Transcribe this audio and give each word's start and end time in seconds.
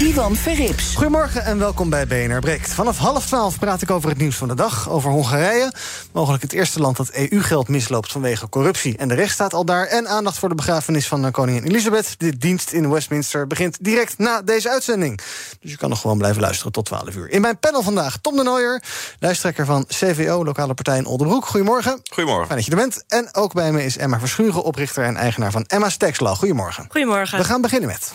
Ivan 0.00 0.36
Verrips. 0.36 0.94
Goedemorgen 0.94 1.44
en 1.44 1.58
welkom 1.58 1.90
bij 1.90 2.06
BNR 2.06 2.38
Breekt. 2.38 2.74
Vanaf 2.74 2.98
half 2.98 3.26
twaalf 3.26 3.58
praat 3.58 3.82
ik 3.82 3.90
over 3.90 4.08
het 4.08 4.18
nieuws 4.18 4.36
van 4.36 4.48
de 4.48 4.54
dag. 4.54 4.90
Over 4.90 5.10
Hongarije, 5.10 5.72
mogelijk 6.12 6.42
het 6.42 6.52
eerste 6.52 6.80
land 6.80 6.96
dat 6.96 7.10
EU-geld 7.10 7.68
misloopt 7.68 8.12
vanwege 8.12 8.48
corruptie. 8.48 8.96
En 8.96 9.08
de 9.08 9.14
rechtsstaat 9.14 9.54
al 9.54 9.64
daar. 9.64 9.86
En 9.86 10.08
aandacht 10.08 10.38
voor 10.38 10.48
de 10.48 10.54
begrafenis 10.54 11.06
van 11.06 11.30
koningin 11.30 11.64
Elisabeth. 11.64 12.14
De 12.18 12.36
dienst 12.36 12.72
in 12.72 12.90
Westminster 12.90 13.46
begint 13.46 13.76
direct 13.80 14.18
na 14.18 14.42
deze 14.42 14.70
uitzending. 14.70 15.20
Dus 15.60 15.70
je 15.70 15.76
kan 15.76 15.88
nog 15.88 16.00
gewoon 16.00 16.18
blijven 16.18 16.40
luisteren 16.40 16.72
tot 16.72 16.84
12 16.84 17.14
uur. 17.14 17.30
In 17.30 17.40
mijn 17.40 17.58
panel 17.58 17.82
vandaag 17.82 18.18
Tom 18.20 18.36
de 18.36 18.42
Nooier, 18.42 18.82
lijsttrekker 19.18 19.66
van 19.66 19.84
CVO, 19.86 20.44
lokale 20.44 20.74
partij 20.74 20.96
in 20.96 21.06
Oldenbroek. 21.06 21.46
Goedemorgen. 21.46 22.00
Goedemorgen. 22.10 22.46
Fijn 22.46 22.58
dat 22.58 22.66
je 22.66 22.72
er 22.72 22.76
bent. 22.76 23.04
En 23.08 23.34
ook 23.34 23.52
bij 23.52 23.72
me 23.72 23.84
is 23.84 23.96
Emma 23.96 24.18
Verschuren, 24.18 24.62
oprichter 24.62 25.04
en 25.04 25.16
eigenaar 25.16 25.50
van 25.50 25.64
Emma's 25.66 25.96
Textlaw. 25.96 26.36
Goedemorgen. 26.36 26.86
Goedemorgen. 26.88 27.38
We 27.38 27.44
gaan 27.44 27.60
beginnen 27.60 27.88
met... 27.88 28.12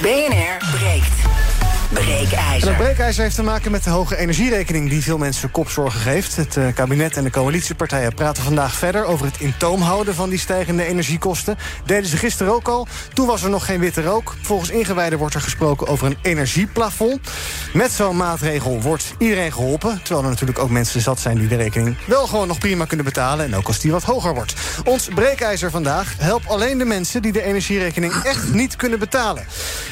BNR 0.00 0.56
breekt. 0.78 1.13
Podcast. 1.22 1.73
En 1.94 2.06
dat 2.06 2.16
Breekijzer. 2.16 2.74
breekijzer 2.74 3.22
heeft 3.22 3.34
te 3.34 3.42
maken 3.42 3.70
met 3.70 3.84
de 3.84 3.90
hoge 3.90 4.16
energierekening 4.16 4.88
die 4.88 5.02
veel 5.02 5.18
mensen 5.18 5.50
kopzorgen 5.50 6.00
geeft. 6.00 6.36
Het 6.36 6.56
eh, 6.56 6.66
kabinet 6.74 7.16
en 7.16 7.24
de 7.24 7.30
coalitiepartijen 7.30 8.14
praten 8.14 8.42
vandaag 8.42 8.74
verder 8.74 9.04
over 9.04 9.26
het 9.26 9.40
in 9.40 9.54
houden 9.80 10.14
van 10.14 10.28
die 10.28 10.38
stijgende 10.38 10.84
energiekosten. 10.84 11.56
Deden 11.84 12.06
ze 12.06 12.16
gisteren 12.16 12.52
ook 12.52 12.68
al. 12.68 12.86
Toen 13.12 13.26
was 13.26 13.42
er 13.42 13.50
nog 13.50 13.64
geen 13.64 13.80
witte 13.80 14.02
rook. 14.02 14.34
Volgens 14.42 14.70
ingewijden 14.70 15.18
wordt 15.18 15.34
er 15.34 15.40
gesproken 15.40 15.86
over 15.86 16.06
een 16.06 16.16
energieplafond. 16.22 17.30
Met 17.72 17.92
zo'n 17.92 18.16
maatregel 18.16 18.80
wordt 18.80 19.14
iedereen 19.18 19.52
geholpen. 19.52 20.00
Terwijl 20.02 20.24
er 20.24 20.30
natuurlijk 20.30 20.58
ook 20.58 20.70
mensen 20.70 21.00
zat 21.00 21.20
zijn 21.20 21.38
die 21.38 21.48
de 21.48 21.56
rekening 21.56 21.96
wel 22.06 22.26
gewoon 22.26 22.48
nog 22.48 22.58
prima 22.58 22.84
kunnen 22.84 23.06
betalen. 23.06 23.46
En 23.46 23.56
ook 23.56 23.66
als 23.66 23.80
die 23.80 23.92
wat 23.92 24.02
hoger 24.02 24.34
wordt. 24.34 24.54
Ons 24.84 25.08
breekijzer 25.14 25.70
vandaag 25.70 26.14
helpt 26.18 26.48
alleen 26.48 26.78
de 26.78 26.84
mensen 26.84 27.22
die 27.22 27.32
de 27.32 27.42
energierekening 27.42 28.12
echt 28.22 28.52
niet 28.52 28.76
kunnen 28.76 28.98
betalen. 28.98 29.44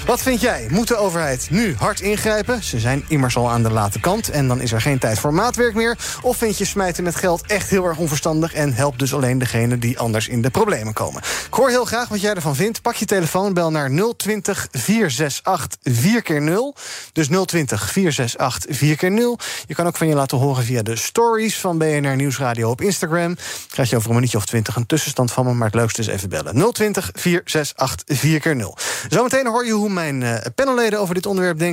Wat 0.06 0.22
vind 0.22 0.40
jij? 0.40 0.66
Moet 0.70 0.88
de 0.88 0.96
overheid 0.96 1.46
nu 1.50 1.74
hard 1.78 1.91
ingrijpen? 2.00 2.62
Ze 2.62 2.78
zijn 2.78 3.04
immers 3.08 3.36
al 3.36 3.50
aan 3.50 3.62
de 3.62 3.70
late 3.70 4.00
kant 4.00 4.30
en 4.30 4.48
dan 4.48 4.60
is 4.60 4.72
er 4.72 4.80
geen 4.80 4.98
tijd 4.98 5.18
voor 5.18 5.34
maatwerk 5.34 5.74
meer. 5.74 5.98
Of 6.22 6.36
vind 6.36 6.58
je 6.58 6.64
smijten 6.64 7.04
met 7.04 7.16
geld 7.16 7.46
echt 7.46 7.70
heel 7.70 7.84
erg 7.84 7.98
onverstandig 7.98 8.54
en 8.54 8.74
helpt 8.74 8.98
dus 8.98 9.14
alleen 9.14 9.38
degene 9.38 9.78
die 9.78 9.98
anders 9.98 10.28
in 10.28 10.42
de 10.42 10.50
problemen 10.50 10.92
komen? 10.92 11.22
Ik 11.46 11.54
hoor 11.54 11.68
heel 11.68 11.84
graag 11.84 12.08
wat 12.08 12.20
jij 12.20 12.34
ervan 12.34 12.56
vindt. 12.56 12.82
Pak 12.82 12.94
je 12.94 13.04
telefoon, 13.04 13.54
bel 13.54 13.70
naar 13.70 13.90
020 14.16 14.68
468 14.70 15.78
4x0. 15.90 16.80
Dus 17.12 17.28
020 17.44 17.90
468 17.92 18.76
4x0. 18.76 19.44
Je 19.66 19.74
kan 19.74 19.86
ook 19.86 19.96
van 19.96 20.06
je 20.06 20.14
laten 20.14 20.38
horen 20.38 20.64
via 20.64 20.82
de 20.82 20.96
stories 20.96 21.58
van 21.58 21.78
BNR 21.78 22.16
Nieuwsradio 22.16 22.70
op 22.70 22.80
Instagram. 22.80 23.36
Krijg 23.70 23.90
je 23.90 23.96
over 23.96 24.08
een 24.08 24.14
minuutje 24.14 24.38
of 24.38 24.46
twintig 24.46 24.76
een 24.76 24.86
tussenstand 24.86 25.32
van 25.32 25.46
me, 25.46 25.54
maar 25.54 25.66
het 25.66 25.76
leukste 25.76 26.00
is 26.00 26.06
even 26.06 26.28
bellen. 26.28 26.72
020 26.72 27.10
468 27.14 28.20
4x0. 28.22 29.08
Zometeen 29.08 29.46
hoor 29.46 29.66
je 29.66 29.72
hoe 29.72 29.90
mijn 29.90 30.22
eh, 30.22 30.46
panelleden 30.54 31.00
over 31.00 31.14
dit 31.14 31.26
onderwerp 31.26 31.58
denken. 31.58 31.71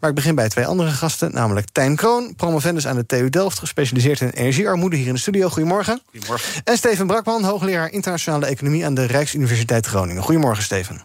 Maar 0.00 0.10
ik 0.10 0.16
begin 0.16 0.34
bij 0.34 0.48
twee 0.48 0.66
andere 0.66 0.90
gasten, 0.90 1.32
namelijk 1.32 1.66
Tijn 1.72 1.96
Kroon, 1.96 2.34
promovendus 2.36 2.86
aan 2.86 2.96
de 2.96 3.06
TU 3.06 3.30
Delft, 3.30 3.58
gespecialiseerd 3.58 4.20
in 4.20 4.28
energiearmoede 4.28 4.96
hier 4.96 5.06
in 5.06 5.14
de 5.14 5.20
studio. 5.20 5.48
Goedemorgen. 5.48 6.00
Goedemorgen. 6.10 6.62
En 6.64 6.76
Steven 6.76 7.06
Brakman, 7.06 7.44
hoogleraar 7.44 7.90
internationale 7.90 8.46
economie 8.46 8.84
aan 8.84 8.94
de 8.94 9.04
Rijksuniversiteit 9.04 9.86
Groningen. 9.86 10.22
Goedemorgen, 10.22 10.62
Steven. 10.62 11.02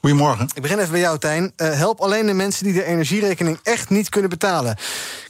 Goedemorgen. 0.00 0.48
Ik 0.54 0.62
begin 0.62 0.78
even 0.78 0.90
bij 0.90 1.00
jou, 1.00 1.18
Tijn. 1.18 1.52
Eh, 1.56 1.72
help 1.72 2.00
alleen 2.00 2.26
de 2.26 2.32
mensen 2.32 2.64
die 2.64 2.72
de 2.72 2.84
energierekening 2.84 3.58
echt 3.62 3.90
niet 3.90 4.08
kunnen 4.08 4.30
betalen. 4.30 4.76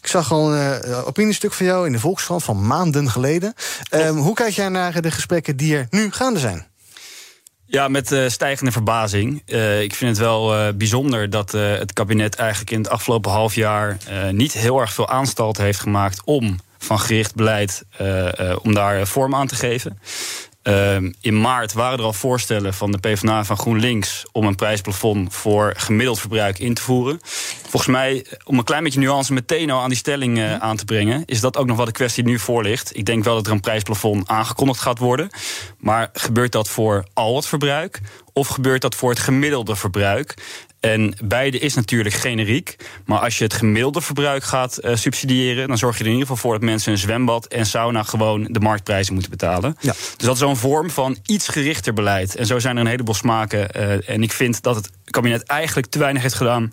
Ik 0.00 0.06
zag 0.06 0.32
al 0.32 0.54
een 0.54 0.88
uh, 0.88 1.06
opiniestuk 1.06 1.52
van 1.52 1.66
jou 1.66 1.86
in 1.86 1.92
de 1.92 1.98
Volkskrant 1.98 2.44
van 2.44 2.66
maanden 2.66 3.10
geleden. 3.10 3.54
Um, 3.90 4.16
hoe 4.16 4.34
kijk 4.34 4.52
jij 4.52 4.68
naar 4.68 5.02
de 5.02 5.10
gesprekken 5.10 5.56
die 5.56 5.76
er 5.76 5.86
nu 5.90 6.10
gaande 6.10 6.38
zijn? 6.38 6.69
Ja, 7.70 7.88
met 7.88 8.12
uh, 8.12 8.28
stijgende 8.28 8.72
verbazing. 8.72 9.42
Uh, 9.46 9.82
ik 9.82 9.94
vind 9.94 10.10
het 10.10 10.26
wel 10.26 10.56
uh, 10.56 10.72
bijzonder 10.74 11.30
dat 11.30 11.52
het 11.52 11.92
kabinet 11.92 12.34
eigenlijk 12.34 12.70
in 12.70 12.78
het 12.78 12.88
afgelopen 12.88 13.30
half 13.30 13.54
jaar 13.54 13.96
niet 14.32 14.52
heel 14.52 14.80
erg 14.80 14.92
veel 14.92 15.08
aanstalt 15.08 15.56
heeft 15.56 15.80
gemaakt 15.80 16.22
om 16.24 16.58
van 16.78 17.00
gericht 17.00 17.34
beleid 17.34 17.84
om 18.62 18.74
daar 18.74 19.06
vorm 19.06 19.34
aan 19.34 19.46
te 19.46 19.54
geven. 19.54 19.98
Uh, 20.62 20.96
in 21.20 21.40
maart 21.40 21.72
waren 21.72 21.98
er 21.98 22.04
al 22.04 22.12
voorstellen 22.12 22.74
van 22.74 22.92
de 22.92 22.98
PvdA 22.98 23.44
van 23.44 23.56
GroenLinks 23.56 24.24
om 24.32 24.46
een 24.46 24.54
prijsplafond 24.54 25.34
voor 25.34 25.72
gemiddeld 25.76 26.20
verbruik 26.20 26.58
in 26.58 26.74
te 26.74 26.82
voeren. 26.82 27.20
Volgens 27.60 27.86
mij, 27.86 28.26
om 28.44 28.58
een 28.58 28.64
klein 28.64 28.84
beetje 28.84 29.00
nuance 29.00 29.32
meteen 29.32 29.70
al 29.70 29.80
aan 29.80 29.88
die 29.88 29.98
stelling 29.98 30.38
uh, 30.38 30.56
aan 30.56 30.76
te 30.76 30.84
brengen, 30.84 31.22
is 31.24 31.40
dat 31.40 31.56
ook 31.56 31.66
nog 31.66 31.76
wat 31.76 31.86
de 31.86 31.92
kwestie 31.92 32.24
nu 32.24 32.38
voor 32.38 32.62
ligt. 32.62 32.96
Ik 32.96 33.04
denk 33.04 33.24
wel 33.24 33.34
dat 33.34 33.46
er 33.46 33.52
een 33.52 33.60
prijsplafond 33.60 34.28
aangekondigd 34.28 34.80
gaat 34.80 34.98
worden. 34.98 35.30
Maar 35.78 36.10
gebeurt 36.12 36.52
dat 36.52 36.68
voor 36.68 37.04
al 37.14 37.36
het 37.36 37.46
verbruik? 37.46 38.00
Of 38.32 38.48
gebeurt 38.48 38.82
dat 38.82 38.94
voor 38.94 39.10
het 39.10 39.18
gemiddelde 39.18 39.76
verbruik? 39.76 40.34
En 40.80 41.14
beide 41.24 41.58
is 41.58 41.74
natuurlijk 41.74 42.14
generiek. 42.14 42.76
Maar 43.04 43.18
als 43.18 43.38
je 43.38 43.44
het 43.44 43.54
gemiddelde 43.54 44.00
verbruik 44.00 44.44
gaat 44.44 44.78
uh, 44.82 44.96
subsidiëren, 44.96 45.68
dan 45.68 45.78
zorg 45.78 45.98
je 45.98 46.00
er 46.00 46.10
in 46.10 46.12
ieder 46.12 46.28
geval 46.28 46.42
voor 46.42 46.58
dat 46.58 46.68
mensen 46.68 46.92
een 46.92 46.98
zwembad 46.98 47.46
en 47.46 47.66
sauna 47.66 48.02
gewoon 48.02 48.48
de 48.50 48.60
marktprijzen 48.60 49.12
moeten 49.12 49.30
betalen. 49.30 49.76
Ja. 49.80 49.92
Dus 49.92 50.26
dat 50.26 50.34
is 50.34 50.40
zo'n 50.40 50.56
vorm 50.56 50.90
van 50.90 51.16
iets 51.26 51.48
gerichter 51.48 51.92
beleid. 51.92 52.36
En 52.36 52.46
zo 52.46 52.58
zijn 52.58 52.76
er 52.76 52.82
een 52.82 52.88
heleboel 52.88 53.14
smaken. 53.14 53.68
Uh, 53.76 54.08
en 54.08 54.22
ik 54.22 54.32
vind 54.32 54.62
dat 54.62 54.74
het 54.74 54.90
kabinet 55.04 55.42
eigenlijk 55.42 55.86
te 55.86 55.98
weinig 55.98 56.22
heeft 56.22 56.34
gedaan 56.34 56.72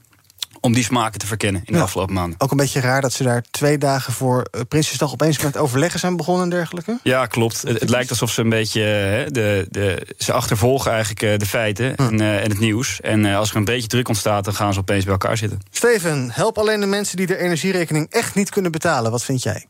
om 0.62 0.74
die 0.74 0.84
smaken 0.84 1.20
te 1.20 1.28
verkennen 1.28 1.62
in 1.66 1.72
de 1.74 1.78
ja. 1.78 1.84
afgelopen 1.84 2.14
maanden. 2.14 2.40
Ook 2.40 2.52
een 2.52 2.58
beetje 2.58 2.80
raar 2.80 3.02
dat 3.02 3.14
ze 3.14 3.24
daar 3.24 3.44
twee 3.52 3.78
dagen 3.78 4.14
voor 4.14 4.48
uh, 4.52 4.62
Prinsjesdag 4.68 5.12
opeens 5.12 5.40
met 5.40 5.58
overleggen 5.58 6.00
zijn 6.00 6.18
begonnen 6.18 6.44
en 6.44 6.50
dergelijke. 6.50 7.00
Ja, 7.04 7.26
klopt. 7.26 7.62
Het, 7.62 7.80
het 7.80 7.90
lijkt 7.90 8.10
alsof 8.10 8.32
ze 8.32 8.42
een 8.42 8.50
beetje 8.50 8.82
uh, 8.82 9.32
de, 9.34 9.68
de, 9.70 10.16
ze 10.18 10.34
achtervolgen 10.34 10.92
eigenlijk 10.92 11.22
uh, 11.22 11.38
de 11.38 11.46
feiten 11.46 11.94
hm. 11.96 12.02
en, 12.02 12.22
en, 12.22 12.50
het 12.50 12.60
nieuws. 12.60 13.02
En 13.02 13.26
als 13.26 13.50
er 13.50 13.56
een 13.56 13.66
beetje 13.66 13.88
druk 13.88 14.08
ontstaat, 14.08 14.46
dan 14.46 14.54
gaan 14.54 14.74
ze 14.74 14.80
opeens 14.80 15.04
bij 15.04 15.14
elkaar 15.14 15.38
zitten. 15.38 15.60
Steven, 15.72 16.32
help 16.32 16.58
alleen 16.58 16.80
de 16.80 16.86
mensen 16.86 17.18
die 17.18 17.28
de 17.28 17.38
energierekening 17.38 18.08
echt 18.10 18.36
niet 18.36 18.50
kunnen 18.50 18.72
betalen. 18.72 19.12
Wat 19.12 19.24
vind 19.24 19.44
jij? 19.44 19.66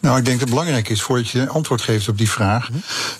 Nou, 0.00 0.18
ik 0.18 0.24
denk 0.24 0.38
dat 0.38 0.48
het 0.48 0.58
belangrijk 0.58 0.88
is, 0.88 1.02
voordat 1.02 1.28
je 1.28 1.48
antwoord 1.48 1.82
geeft 1.82 2.08
op 2.08 2.18
die 2.18 2.30
vraag, 2.30 2.68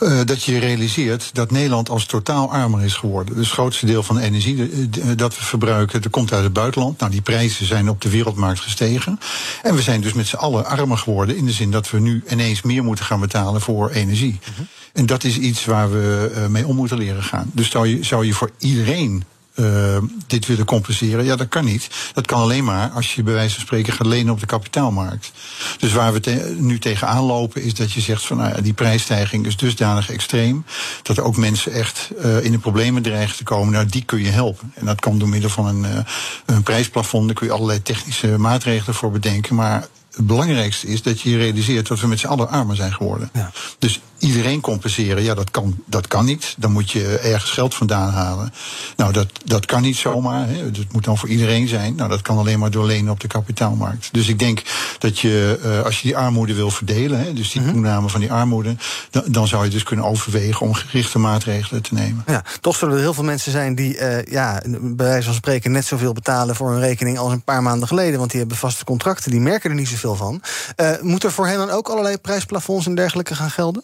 uh, 0.01 0.21
dat 0.25 0.45
je 0.45 0.59
realiseert 0.59 1.31
dat 1.33 1.51
Nederland 1.51 1.89
als 1.89 2.05
totaal 2.05 2.53
armer 2.53 2.85
is 2.85 2.95
geworden. 2.95 3.35
Dus 3.35 3.45
het 3.45 3.55
grootste 3.55 3.87
deel 3.87 4.03
van 4.03 4.17
de 4.17 4.23
energie 4.23 4.89
dat 5.17 5.37
we 5.37 5.45
verbruiken, 5.45 6.03
dat 6.03 6.11
komt 6.11 6.33
uit 6.33 6.45
het 6.45 6.53
buitenland. 6.53 6.99
Nou, 6.99 7.11
die 7.11 7.21
prijzen 7.21 7.67
zijn 7.67 7.89
op 7.89 8.01
de 8.01 8.11
wereldmarkt 8.11 8.61
gestegen. 8.61 9.19
En 9.63 9.75
we 9.75 9.83
zijn 9.83 10.01
dus 10.01 10.13
met 10.13 10.27
z'n 10.27 10.37
allen 10.37 10.67
armer 10.67 10.99
geworden 10.99 11.37
in 11.37 11.47
de 11.47 11.53
zin 11.53 11.71
dat 11.71 11.91
we 11.91 12.01
nu 12.01 12.23
ineens 12.29 12.63
meer 12.63 12.85
moeten 12.85 13.05
gaan 13.05 13.21
betalen 13.21 13.61
voor 13.61 13.91
energie. 13.91 14.39
Uh 14.41 14.57
-huh. 14.57 14.67
En 14.93 15.07
dat 15.07 15.25
is 15.25 15.39
iets 15.39 15.65
waar 15.65 15.91
we 15.91 16.47
mee 16.49 16.67
om 16.67 16.77
moeten 16.77 16.99
leren 16.99 17.23
gaan. 17.23 17.51
Dus 17.53 17.71
zou 17.71 17.87
je, 17.87 18.05
zou 18.05 18.27
je 18.27 18.35
voor 18.35 18.51
iedereen 18.59 19.25
uh, 19.55 19.97
dit 20.27 20.47
willen 20.47 20.65
compenseren. 20.65 21.25
Ja, 21.25 21.37
dat 21.37 21.49
kan 21.49 21.65
niet. 21.65 21.89
Dat 22.15 22.27
kan 22.27 22.41
alleen 22.41 22.65
maar 22.65 22.91
als 22.91 23.15
je 23.15 23.23
bij 23.23 23.35
wijze 23.35 23.55
van 23.55 23.65
spreken 23.65 23.93
gaat 23.93 24.07
lenen 24.07 24.33
op 24.33 24.41
de 24.41 24.47
kapitaalmarkt. 24.47 25.33
Dus 25.79 25.93
waar 25.93 26.13
we 26.13 26.21
te, 26.21 26.57
nu 26.59 26.79
tegenaan 26.79 27.25
lopen 27.25 27.63
is 27.63 27.75
dat 27.75 27.93
je 27.93 28.01
zegt 28.01 28.27
van 28.27 28.37
nou 28.37 28.55
ja, 28.55 28.61
die 28.61 28.73
prijsstijging 28.73 29.47
is 29.47 29.57
dusdanig 29.57 30.11
extreem. 30.11 30.65
Dat 31.03 31.17
er 31.17 31.23
ook 31.23 31.37
mensen 31.37 31.73
echt 31.73 32.11
uh, 32.25 32.45
in 32.45 32.53
de 32.53 32.59
problemen 32.59 33.03
dreigen 33.03 33.37
te 33.37 33.45
komen. 33.45 33.73
Nou, 33.73 33.87
die 33.87 34.05
kun 34.05 34.23
je 34.23 34.31
helpen. 34.31 34.73
En 34.75 34.87
dat 34.87 35.01
kan 35.01 35.19
door 35.19 35.29
middel 35.29 35.51
van 35.51 35.67
een, 35.67 35.83
uh, 35.83 35.99
een 36.47 36.63
prijsplafond. 36.63 37.27
Daar 37.27 37.35
kun 37.35 37.47
je 37.47 37.53
allerlei 37.53 37.83
technische 37.83 38.39
maatregelen 38.39 38.95
voor 38.95 39.11
bedenken. 39.11 39.55
Maar 39.55 39.89
het 40.15 40.27
belangrijkste 40.27 40.87
is 40.87 41.03
dat 41.03 41.21
je 41.21 41.37
realiseert 41.37 41.89
dat 41.89 42.01
we 42.01 42.07
met 42.07 42.19
z'n 42.19 42.27
allen 42.27 42.49
armer 42.49 42.77
zijn 42.77 42.93
geworden. 42.93 43.31
Ja. 43.33 43.51
Dus 43.79 44.01
iedereen 44.21 44.61
compenseren, 44.61 45.23
ja, 45.23 45.35
dat 45.35 45.51
kan, 45.51 45.83
dat 45.87 46.09
kan 46.09 46.25
niet. 46.25 46.55
Dan 46.59 46.73
moet 46.73 46.91
je 46.91 47.19
ergens 47.19 47.51
geld 47.51 47.75
vandaan 47.75 48.11
halen. 48.11 48.53
Nou, 48.97 49.13
dat, 49.13 49.29
dat 49.45 49.67
kan 49.67 49.83
niet 49.83 49.97
zomaar. 49.97 50.49
Hè. 50.49 50.71
Dat 50.71 50.85
moet 50.93 51.05
dan 51.05 51.19
voor 51.19 51.29
iedereen 51.29 51.69
zijn. 51.69 51.95
Nou, 51.95 52.09
dat 52.09 52.23
kan 52.23 52.39
alleen 52.39 52.59
maar 52.59 52.71
door 52.71 52.87
lenen 52.87 53.13
op 53.13 53.21
de 53.21 53.29
kapitaalmarkt. 53.29 54.09
Dus 54.13 54.29
ik 54.29 54.39
denk 54.39 54.63
dat 54.99 55.19
je, 55.19 55.61
uh, 55.65 55.83
als 55.83 56.01
je 56.01 56.07
die 56.07 56.17
armoede 56.17 56.55
wil 56.55 56.71
verdelen, 56.71 57.21
hè, 57.21 57.33
dus 57.33 57.51
die 57.51 57.63
toename 57.63 57.95
mm 57.95 58.01
-hmm. 58.01 58.11
van 58.11 58.21
die 58.21 58.33
armoede, 58.33 58.77
dan, 59.11 59.23
dan 59.27 59.49
zou 59.49 59.65
je 59.65 59.71
dus 59.71 59.83
kunnen 59.83 60.05
overwegen 60.05 60.67
om 60.67 60.75
gerichte 60.75 61.19
maatregelen 61.19 61.83
te 61.83 61.95
nemen. 61.95 62.25
Ja, 62.27 62.45
toch 62.61 62.77
zullen 62.77 62.95
er 62.95 63.01
heel 63.01 63.15
veel 63.15 63.25
mensen 63.25 63.53
zijn 63.53 63.75
die, 63.75 63.99
uh, 63.99 64.23
ja, 64.23 64.63
bij 64.81 65.07
wijze 65.07 65.27
van 65.27 65.35
spreken 65.35 65.73
net 65.73 65.87
zoveel 65.87 66.13
betalen 66.13 66.57
voor 66.57 66.73
een 66.73 66.81
rekening 66.81 67.19
als 67.19 67.33
een 67.33 67.43
paar 67.43 67.63
maanden 67.63 67.89
geleden. 67.89 68.19
Want 68.19 68.31
die 68.31 68.41
hebben 68.41 68.59
vaste 68.59 68.85
contracten, 68.85 69.31
die 69.31 69.41
merken 69.41 69.71
er 69.71 69.77
niet 69.77 69.89
zoveel 69.89 70.17
van. 70.17 70.43
Uh, 70.77 70.91
moet 71.01 71.25
er 71.25 71.33
voor 71.33 71.47
hen 71.47 71.59
dan 71.59 71.71
ook 71.71 71.89
allerlei 71.89 72.19
prijsplafonds 72.19 72.87
en 72.87 72.95
dergelijke 72.95 73.35
gaan 73.35 73.51
gelden? 73.51 73.83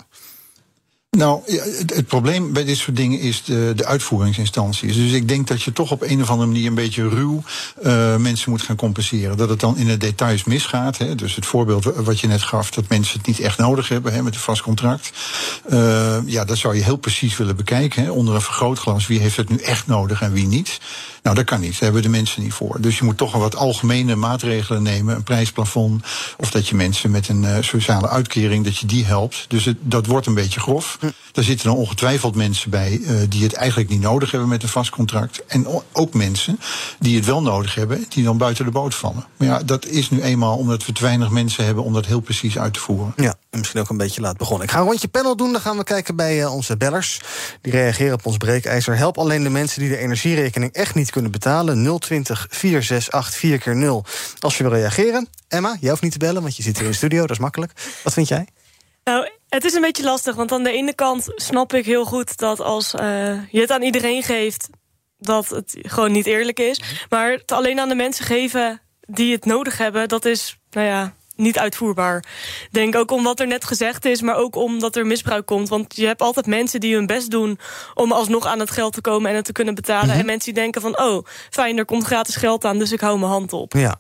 Nou, 1.17 1.41
het, 1.87 2.07
probleem 2.07 2.53
bij 2.53 2.65
dit 2.65 2.77
soort 2.77 2.97
dingen 2.97 3.21
is 3.21 3.45
de, 3.45 3.73
de, 3.77 3.85
uitvoeringsinstanties. 3.85 4.97
Dus 4.97 5.13
ik 5.13 5.29
denk 5.29 5.47
dat 5.47 5.63
je 5.63 5.73
toch 5.73 5.91
op 5.91 6.03
een 6.03 6.23
of 6.23 6.31
andere 6.31 6.49
manier 6.49 6.67
een 6.67 6.75
beetje 6.75 7.09
ruw 7.09 7.43
uh, 7.83 8.17
mensen 8.17 8.51
moet 8.51 8.63
gaan 8.63 8.77
compenseren. 8.77 9.37
Dat 9.37 9.49
het 9.49 9.61
dan 9.61 9.77
in 9.77 9.87
de 9.87 9.97
details 9.97 10.45
misgaat. 10.45 10.99
Hè. 10.99 11.15
Dus 11.15 11.35
het 11.35 11.47
voorbeeld 11.47 11.85
wat 11.85 12.21
je 12.21 12.27
net 12.27 12.43
gaf, 12.43 12.71
dat 12.71 12.89
mensen 12.89 13.19
het 13.19 13.27
niet 13.27 13.41
echt 13.41 13.59
nodig 13.59 13.89
hebben 13.89 14.13
hè, 14.13 14.23
met 14.23 14.35
een 14.35 14.41
vast 14.41 14.63
contract. 14.63 15.13
Uh, 15.71 16.17
ja, 16.27 16.45
dat 16.45 16.59
zou 16.59 16.77
je 16.77 16.83
heel 16.83 16.97
precies 16.97 17.37
willen 17.37 17.57
bekijken. 17.57 18.03
Hè, 18.03 18.11
onder 18.11 18.35
een 18.35 18.41
vergrootglas. 18.41 19.07
Wie 19.07 19.21
heeft 19.21 19.37
het 19.37 19.49
nu 19.49 19.57
echt 19.57 19.87
nodig 19.87 20.23
en 20.23 20.33
wie 20.33 20.47
niet? 20.47 20.79
Nou, 21.27 21.39
dat 21.39 21.47
kan 21.47 21.61
niet. 21.61 21.73
Daar 21.73 21.83
hebben 21.83 22.03
de 22.03 22.09
mensen 22.09 22.43
niet 22.43 22.53
voor. 22.53 22.81
Dus 22.81 22.99
je 22.99 23.05
moet 23.05 23.17
toch 23.17 23.35
een 23.35 23.41
wat 23.41 23.57
algemene 23.57 24.15
maatregelen 24.15 24.83
nemen. 24.83 25.17
Een 25.17 25.23
prijsplafond. 25.23 26.05
Of 26.37 26.51
dat 26.51 26.69
je 26.69 26.75
mensen 26.75 27.11
met 27.11 27.29
een 27.29 27.43
uh, 27.43 27.57
sociale 27.61 28.09
uitkering, 28.09 28.65
dat 28.65 28.77
je 28.77 28.87
die 28.87 29.05
helpt. 29.05 29.45
Dus 29.49 29.65
het, 29.65 29.77
dat 29.81 30.07
wordt 30.07 30.27
een 30.27 30.35
beetje 30.35 30.61
grof. 30.61 30.97
Hm. 31.01 31.07
Daar 31.33 31.45
zitten 31.45 31.67
dan 31.67 31.77
ongetwijfeld 31.77 32.35
mensen 32.35 32.71
bij 32.71 32.99
uh, 32.99 33.21
die 33.29 33.43
het 33.43 33.53
eigenlijk 33.53 33.91
niet 33.91 34.01
nodig 34.01 34.31
hebben 34.31 34.49
met 34.49 34.63
een 34.63 34.69
vast 34.69 34.91
contract. 34.91 35.45
En 35.47 35.67
ook 35.93 36.15
mensen 36.15 36.61
die 36.99 37.17
het 37.17 37.25
wel 37.25 37.43
nodig 37.43 37.75
hebben, 37.75 38.05
die 38.09 38.25
dan 38.25 38.39
buiten 38.39 38.65
de 38.65 38.71
boot 38.71 38.95
vallen. 38.95 39.27
Maar 39.37 39.49
ja, 39.49 39.63
dat 39.63 39.87
is 39.87 40.11
nu 40.11 40.23
eenmaal 40.23 40.57
omdat 40.57 40.87
we 40.87 40.93
te 40.93 41.03
weinig 41.03 41.31
mensen 41.31 41.65
hebben 41.65 41.85
om 41.85 41.93
dat 41.93 42.07
heel 42.07 42.21
precies 42.21 42.59
uit 42.59 42.73
te 42.73 42.81
voeren. 42.81 43.13
Ja, 43.17 43.35
en 43.51 43.59
misschien 43.59 43.81
ook 43.81 43.89
een 43.89 43.97
beetje 43.97 44.21
laat 44.21 44.37
begonnen. 44.37 44.67
Ik 44.67 44.73
ga 44.73 44.79
een 44.79 44.87
rondje 44.87 45.09
panel 45.09 45.37
doen. 45.37 45.53
Dan 45.53 45.61
gaan 45.61 45.77
we 45.77 45.85
kijken 45.85 46.17
bij 46.17 46.41
uh, 46.41 46.55
onze 46.55 46.77
bellers. 46.77 47.21
Die 47.61 47.73
reageren 47.73 48.15
op 48.15 48.27
ons 48.27 48.37
breekijzer. 48.37 48.97
Help 48.97 49.19
alleen 49.19 49.43
de 49.43 49.51
mensen 49.51 49.81
die 49.81 49.89
de 49.89 49.99
energierekening 49.99 50.73
echt 50.73 50.95
niet 50.95 51.11
kunnen 51.17 51.35
betalen. 51.35 51.99
020 52.01 52.47
468 52.51 53.35
4 53.41 53.59
keer 53.59 53.77
0 53.77 54.05
Als 54.39 54.57
je 54.57 54.63
wil 54.63 54.73
reageren. 54.73 55.29
Emma, 55.49 55.77
jij 55.81 55.91
hoeft 55.91 56.03
niet 56.03 56.13
te 56.13 56.19
bellen, 56.19 56.43
want 56.43 56.57
je 56.57 56.63
zit 56.63 56.75
hier 56.77 56.85
in 56.85 56.91
de 56.91 56.97
studio. 56.97 57.21
Dat 57.21 57.31
is 57.31 57.39
makkelijk. 57.39 57.73
Wat 58.03 58.13
vind 58.13 58.29
jij? 58.29 58.47
Nou, 59.05 59.31
het 59.49 59.65
is 59.65 59.75
een 59.75 59.81
beetje 59.81 60.03
lastig, 60.03 60.35
want 60.35 60.53
aan 60.53 60.63
de 60.63 60.71
ene 60.71 60.95
kant 60.95 61.25
snap 61.35 61.75
ik 61.75 61.85
heel 61.85 62.05
goed 62.05 62.37
dat 62.37 62.61
als 62.61 62.95
uh, 62.95 63.01
je 63.51 63.61
het 63.61 63.71
aan 63.71 63.83
iedereen 63.83 64.23
geeft, 64.23 64.69
dat 65.19 65.49
het 65.49 65.77
gewoon 65.83 66.13
niet 66.13 66.27
eerlijk 66.27 66.59
is. 66.59 66.81
Maar 67.09 67.33
het 67.33 67.53
alleen 67.53 67.81
aan 67.81 67.89
de 67.89 67.95
mensen 67.95 68.25
geven 68.25 68.81
die 69.01 69.33
het 69.33 69.45
nodig 69.45 69.79
hebben, 69.79 70.09
dat 70.09 70.25
is, 70.25 70.59
nou 70.71 70.87
ja, 70.87 71.15
niet 71.37 71.59
uitvoerbaar. 71.59 72.25
Denk 72.71 72.97
ook 72.97 73.11
omdat 73.11 73.41
er 73.41 73.47
net 73.47 73.65
gezegd 73.65 74.05
is, 74.05 74.21
maar 74.21 74.37
ook 74.37 74.57
omdat 74.57 74.97
er 74.97 75.07
misbruik 75.07 75.47
komt. 75.47 75.69
Want 75.69 75.97
je 75.97 76.07
hebt 76.07 76.23
altijd 76.23 76.47
mensen 76.47 76.81
die 76.81 76.95
hun 76.95 77.07
best 77.07 77.31
doen 77.31 77.59
om 77.95 78.13
alsnog 78.13 78.47
aan 78.47 78.61
het 78.61 78.71
geld 78.71 78.93
te 78.93 79.01
komen 79.01 79.31
en 79.31 79.37
het 79.37 79.45
te 79.45 79.53
kunnen 79.53 79.75
betalen. 79.75 80.05
Mm 80.05 80.11
-hmm. 80.11 80.21
En 80.21 80.27
mensen 80.27 80.55
die 80.55 80.63
denken 80.63 80.81
van, 80.81 80.99
oh, 80.99 81.25
fijn, 81.51 81.79
er 81.79 81.85
komt 81.85 82.05
gratis 82.05 82.37
geld 82.37 82.65
aan, 82.65 82.79
dus 82.79 82.93
ik 82.93 83.01
hou 83.01 83.19
mijn 83.19 83.31
hand 83.31 83.53
op. 83.53 83.73
Ja. 83.73 83.99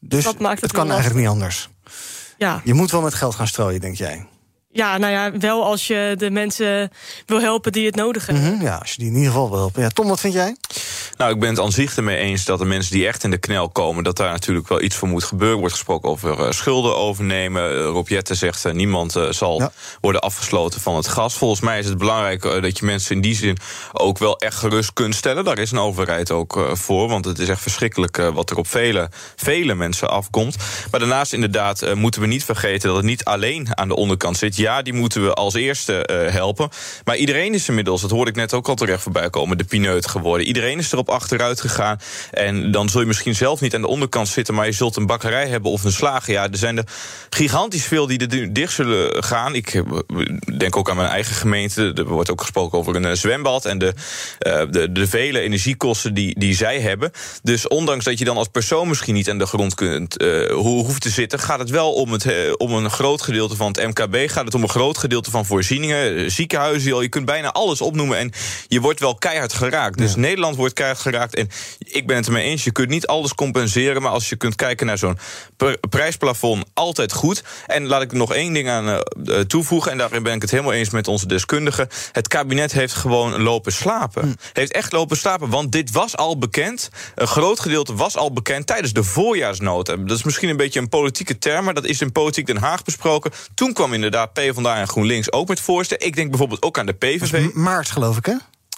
Dus 0.00 0.24
dat 0.24 0.38
maakt 0.38 0.60
het, 0.60 0.70
het 0.70 0.80
kan 0.80 0.90
eigenlijk 0.90 1.20
niet 1.20 1.28
anders. 1.28 1.68
Ja. 2.38 2.60
Je 2.64 2.74
moet 2.74 2.90
wel 2.90 3.00
met 3.00 3.14
geld 3.14 3.34
gaan 3.34 3.46
strooien, 3.46 3.80
denk 3.80 3.96
jij? 3.96 4.26
Ja, 4.76 4.98
nou 4.98 5.12
ja, 5.12 5.38
wel 5.38 5.64
als 5.64 5.86
je 5.86 6.14
de 6.18 6.30
mensen 6.30 6.90
wil 7.26 7.40
helpen 7.40 7.72
die 7.72 7.86
het 7.86 7.94
nodig 7.94 8.26
hebben. 8.26 8.44
Mm 8.44 8.50
-hmm, 8.50 8.62
ja, 8.62 8.76
als 8.76 8.90
je 8.90 8.98
die 8.98 9.06
in 9.06 9.14
ieder 9.14 9.30
geval 9.30 9.50
wil 9.50 9.58
helpen. 9.58 9.82
Ja, 9.82 9.88
Tom, 9.88 10.08
wat 10.08 10.20
vind 10.20 10.34
jij? 10.34 10.56
Nou, 11.16 11.32
ik 11.32 11.40
ben 11.40 11.48
het 11.48 11.60
aan 11.60 11.72
zich 11.72 11.96
ermee 11.96 12.16
eens 12.16 12.44
dat 12.44 12.58
de 12.58 12.64
mensen 12.64 12.92
die 12.92 13.06
echt 13.06 13.24
in 13.24 13.30
de 13.30 13.38
knel 13.38 13.68
komen... 13.68 14.04
dat 14.04 14.16
daar 14.16 14.30
natuurlijk 14.30 14.68
wel 14.68 14.82
iets 14.82 14.96
voor 14.96 15.08
moet 15.08 15.24
gebeuren. 15.24 15.54
Er 15.54 15.60
wordt 15.60 15.74
gesproken 15.74 16.10
over 16.10 16.38
uh, 16.38 16.50
schulden 16.50 16.96
overnemen. 16.96 17.72
Uh, 17.72 17.84
Rob 17.84 18.08
Jette 18.08 18.34
zegt 18.34 18.66
uh, 18.66 18.72
niemand 18.72 19.16
zal 19.30 19.60
ja. 19.60 19.72
worden 20.00 20.20
afgesloten 20.20 20.80
van 20.80 20.96
het 20.96 21.08
gas. 21.08 21.34
Volgens 21.34 21.60
mij 21.60 21.78
is 21.78 21.86
het 21.86 21.98
belangrijk 21.98 22.42
dat 22.42 22.78
je 22.78 22.84
mensen 22.84 23.14
in 23.14 23.20
die 23.20 23.34
zin 23.34 23.56
ook 23.92 24.18
wel 24.18 24.38
echt 24.38 24.56
gerust 24.56 24.92
kunt 24.92 25.14
stellen. 25.14 25.44
Daar 25.44 25.58
is 25.58 25.70
een 25.70 25.78
overheid 25.78 26.30
ook 26.30 26.68
voor, 26.72 27.08
want 27.08 27.24
het 27.24 27.38
is 27.38 27.48
echt 27.48 27.62
verschrikkelijk... 27.62 28.16
wat 28.16 28.50
er 28.50 28.56
op 28.56 28.66
vele, 28.66 29.10
vele 29.36 29.74
mensen 29.74 30.10
afkomt. 30.10 30.56
Maar 30.90 31.00
daarnaast 31.00 31.32
inderdaad 31.32 31.94
moeten 31.94 32.20
we 32.20 32.26
niet 32.26 32.44
vergeten... 32.44 32.88
dat 32.88 32.96
het 32.96 33.06
niet 33.06 33.24
alleen 33.24 33.78
aan 33.78 33.88
de 33.88 33.96
onderkant 33.96 34.36
zit. 34.36 34.56
Ja, 34.66 34.82
die 34.82 34.92
moeten 34.92 35.22
we 35.22 35.34
als 35.34 35.54
eerste 35.54 35.92
helpen. 36.30 36.68
Maar 37.04 37.16
iedereen 37.16 37.54
is 37.54 37.68
inmiddels, 37.68 38.00
dat 38.00 38.10
hoorde 38.10 38.30
ik 38.30 38.36
net 38.36 38.54
ook 38.54 38.68
al 38.68 38.74
terecht 38.74 39.02
voorbij 39.02 39.30
komen... 39.30 39.58
de 39.58 39.64
pineut 39.64 40.06
geworden. 40.06 40.46
Iedereen 40.46 40.78
is 40.78 40.92
erop 40.92 41.08
achteruit 41.08 41.60
gegaan. 41.60 42.00
En 42.30 42.70
dan 42.70 42.88
zul 42.88 43.00
je 43.00 43.06
misschien 43.06 43.34
zelf 43.34 43.60
niet 43.60 43.74
aan 43.74 43.80
de 43.80 43.86
onderkant 43.86 44.28
zitten, 44.28 44.54
maar 44.54 44.66
je 44.66 44.72
zult 44.72 44.96
een 44.96 45.06
bakkerij 45.06 45.48
hebben 45.48 45.70
of 45.70 45.84
een 45.84 45.92
slager. 45.92 46.32
Ja, 46.32 46.42
er 46.50 46.58
zijn 46.58 46.76
er 46.76 46.84
gigantisch 47.30 47.84
veel 47.84 48.06
die 48.06 48.18
er 48.18 48.52
dicht 48.52 48.72
zullen 48.72 49.24
gaan. 49.24 49.54
Ik 49.54 49.82
denk 50.58 50.76
ook 50.76 50.90
aan 50.90 50.96
mijn 50.96 51.08
eigen 51.08 51.34
gemeente. 51.34 51.92
Er 51.94 52.04
wordt 52.04 52.30
ook 52.30 52.40
gesproken 52.40 52.78
over 52.78 52.96
een 52.96 53.16
zwembad 53.16 53.64
en 53.64 53.78
de, 53.78 53.94
de, 54.70 54.92
de 54.92 55.06
vele 55.06 55.40
energiekosten 55.40 56.14
die, 56.14 56.38
die 56.38 56.54
zij 56.54 56.80
hebben. 56.80 57.10
Dus 57.42 57.68
ondanks 57.68 58.04
dat 58.04 58.18
je 58.18 58.24
dan 58.24 58.36
als 58.36 58.48
persoon 58.48 58.88
misschien 58.88 59.14
niet 59.14 59.30
aan 59.30 59.38
de 59.38 59.46
grond 59.46 59.74
kunt 59.74 60.22
uh, 60.22 60.50
hoeft 60.50 61.02
te 61.02 61.10
zitten, 61.10 61.38
gaat 61.38 61.58
het 61.58 61.70
wel 61.70 61.92
om, 61.92 62.12
het, 62.12 62.26
om 62.56 62.72
een 62.72 62.90
groot 62.90 63.22
gedeelte 63.22 63.56
van 63.56 63.66
het 63.66 63.86
MKB. 63.86 64.30
Gaat 64.30 64.44
het 64.44 64.54
om 64.56 64.62
een 64.62 64.68
groot 64.68 64.98
gedeelte 64.98 65.30
van 65.30 65.46
voorzieningen, 65.46 66.30
ziekenhuizen. 66.30 67.00
Je 67.00 67.08
kunt 67.08 67.24
bijna 67.24 67.52
alles 67.52 67.80
opnoemen 67.80 68.18
en 68.18 68.32
je 68.68 68.80
wordt 68.80 69.00
wel 69.00 69.14
keihard 69.14 69.52
geraakt. 69.52 69.98
Dus 69.98 70.14
ja. 70.14 70.20
Nederland 70.20 70.56
wordt 70.56 70.74
keihard 70.74 71.00
geraakt. 71.00 71.34
En 71.34 71.48
ik 71.78 72.06
ben 72.06 72.16
het 72.16 72.26
ermee 72.26 72.44
eens, 72.44 72.64
je 72.64 72.72
kunt 72.72 72.88
niet 72.88 73.06
alles 73.06 73.34
compenseren... 73.34 74.02
maar 74.02 74.10
als 74.10 74.28
je 74.28 74.36
kunt 74.36 74.54
kijken 74.54 74.86
naar 74.86 74.98
zo'n 74.98 75.18
prijsplafond, 75.90 76.64
altijd 76.74 77.12
goed. 77.12 77.44
En 77.66 77.86
laat 77.86 78.02
ik 78.02 78.10
er 78.10 78.16
nog 78.16 78.34
één 78.34 78.52
ding 78.52 78.68
aan 78.68 79.02
uh, 79.24 79.40
toevoegen... 79.40 79.90
en 79.90 79.98
daarin 79.98 80.22
ben 80.22 80.34
ik 80.34 80.42
het 80.42 80.50
helemaal 80.50 80.72
eens 80.72 80.90
met 80.90 81.08
onze 81.08 81.26
deskundigen. 81.26 81.88
Het 82.12 82.28
kabinet 82.28 82.72
heeft 82.72 82.94
gewoon 82.94 83.42
lopen 83.42 83.72
slapen. 83.72 84.22
Hm. 84.22 84.34
Heeft 84.52 84.72
echt 84.72 84.92
lopen 84.92 85.16
slapen, 85.16 85.48
want 85.48 85.72
dit 85.72 85.90
was 85.90 86.16
al 86.16 86.38
bekend. 86.38 86.90
Een 87.14 87.26
groot 87.26 87.60
gedeelte 87.60 87.94
was 87.94 88.16
al 88.16 88.32
bekend 88.32 88.66
tijdens 88.66 88.92
de 88.92 89.04
voorjaarsnota. 89.04 89.96
Dat 89.96 90.16
is 90.16 90.22
misschien 90.22 90.48
een 90.48 90.56
beetje 90.56 90.80
een 90.80 90.88
politieke 90.88 91.38
term... 91.38 91.64
maar 91.64 91.74
dat 91.74 91.84
is 91.84 92.00
in 92.00 92.12
Politiek 92.12 92.46
Den 92.46 92.56
Haag 92.56 92.82
besproken. 92.82 93.30
Toen 93.54 93.72
kwam 93.72 93.92
inderdaad 93.92 94.32
PvdA 94.52 94.76
en 94.76 94.88
GroenLinks 94.88 95.32
ook 95.32 95.48
met 95.48 95.60
voorstellen. 95.60 96.06
Ik 96.06 96.14
denk 96.16 96.28
bijvoorbeeld 96.28 96.62
ook 96.62 96.78
aan 96.78 96.86
de 96.86 96.92
PVV. 96.92 97.54
Maart, 97.54 97.90
geloof 97.90 98.16
ik, 98.16 98.26
hè? 98.26 98.34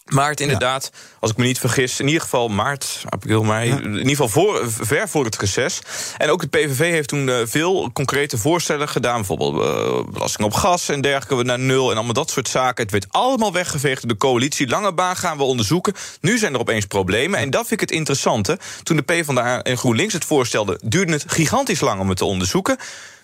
Maart 0.09 0.41
inderdaad, 0.41 0.91
ja. 0.93 0.99
als 1.21 1.31
ik 1.31 1.37
me 1.37 1.45
niet 1.45 1.59
vergis. 1.59 2.01
In 2.01 2.07
ieder 2.07 2.23
geval 2.23 2.49
maart, 2.49 3.05
april, 3.09 3.43
mei. 3.43 3.69
Ja. 3.69 3.79
In 3.79 3.95
ieder 3.95 4.09
geval 4.09 4.29
voor, 4.29 4.63
ver 4.67 5.09
voor 5.09 5.25
het 5.25 5.37
reces. 5.37 5.81
En 6.17 6.31
ook 6.31 6.41
het 6.41 6.51
PVV 6.51 6.91
heeft 6.91 7.09
toen 7.09 7.29
uh, 7.29 7.37
veel 7.45 7.93
concrete 7.93 8.39
voorstellen 8.39 8.89
gedaan. 8.89 9.17
Bijvoorbeeld 9.17 9.55
uh, 9.55 10.13
belasting 10.13 10.47
op 10.47 10.53
gas 10.53 10.89
en 10.89 11.01
dergelijke 11.01 11.45
naar 11.45 11.59
nul. 11.59 11.91
En 11.91 11.97
allemaal 11.97 12.13
dat 12.13 12.31
soort 12.31 12.49
zaken. 12.49 12.83
Het 12.83 12.93
werd 12.93 13.07
allemaal 13.11 13.53
weggeveegd 13.53 14.01
door 14.03 14.11
de 14.11 14.17
coalitie. 14.17 14.69
Lange 14.69 14.93
baan 14.93 15.17
gaan 15.17 15.37
we 15.37 15.43
onderzoeken. 15.43 15.95
Nu 16.21 16.39
zijn 16.39 16.55
er 16.55 16.61
opeens 16.61 16.87
problemen. 16.87 17.41
En 17.41 17.51
dat 17.51 17.67
vind 17.67 17.81
ik 17.81 17.89
het 17.89 17.99
interessante. 17.99 18.59
Toen 18.83 18.97
de 18.97 19.03
PvdA 19.03 19.63
en 19.63 19.79
GroenLinks 19.79 20.13
het 20.13 20.25
voorstelden... 20.25 20.79
duurde 20.83 21.13
het 21.13 21.25
gigantisch 21.27 21.81
lang 21.81 22.01
om 22.01 22.09
het 22.09 22.19
te 22.19 22.25
onderzoeken. 22.25 22.79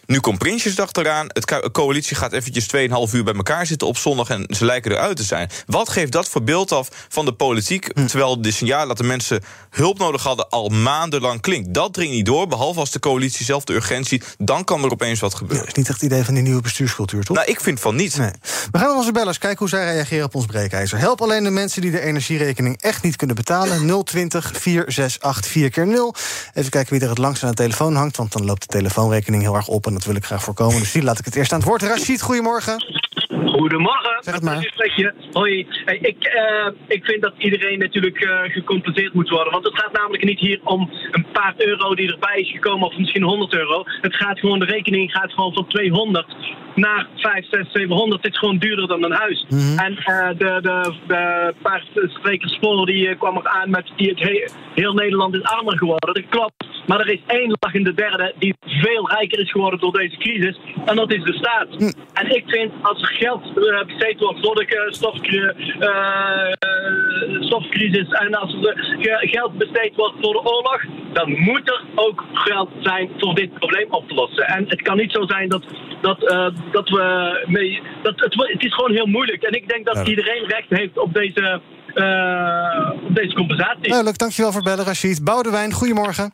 Nu 0.06 0.20
komt 0.20 0.38
Prinsjesdag 0.38 0.92
eraan. 0.92 1.26
Het 1.28 1.70
coalitie 1.72 2.16
gaat 2.16 2.32
eventjes 2.32 2.66
2,5 3.08 3.14
uur 3.14 3.24
bij 3.24 3.34
elkaar 3.34 3.66
zitten 3.66 3.88
op 3.88 3.96
zondag... 3.96 4.28
en 4.28 4.46
ze 4.48 4.64
lijken 4.64 4.92
eruit 4.92 5.16
te 5.16 5.22
zijn. 5.22 5.50
Wat 5.66 5.88
geeft 5.88 6.12
dat 6.12 6.28
voor 6.28 6.42
beeld 6.42 6.72
af 6.72 6.88
van 7.08 7.24
de 7.24 7.32
politiek... 7.32 7.90
Hm. 7.94 8.06
terwijl 8.06 8.42
de 8.42 8.50
signaal 8.50 8.86
dat 8.86 8.96
de 8.96 9.04
mensen 9.04 9.42
hulp 9.70 9.98
nodig 9.98 10.22
hadden... 10.22 10.48
al 10.48 10.68
maandenlang 10.68 11.40
klinkt. 11.40 11.74
Dat 11.74 11.92
dringt 11.94 12.12
niet 12.12 12.26
door, 12.26 12.46
behalve 12.46 12.80
als 12.80 12.90
de 12.90 12.98
coalitie 12.98 13.44
zelf 13.44 13.64
de 13.64 13.74
urgentie... 13.74 14.22
dan 14.38 14.64
kan 14.64 14.84
er 14.84 14.90
opeens 14.90 15.20
wat 15.20 15.34
gebeuren. 15.34 15.56
Ja, 15.56 15.64
dat 15.64 15.76
is 15.76 15.78
niet 15.78 15.88
echt 15.88 16.00
het 16.00 16.10
idee 16.10 16.24
van 16.24 16.34
die 16.34 16.42
nieuwe 16.42 16.60
bestuurscultuur, 16.60 17.24
toch? 17.24 17.36
Nou, 17.36 17.48
ik 17.48 17.60
vind 17.60 17.80
van 17.80 17.96
niet. 17.96 18.16
Nee. 18.16 18.30
We 18.70 18.78
gaan 18.78 18.88
naar 18.88 18.96
onze 18.96 19.12
bellers 19.12 19.38
kijken 19.38 19.58
hoe 19.58 19.68
zij 19.68 19.84
reageren 19.92 20.24
op 20.24 20.34
ons 20.34 20.46
breekijzer. 20.46 20.98
Help 20.98 21.22
alleen 21.22 21.44
de 21.44 21.50
mensen 21.50 21.80
die 21.80 21.90
de 21.90 22.00
energierekening 22.00 22.80
echt 22.80 23.02
niet 23.02 23.16
kunnen 23.16 23.36
betalen. 23.36 24.04
020 24.04 24.52
468 24.54 25.52
4 25.52 25.70
keer 25.70 25.86
0 25.86 26.14
Even 26.54 26.70
kijken 26.70 26.92
wie 26.92 27.02
er 27.02 27.08
het 27.08 27.18
langst 27.18 27.42
aan 27.42 27.50
de 27.50 27.56
telefoon 27.56 27.94
hangt... 27.94 28.16
want 28.16 28.32
dan 28.32 28.44
loopt 28.44 28.60
de 28.60 28.66
telefoonrekening 28.66 29.42
heel 29.42 29.54
erg 29.54 29.68
op... 29.68 29.86
En 29.86 29.93
dat 29.94 30.04
wil 30.04 30.16
ik 30.16 30.24
graag 30.24 30.42
voorkomen. 30.42 30.78
Dus 30.78 30.92
die 30.92 31.02
laat 31.02 31.18
ik 31.18 31.24
het 31.24 31.36
eerst 31.36 31.52
aan 31.52 31.58
het 31.58 31.68
woord. 31.68 31.82
Rashid, 31.82 32.22
goedemorgen. 32.22 32.84
Goedemorgen. 33.46 34.16
Zeg 34.20 34.34
het 34.34 34.42
maar. 34.42 34.72
Hoi. 35.32 35.66
Hey, 35.84 35.98
ik, 35.98 36.34
uh, 36.34 36.68
ik 36.88 37.04
vind 37.04 37.22
dat 37.22 37.34
iedereen 37.38 37.78
natuurlijk 37.78 38.20
uh, 38.20 38.40
gecompenseerd 38.42 39.14
moet 39.14 39.28
worden. 39.28 39.52
Want 39.52 39.64
het 39.64 39.78
gaat 39.78 39.92
namelijk 39.92 40.24
niet 40.24 40.38
hier 40.38 40.60
om 40.64 40.90
een 41.10 41.26
paar 41.32 41.54
euro 41.56 41.94
die 41.94 42.12
erbij 42.12 42.40
is 42.40 42.50
gekomen, 42.50 42.88
of 42.88 42.98
misschien 42.98 43.22
100 43.22 43.54
euro. 43.54 43.82
Het 44.00 44.14
gaat 44.14 44.38
gewoon, 44.38 44.58
de 44.58 44.64
rekening 44.64 45.10
gaat 45.10 45.32
gewoon 45.32 45.52
van 45.52 45.66
200 45.68 46.26
naar 46.74 47.06
5, 47.16 47.46
6, 47.50 47.72
700. 47.72 48.22
Het 48.22 48.32
is 48.32 48.38
gewoon 48.38 48.58
duurder 48.58 48.88
dan 48.88 49.04
een 49.04 49.12
huis. 49.12 49.46
Mm 49.48 49.58
-hmm. 49.58 49.78
En 49.78 49.92
uh, 49.92 50.28
de, 50.28 50.58
de, 50.62 50.94
de 51.06 51.54
paar 51.62 51.84
sprekers 52.06 52.58
voor 52.60 52.86
die 52.86 53.14
kwam 53.14 53.36
er 53.36 53.48
aan 53.48 53.70
met 53.70 53.92
die 53.96 54.08
het 54.08 54.18
he 54.18 54.48
heel 54.74 54.92
Nederland 54.92 55.34
is 55.34 55.42
armer 55.42 55.78
geworden. 55.78 56.14
Dat 56.14 56.28
klopt. 56.28 56.64
Maar 56.86 57.00
er 57.00 57.12
is 57.12 57.20
één 57.26 57.56
lach 57.60 57.74
in 57.74 57.84
de 57.84 57.94
derde 57.94 58.34
die 58.38 58.54
veel 58.66 59.10
rijker 59.10 59.38
is 59.38 59.50
geworden 59.50 59.80
door 59.80 59.92
deze 59.92 60.16
crisis. 60.16 60.58
En 60.84 60.96
dat 60.96 61.12
is 61.12 61.22
de 61.22 61.32
staat. 61.32 61.68
Hm. 61.68 61.92
En 62.12 62.36
ik 62.36 62.44
vind 62.46 62.72
als 62.82 63.02
er 63.02 63.08
geld 63.08 63.42
uh, 63.56 63.84
besteed 63.84 64.20
wordt 64.20 64.40
voor 64.40 64.54
de 64.54 64.64
stofcrisis 67.40 68.08
en 68.08 68.34
als 68.34 68.52
er 68.52 69.28
geld 69.28 69.58
besteed 69.58 69.94
wordt 69.96 70.14
voor 70.20 70.32
de 70.32 70.38
oorlog, 70.38 70.84
dan 71.12 71.30
moet 71.38 71.68
er 71.68 71.82
ook 71.94 72.24
geld 72.32 72.70
zijn 72.80 73.10
voor 73.18 73.34
dit 73.34 73.54
probleem 73.54 73.86
op 73.90 74.08
te 74.08 74.14
lossen. 74.14 74.46
En 74.46 74.64
het 74.68 74.82
kan 74.82 74.96
niet 74.96 75.12
zo 75.12 75.26
zijn 75.26 75.48
dat, 75.48 75.64
dat, 76.00 76.22
uh, 76.22 76.46
dat 76.72 76.88
we 76.88 77.44
mee. 77.46 77.82
Dat, 78.02 78.20
het, 78.20 78.34
het 78.34 78.64
is 78.64 78.74
gewoon 78.74 78.92
heel 78.92 79.06
moeilijk. 79.06 79.42
En 79.42 79.52
ik 79.52 79.68
denk 79.68 79.86
dat 79.86 79.96
ja. 79.96 80.04
iedereen 80.04 80.44
recht 80.46 80.68
heeft 80.68 80.98
op 80.98 81.14
deze, 81.14 81.60
op 83.08 83.14
deze 83.14 83.34
compensatie. 83.34 83.82
Duidelijk, 83.82 84.18
dankjewel 84.18 84.52
voor 84.52 84.62
bellen, 84.62 84.84
Rashid. 84.84 85.24
Boudewijn, 85.24 85.72
goedemorgen. 85.72 86.32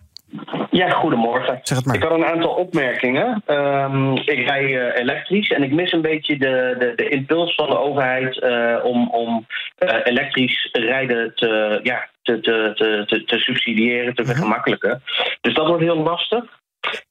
Ja, 0.71 0.91
goedemorgen. 0.91 1.61
Zeg 1.63 1.77
het 1.77 1.87
maar. 1.87 1.95
Ik 1.95 2.03
had 2.03 2.13
een 2.13 2.25
aantal 2.25 2.51
opmerkingen. 2.51 3.43
Um, 3.47 4.17
ik 4.17 4.49
rij 4.49 4.65
uh, 4.65 4.97
elektrisch 4.97 5.51
en 5.51 5.63
ik 5.63 5.73
mis 5.73 5.93
een 5.93 6.01
beetje 6.03 6.37
de, 6.39 6.77
de, 6.79 6.93
de 6.97 7.09
impuls 7.09 7.55
van 7.55 7.69
de 7.69 7.79
overheid 7.79 8.37
uh, 8.37 8.85
om, 8.85 9.11
om 9.11 9.47
uh, 9.79 9.95
elektrisch 10.05 10.69
rijden 10.73 11.33
te, 11.35 11.81
ja, 11.83 12.09
te, 12.23 12.41
te, 12.41 12.73
te, 13.07 13.25
te, 13.25 13.39
subsidiëren, 13.39 14.15
te 14.15 14.25
vergemakkelijken. 14.25 15.03
Dus 15.41 15.55
dat 15.55 15.67
wordt 15.67 15.83
heel 15.83 16.03
lastig. 16.03 16.45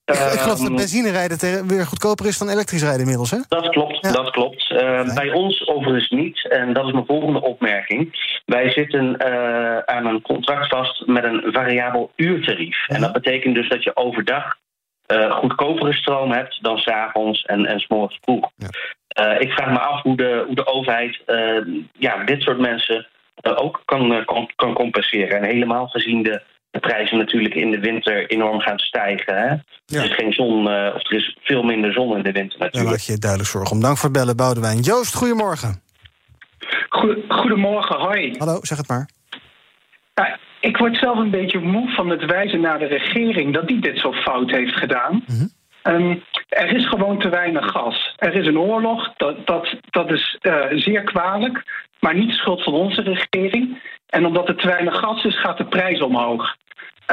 Ik, 0.05 0.15
ik 0.15 0.39
geloof 0.39 0.59
dat 0.59 0.75
benzine 0.75 1.11
rijden 1.11 1.67
weer 1.67 1.85
goedkoper 1.85 2.25
is 2.25 2.37
dan 2.37 2.49
elektrisch 2.49 2.81
rijden 2.81 2.99
inmiddels, 2.99 3.31
hè? 3.31 3.37
Dat 3.47 3.69
klopt, 3.69 3.97
ja. 4.01 4.11
dat 4.11 4.29
klopt. 4.29 4.69
Uh, 4.69 5.13
bij 5.13 5.31
ons 5.31 5.67
overigens 5.67 6.09
niet. 6.09 6.47
En 6.49 6.73
dat 6.73 6.85
is 6.85 6.91
mijn 6.91 7.05
volgende 7.05 7.41
opmerking. 7.41 8.27
Wij 8.45 8.71
zitten 8.71 9.17
uh, 9.27 9.77
aan 9.77 10.05
een 10.05 10.21
contract 10.21 10.67
vast 10.67 11.05
met 11.05 11.23
een 11.23 11.43
variabel 11.51 12.11
uurtarief. 12.15 12.87
Ja. 12.87 12.95
En 12.95 13.01
dat 13.01 13.13
betekent 13.13 13.55
dus 13.55 13.69
dat 13.69 13.83
je 13.83 13.95
overdag 13.95 14.57
uh, 15.07 15.31
goedkopere 15.31 15.93
stroom 15.93 16.31
hebt 16.31 16.63
dan 16.63 16.77
s'avonds 16.77 17.41
en, 17.45 17.65
en 17.65 17.79
s'morgens 17.79 18.19
vroeg. 18.21 18.51
Ja. 18.55 19.37
ik 19.37 19.51
vraag 19.51 19.69
me 19.69 19.79
af 19.79 20.01
hoe 20.01 20.17
de, 20.17 20.43
hoe 20.45 20.55
de 20.55 20.65
overheid 20.65 21.21
ja, 21.97 22.23
dit 22.23 22.41
soort 22.41 22.59
mensen 22.59 23.07
ook 23.41 23.81
kan, 23.85 24.25
kan, 24.25 24.49
kan 24.55 24.73
compenseren. 24.73 25.37
En 25.37 25.43
helemaal 25.43 25.87
gezien 25.87 26.23
de 26.23 26.41
de 26.71 26.79
prijzen 26.79 27.17
natuurlijk 27.17 27.55
in 27.55 27.71
de 27.71 27.79
winter 27.79 28.29
enorm 28.29 28.59
gaan 28.59 28.79
stijgen. 28.79 29.35
Hè? 29.35 29.47
Ja. 29.85 29.99
Er 29.99 30.03
is 30.03 30.15
geen 30.15 30.33
zon, 30.33 30.67
uh, 30.67 30.91
of 30.95 31.09
er 31.09 31.17
is 31.17 31.37
veel 31.41 31.63
minder 31.63 31.93
zon 31.93 32.17
in 32.17 32.23
de 32.23 32.31
winter 32.31 32.59
natuurlijk. 32.59 32.73
Daar 32.73 32.85
maak 32.85 32.99
je 32.99 33.17
duidelijk 33.17 33.49
zorgen 33.49 33.75
om. 33.75 33.81
Dank 33.81 33.97
voor 33.97 34.09
het 34.09 34.17
bellen, 34.17 34.35
Boudewijn. 34.35 34.79
Joost, 34.79 35.15
goedemorgen. 35.15 35.81
Goedemorgen, 37.27 37.95
hoi. 37.95 38.35
Hallo, 38.37 38.59
zeg 38.61 38.77
het 38.77 38.87
maar. 38.87 39.09
Ja, 40.13 40.37
ik 40.59 40.77
word 40.77 40.97
zelf 40.97 41.17
een 41.17 41.29
beetje 41.29 41.59
moe 41.59 41.89
van 41.89 42.09
het 42.09 42.25
wijzen 42.25 42.61
naar 42.61 42.79
de 42.79 42.85
regering 42.85 43.53
dat 43.53 43.67
die 43.67 43.81
dit 43.81 43.99
zo 43.99 44.13
fout 44.13 44.51
heeft 44.51 44.75
gedaan. 44.75 45.23
Mm 45.27 45.35
-hmm. 45.37 45.51
um, 45.93 46.23
er 46.49 46.75
is 46.75 46.87
gewoon 46.87 47.19
te 47.19 47.29
weinig 47.29 47.71
gas. 47.71 48.13
Er 48.17 48.35
is 48.35 48.47
een 48.47 48.59
oorlog, 48.59 49.13
dat, 49.17 49.47
dat, 49.47 49.75
dat 49.89 50.11
is 50.11 50.37
uh, 50.41 50.65
zeer 50.71 51.03
kwalijk, 51.03 51.63
maar 51.99 52.15
niet 52.15 52.27
de 52.27 52.35
schuld 52.35 52.63
van 52.63 52.73
onze 52.73 53.01
regering. 53.01 53.81
En 54.09 54.25
omdat 54.25 54.47
er 54.47 54.55
te 54.55 54.67
weinig 54.67 54.99
gas 54.99 55.23
is, 55.23 55.39
gaat 55.39 55.57
de 55.57 55.65
prijs 55.65 56.01
omhoog. 56.01 56.55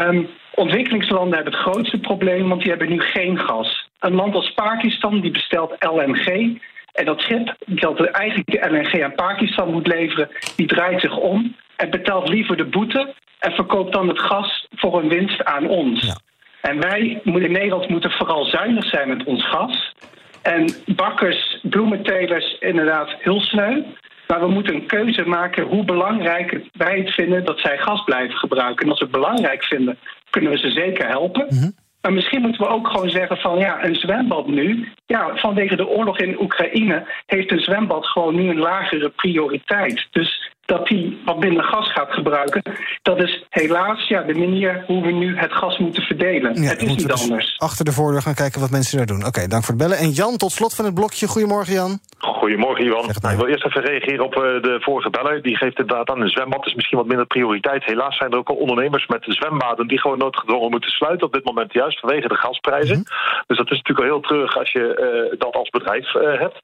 Um, 0.01 0.29
ontwikkelingslanden 0.55 1.35
hebben 1.35 1.53
het 1.53 1.63
grootste 1.63 1.99
probleem, 1.99 2.49
want 2.49 2.61
die 2.61 2.71
hebben 2.71 2.89
nu 2.89 3.01
geen 3.01 3.39
gas. 3.39 3.89
Een 3.99 4.15
land 4.15 4.35
als 4.35 4.53
Pakistan 4.53 5.21
die 5.21 5.31
bestelt 5.31 5.77
LNG. 5.79 6.59
En 6.93 7.05
dat 7.05 7.21
schip 7.21 7.55
dat 7.67 8.01
eigenlijk 8.01 8.51
de 8.51 8.71
LNG 8.71 9.03
aan 9.03 9.15
Pakistan 9.15 9.71
moet 9.71 9.87
leveren, 9.87 10.29
die 10.57 10.67
draait 10.67 11.01
zich 11.01 11.17
om 11.17 11.57
en 11.77 11.91
betaalt 11.91 12.29
liever 12.29 12.57
de 12.57 12.65
boete 12.65 13.15
en 13.39 13.53
verkoopt 13.53 13.93
dan 13.93 14.09
het 14.09 14.21
gas 14.21 14.67
voor 14.71 15.03
een 15.03 15.09
winst 15.09 15.45
aan 15.45 15.69
ons. 15.69 16.07
Ja. 16.07 16.17
En 16.61 16.81
wij 16.81 17.21
in 17.25 17.53
Nederland 17.53 17.89
moeten 17.89 18.11
vooral 18.11 18.45
zuinig 18.45 18.89
zijn 18.89 19.09
met 19.09 19.25
ons 19.25 19.49
gas. 19.49 19.95
En 20.43 20.75
bakkers, 20.87 21.59
bloementelers, 21.63 22.57
inderdaad 22.59 23.15
heel 23.19 23.41
sneu. 23.41 23.83
Maar 24.27 24.41
we 24.41 24.49
moeten 24.49 24.75
een 24.75 24.87
keuze 24.87 25.25
maken 25.27 25.65
hoe 25.65 25.85
belangrijk 25.85 26.61
wij 26.73 26.99
het 26.99 27.11
vinden 27.11 27.45
dat 27.45 27.59
zij 27.59 27.79
gas 27.79 28.05
blijven 28.05 28.37
gebruiken. 28.37 28.85
En 28.85 28.91
als 28.91 28.99
we 28.99 29.05
het 29.05 29.15
belangrijk 29.15 29.65
vinden, 29.65 29.99
kunnen 30.31 30.51
we 30.51 30.59
ze 30.59 30.71
zeker 30.71 31.09
helpen. 31.09 31.47
Mm 31.49 31.59
-hmm. 31.59 31.75
Maar 32.07 32.15
misschien 32.15 32.41
moeten 32.41 32.61
we 32.61 32.69
ook 32.69 32.89
gewoon 32.89 33.11
zeggen 33.11 33.37
van 33.37 33.59
ja, 33.59 33.85
een 33.85 33.95
zwembad 33.95 34.47
nu. 34.47 34.89
Ja, 35.07 35.37
vanwege 35.37 35.77
de 35.77 35.89
oorlog 35.89 36.19
in 36.19 36.41
Oekraïne 36.41 37.07
heeft 37.27 37.53
een 37.53 37.61
zwembad 37.61 38.07
gewoon 38.07 38.35
nu 38.35 38.49
een 38.49 38.59
lagere 38.59 39.09
prioriteit. 39.09 40.07
Dus 40.11 40.53
dat 40.67 40.87
die 40.87 41.23
wat 41.25 41.39
minder 41.39 41.65
gas 41.65 41.93
gaat 41.93 42.13
gebruiken. 42.13 42.63
Dat 43.03 43.23
is 43.23 43.45
helaas 43.51 44.09
ja, 44.09 44.23
de 44.23 44.35
manier 44.35 44.85
hoe 44.87 45.03
we 45.03 45.13
nu 45.13 45.39
het 45.39 45.53
gas 45.53 45.79
moeten 45.79 46.03
verdelen. 46.03 46.63
Ja, 46.63 46.69
het 46.69 46.83
is 46.83 46.89
niet 46.89 47.09
dus 47.09 47.23
anders. 47.23 47.55
Achter 47.59 47.85
de 47.85 47.93
voordeur 47.93 48.23
gaan 48.23 48.35
kijken 48.35 48.61
wat 48.61 48.71
mensen 48.71 48.97
daar 48.97 49.07
doen. 49.07 49.19
Oké, 49.19 49.27
okay, 49.27 49.47
dank 49.47 49.65
voor 49.65 49.75
het 49.75 49.83
bellen. 49.83 49.99
En 49.99 50.11
Jan, 50.11 50.37
tot 50.37 50.53
slot 50.53 50.75
van 50.75 50.85
het 50.85 50.95
blokje. 50.95 51.27
Goedemorgen, 51.27 51.73
Jan. 51.73 51.99
Goedemorgen. 52.19 52.75
Nou, 52.87 53.35
ik 53.35 53.41
wil 53.41 53.47
eerst 53.49 53.65
even 53.65 53.83
reageren 53.83 54.25
op 54.25 54.35
uh, 54.35 54.43
de 54.43 54.77
vorige 54.81 55.11
beller. 55.11 55.43
Die 55.43 55.57
geeft 55.57 55.79
inderdaad 55.79 56.11
aan 56.11 56.21
een 56.21 56.29
zwembad 56.29 56.67
is 56.67 56.75
misschien 56.75 56.99
wat 56.99 57.07
minder 57.07 57.27
prioriteit. 57.27 57.85
Helaas 57.85 58.17
zijn 58.17 58.31
er 58.31 58.39
ook 58.39 58.49
al 58.49 58.57
ondernemers 58.57 59.07
met 59.07 59.25
zwembaden 59.29 59.87
die 59.87 60.01
gewoon 60.01 60.19
noodgedwongen 60.19 60.71
moeten 60.71 60.91
sluiten 60.91 61.27
op 61.27 61.33
dit 61.33 61.45
moment, 61.45 61.73
juist 61.73 62.01
vanwege 62.01 62.29
de 62.29 62.35
gasprijzen. 62.35 62.97
Mm 62.97 63.05
-hmm. 63.07 63.45
Dus 63.47 63.57
dat 63.57 63.71
is 63.71 63.77
natuurlijk 63.77 63.99
al 63.99 64.13
heel 64.13 64.29
terug 64.29 64.59
als 64.59 64.73
je 64.73 64.85
uh, 65.33 65.39
dat 65.39 65.55
als 65.55 65.71
bedrijf 65.71 66.15
uh, 66.15 66.41
hebt. 66.41 66.63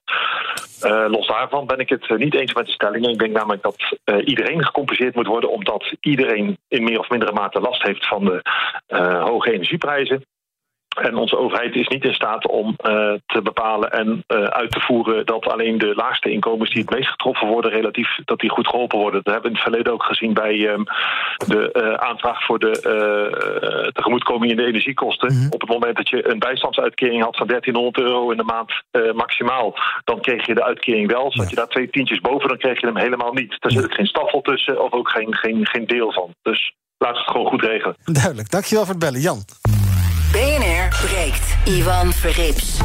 los 1.11 1.27
daarvan 1.27 1.67
ben 1.67 1.79
ik 1.79 1.89
het 1.89 2.19
niet 2.19 2.35
eens 2.35 2.55
met 2.55 2.67
de 2.67 2.73
stellingen. 2.73 3.11
Ik 3.11 3.19
denk 3.19 3.33
namelijk 3.33 3.63
dat 3.63 3.92
iedereen 4.25 4.65
gecompenseerd 4.65 5.15
moet 5.15 5.27
worden, 5.27 5.51
omdat 5.51 5.95
iedereen 6.01 6.59
in 6.69 6.85
meer 6.85 6.99
of 6.99 7.09
mindere 7.09 7.33
mate 7.33 7.61
last 7.61 7.83
heeft 7.83 8.07
van 8.07 8.25
de 8.25 8.41
hoge 9.25 9.53
energieprijzen. 9.53 10.25
En 10.95 11.17
onze 11.17 11.39
overheid 11.39 11.75
is 11.75 11.89
niet 11.89 12.05
in 12.05 12.15
staat 12.15 12.47
om 12.47 12.67
uh, 12.69 13.13
te 13.27 13.43
bepalen 13.43 13.91
en 13.91 14.25
uh, 14.29 14.45
uit 14.45 14.71
te 14.71 14.81
voeren 14.81 15.27
dat 15.27 15.47
alleen 15.47 15.79
de 15.79 15.95
laagste 15.95 16.31
inkomens 16.31 16.71
die 16.71 16.83
het 16.83 16.91
meest 16.91 17.09
getroffen 17.09 17.49
worden, 17.49 17.71
relatief 17.71 18.09
dat 18.25 18.39
die 18.39 18.51
goed 18.51 18.69
geholpen 18.69 18.99
worden. 18.99 19.21
Dat 19.23 19.33
hebben 19.33 19.53
we 19.53 19.57
in 19.57 19.63
het 19.63 19.71
verleden 19.73 19.93
ook 19.93 20.05
gezien 20.05 20.35
bij 20.35 20.69
um, 20.69 20.85
de 21.47 21.71
uh, 21.73 21.95
aanvraag 21.95 22.45
voor 22.45 22.59
de 22.59 22.71
tegemoetkoming 23.93 24.51
in 24.51 24.57
de 24.57 24.67
energiekosten. 24.67 25.33
Mm 25.33 25.39
-hmm. 25.39 25.51
Op 25.51 25.61
het 25.61 25.71
moment 25.71 25.97
dat 25.97 26.09
je 26.09 26.29
een 26.31 26.39
bijstandsuitkering 26.39 27.23
had 27.23 27.37
van 27.37 27.47
1300 27.47 28.07
euro 28.07 28.31
in 28.31 28.37
de 28.37 28.43
maand 28.43 28.73
maximaal, 29.15 29.75
dan 30.05 30.21
kreeg 30.21 30.47
je 30.47 30.55
de 30.55 30.65
uitkering 30.65 31.13
wel. 31.13 31.33
Zat 31.33 31.51
je 31.51 31.57
daar 31.57 31.69
twee 31.69 31.91
tientjes 31.91 32.21
boven, 32.21 32.49
dan 32.49 32.59
kreeg 32.59 32.81
je 32.81 32.87
hem 32.87 32.97
helemaal 32.97 33.33
niet. 33.33 33.57
Daar 33.59 33.71
zit 33.71 33.85
ook 33.85 33.95
geen 33.95 34.07
staffel 34.07 34.41
tussen 34.41 34.83
of 34.83 34.93
ook 34.93 35.11
geen, 35.11 35.35
geen, 35.35 35.67
geen 35.67 35.87
deel 35.87 36.13
van. 36.13 36.35
Dus 36.43 36.73
laten 36.99 37.17
we 37.17 37.23
het 37.23 37.31
gewoon 37.31 37.47
goed 37.47 37.63
regelen. 37.63 37.97
Duidelijk. 38.05 38.51
Dankjewel 38.51 38.85
voor 38.85 38.95
het 38.95 39.05
bellen, 39.05 39.21
Jan. 39.21 39.45
BNR 40.33 40.89
breekt. 40.89 41.57
Ivan 41.67 42.13
Verrips. 42.13 42.81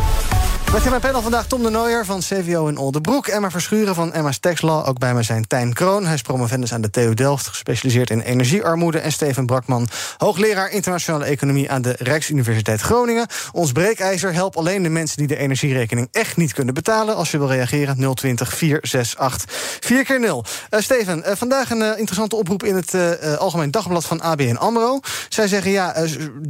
Met 0.74 0.84
in 0.84 0.90
mijn 0.90 1.02
panel 1.02 1.22
vandaag 1.22 1.48
Tom 1.48 1.64
de 1.64 1.70
Nooijer 1.70 2.06
van 2.06 2.20
CVO 2.20 2.68
in 2.68 2.78
Oldenbroek... 2.78 3.28
Emma 3.28 3.52
Verschuren 3.52 3.96
van 3.96 4.14
Emma's 4.14 4.40
Tax 4.40 4.62
Law. 4.62 4.88
Ook 4.88 5.00
bij 5.00 5.14
mij 5.14 5.24
zijn 5.24 5.48
Tijn 5.48 5.74
Kroon. 5.74 6.06
Hij 6.06 6.14
is 6.14 6.22
promovendus 6.22 6.74
aan 6.74 6.82
de 6.82 6.90
TU 6.90 7.14
Delft, 7.14 7.48
gespecialiseerd 7.48 8.10
in 8.10 8.20
energiearmoede. 8.20 9.00
En 9.00 9.12
Steven 9.12 9.46
Brakman, 9.46 9.88
hoogleraar 10.18 10.72
internationale 10.72 11.26
economie... 11.26 11.72
aan 11.72 11.82
de 11.82 11.96
Rijksuniversiteit 12.00 12.82
Groningen. 12.82 13.28
Ons 13.52 13.72
breekijzer 13.72 14.34
helpt 14.34 14.58
alleen 14.58 14.84
de 14.84 14.90
mensen 14.90 15.18
die 15.18 15.28
de 15.28 15.38
energierekening 15.38 16.08
echt 16.12 16.38
niet 16.38 16.54
kunnen 16.54 16.74
betalen. 16.74 17.16
Als 17.16 17.32
je 17.32 17.38
wil 17.38 17.48
reageren, 17.48 18.16
020 18.16 18.54
468 18.54 19.46
4 19.80 20.04
keer 20.04 20.20
0 20.20 20.46
uh, 20.70 20.80
Steven, 20.80 21.20
uh, 21.20 21.32
vandaag 21.36 21.70
een 21.70 21.82
uh, 21.82 21.90
interessante 21.90 22.36
oproep 22.36 22.64
in 22.64 22.76
het 22.76 22.96
Algemeen 23.38 23.72
Dagblad 23.72 24.06
van 24.06 24.22
ABN 24.22 24.56
AMRO. 24.56 25.00
Zij 25.30 25.48
zeggen, 25.48 25.72
ja, 25.72 26.06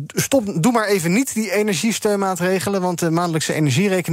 stop, 0.08 0.64
doe 0.64 0.72
maar 0.72 0.88
even 0.88 1.12
niet 1.12 1.34
die 1.34 1.52
energiesteunmaatregelen... 1.52 2.82
want 2.82 3.00
de 3.00 3.12
maandelijkse 3.12 3.54
energierekening 3.54 4.07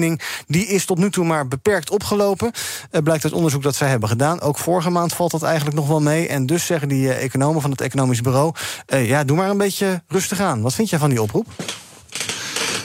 die 0.47 0.67
is 0.67 0.85
tot 0.85 0.99
nu 0.99 1.11
toe 1.11 1.25
maar 1.25 1.49
beperkt 1.49 1.91
opgelopen. 1.91 2.53
Blijkt 2.91 3.25
uit 3.25 3.33
onderzoek 3.33 3.63
dat 3.63 3.75
zij 3.75 3.89
hebben 3.89 4.09
gedaan. 4.09 4.41
Ook 4.41 4.59
vorige 4.59 4.91
maand 4.91 5.13
valt 5.13 5.31
dat 5.31 5.43
eigenlijk 5.43 5.77
nog 5.77 5.89
wel 5.89 6.01
mee. 6.01 6.29
En 6.29 6.47
dus 6.47 6.67
zeggen 6.67 6.89
die 6.89 7.07
uh, 7.07 7.23
economen 7.23 7.61
van 7.61 7.71
het 7.71 7.81
Economisch 7.81 8.21
Bureau... 8.21 8.53
Uh, 8.89 9.09
ja, 9.09 9.25
doe 9.25 9.37
maar 9.37 9.51
een 9.51 9.59
beetje 9.59 10.03
rustig 10.09 10.41
aan. 10.41 10.63
Wat 10.63 10.75
vind 10.75 10.91
jij 10.91 10.99
van 10.99 11.11
die 11.11 11.23
oproep? 11.23 11.47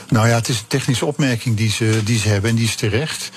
Nou 0.10 0.28
ja, 0.28 0.36
het 0.36 0.50
is 0.50 0.60
een 0.60 0.68
technische 0.68 1.06
opmerking 1.06 1.58
die 1.58 1.70
ze, 1.70 2.02
die 2.04 2.20
ze 2.20 2.28
hebben 2.28 2.50
en 2.50 2.56
die 2.56 2.66
is 2.66 2.76
terecht. 2.76 3.30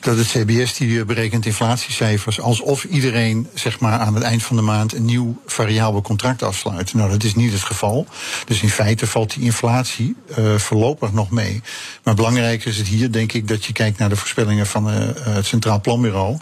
Dat 0.00 0.16
het 0.16 0.26
CBS 0.26 0.74
die 0.74 1.04
berekent 1.04 1.46
inflatiecijfers 1.46 2.40
alsof 2.40 2.84
iedereen 2.84 3.48
zeg 3.54 3.80
maar, 3.80 3.98
aan 3.98 4.14
het 4.14 4.22
eind 4.22 4.42
van 4.42 4.56
de 4.56 4.62
maand 4.62 4.94
een 4.94 5.04
nieuw 5.04 5.40
variabel 5.46 6.02
contract 6.02 6.42
afsluit. 6.42 6.94
Nou, 6.94 7.10
dat 7.10 7.24
is 7.24 7.34
niet 7.34 7.52
het 7.52 7.62
geval. 7.62 8.06
Dus 8.44 8.62
in 8.62 8.70
feite 8.70 9.06
valt 9.06 9.34
die 9.34 9.44
inflatie 9.44 10.16
uh, 10.38 10.54
voorlopig 10.56 11.12
nog 11.12 11.30
mee. 11.30 11.62
Maar 12.02 12.14
belangrijker 12.14 12.70
is 12.70 12.78
het 12.78 12.86
hier, 12.86 13.12
denk 13.12 13.32
ik, 13.32 13.48
dat 13.48 13.64
je 13.64 13.72
kijkt 13.72 13.98
naar 13.98 14.08
de 14.08 14.16
voorspellingen 14.16 14.66
van 14.66 14.88
uh, 14.90 14.94
het 15.18 15.46
Centraal 15.46 15.80
Planbureau. 15.80 16.38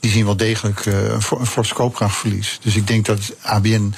Die 0.00 0.10
zien 0.10 0.24
wel 0.24 0.36
degelijk 0.36 0.86
een, 0.86 1.22
een 1.38 1.46
fors 1.46 1.72
koopkrachtverlies. 1.72 2.58
Dus 2.62 2.76
ik 2.76 2.86
denk 2.86 3.06
dat 3.06 3.18
ABN, 3.40 3.94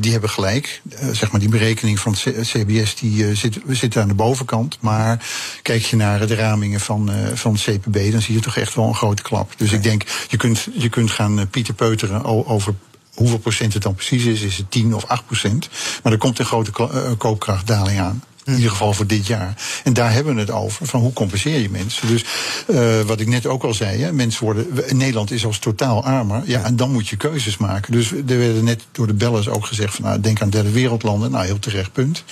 die 0.00 0.12
hebben 0.12 0.30
gelijk. 0.30 0.82
zeg 1.12 1.30
maar 1.30 1.40
die 1.40 1.48
berekening 1.48 2.00
van 2.00 2.16
het 2.22 2.48
CBS 2.48 2.94
die, 2.94 3.34
zit, 3.34 3.58
zit 3.68 3.96
aan 3.96 4.08
de 4.08 4.14
bovenkant. 4.14 4.48
Maar 4.80 5.26
kijk 5.62 5.82
je 5.82 5.96
naar 5.96 6.26
de 6.26 6.34
ramingen 6.34 6.80
van, 6.80 7.10
uh, 7.10 7.16
van 7.34 7.54
CPB, 7.54 8.12
dan 8.12 8.20
zie 8.20 8.34
je 8.34 8.40
toch 8.40 8.56
echt 8.56 8.74
wel 8.74 8.86
een 8.86 8.94
grote 8.94 9.22
klap. 9.22 9.52
Dus 9.56 9.66
okay. 9.66 9.78
ik 9.78 9.84
denk, 9.84 10.04
je 10.28 10.36
kunt, 10.36 10.68
je 10.72 10.88
kunt 10.88 11.10
gaan 11.10 11.38
uh, 11.38 11.44
Pieter 11.50 11.74
Peuteren 11.74 12.24
over 12.46 12.74
hoeveel 13.14 13.38
procent 13.38 13.72
het 13.72 13.82
dan 13.82 13.94
precies 13.94 14.24
is. 14.24 14.42
Is 14.42 14.56
het 14.56 14.70
10 14.70 14.94
of 14.94 15.04
8 15.04 15.26
procent? 15.26 15.68
Maar 16.02 16.12
er 16.12 16.18
komt 16.18 16.38
een 16.38 16.44
grote 16.44 16.70
uh, 16.78 17.10
koopkrachtdaling 17.18 18.00
aan. 18.00 18.22
In 18.44 18.54
ieder 18.54 18.70
geval 18.70 18.92
voor 18.92 19.06
dit 19.06 19.26
jaar. 19.26 19.54
En 19.84 19.92
daar 19.92 20.12
hebben 20.12 20.34
we 20.34 20.40
het 20.40 20.50
over. 20.50 20.86
Van 20.86 21.00
hoe 21.00 21.12
compenseer 21.12 21.58
je 21.58 21.70
mensen? 21.70 22.08
Dus 22.08 22.24
uh, 22.66 23.00
wat 23.00 23.20
ik 23.20 23.26
net 23.26 23.46
ook 23.46 23.62
al 23.62 23.74
zei. 23.74 24.02
Hè, 24.02 24.12
mensen 24.12 24.44
worden. 24.44 24.66
Nederland 24.96 25.30
is 25.30 25.44
als 25.44 25.58
totaal 25.58 26.04
armer. 26.04 26.42
Ja, 26.44 26.64
en 26.64 26.76
dan 26.76 26.92
moet 26.92 27.08
je 27.08 27.16
keuzes 27.16 27.56
maken. 27.56 27.92
Dus 27.92 28.12
er 28.12 28.24
werden 28.26 28.64
net 28.64 28.86
door 28.92 29.06
de 29.06 29.14
bellers 29.14 29.48
ook 29.48 29.66
gezegd. 29.66 29.94
Van, 29.94 30.04
nou, 30.04 30.20
denk 30.20 30.42
aan 30.42 30.50
derde 30.50 30.70
wereldlanden. 30.70 31.30
Nou, 31.30 31.44
heel 31.44 31.58
terecht 31.58 31.92
punt. 31.92 32.24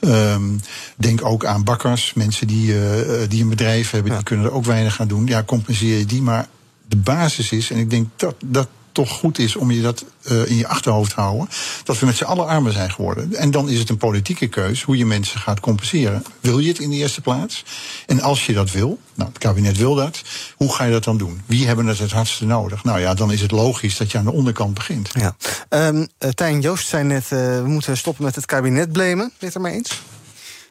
Um, 0.00 0.60
denk 0.96 1.24
ook 1.24 1.44
aan 1.44 1.64
bakkers. 1.64 2.12
Mensen 2.14 2.46
die, 2.46 2.74
uh, 2.74 2.82
die 3.28 3.42
een 3.42 3.48
bedrijf 3.48 3.90
hebben. 3.90 4.10
Ja. 4.10 4.16
Die 4.16 4.26
kunnen 4.26 4.46
er 4.46 4.52
ook 4.52 4.64
weinig 4.64 5.00
aan 5.00 5.08
doen. 5.08 5.26
Ja, 5.26 5.42
compenseer 5.42 5.98
je 5.98 6.06
die. 6.06 6.22
Maar 6.22 6.48
de 6.88 6.96
basis 6.96 7.52
is. 7.52 7.70
En 7.70 7.78
ik 7.78 7.90
denk 7.90 8.08
dat. 8.16 8.34
dat 8.44 8.68
toch 8.92 9.10
goed 9.10 9.38
is 9.38 9.56
om 9.56 9.70
je 9.70 9.82
dat 9.82 10.04
uh, 10.30 10.50
in 10.50 10.56
je 10.56 10.66
achterhoofd 10.66 11.14
te 11.14 11.20
houden. 11.20 11.48
Dat 11.84 11.98
we 11.98 12.06
met 12.06 12.16
z'n 12.16 12.24
allen 12.24 12.46
armer 12.46 12.72
zijn 12.72 12.90
geworden. 12.90 13.34
En 13.34 13.50
dan 13.50 13.68
is 13.68 13.78
het 13.78 13.88
een 13.88 13.96
politieke 13.96 14.46
keus 14.46 14.82
hoe 14.82 14.96
je 14.96 15.06
mensen 15.06 15.40
gaat 15.40 15.60
compenseren. 15.60 16.24
Wil 16.40 16.58
je 16.58 16.68
het 16.68 16.78
in 16.78 16.90
de 16.90 16.96
eerste 16.96 17.20
plaats? 17.20 17.64
En 18.06 18.20
als 18.20 18.46
je 18.46 18.52
dat 18.52 18.70
wil, 18.70 18.98
nou, 19.14 19.28
het 19.28 19.38
kabinet 19.38 19.76
wil 19.76 19.94
dat, 19.94 20.22
hoe 20.56 20.74
ga 20.74 20.84
je 20.84 20.92
dat 20.92 21.04
dan 21.04 21.18
doen? 21.18 21.40
Wie 21.46 21.66
hebben 21.66 21.86
het 21.86 21.98
het 21.98 22.12
hardste 22.12 22.44
nodig? 22.44 22.84
Nou 22.84 23.00
ja, 23.00 23.14
dan 23.14 23.32
is 23.32 23.40
het 23.40 23.50
logisch 23.50 23.96
dat 23.96 24.10
je 24.10 24.18
aan 24.18 24.24
de 24.24 24.32
onderkant 24.32 24.74
begint. 24.74 25.10
Ja. 25.12 25.36
Um, 25.68 26.08
Tijn 26.34 26.60
Joost 26.60 26.88
zei 26.88 27.04
net, 27.04 27.22
uh, 27.22 27.30
we 27.38 27.64
moeten 27.66 27.96
stoppen 27.96 28.24
met 28.24 28.34
het 28.34 28.46
kabinet 28.46 28.92
blamen. 28.92 29.16
Ben 29.16 29.30
je 29.38 29.46
het 29.46 29.54
er 29.54 29.60
mee 29.60 29.74
eens? 29.74 30.02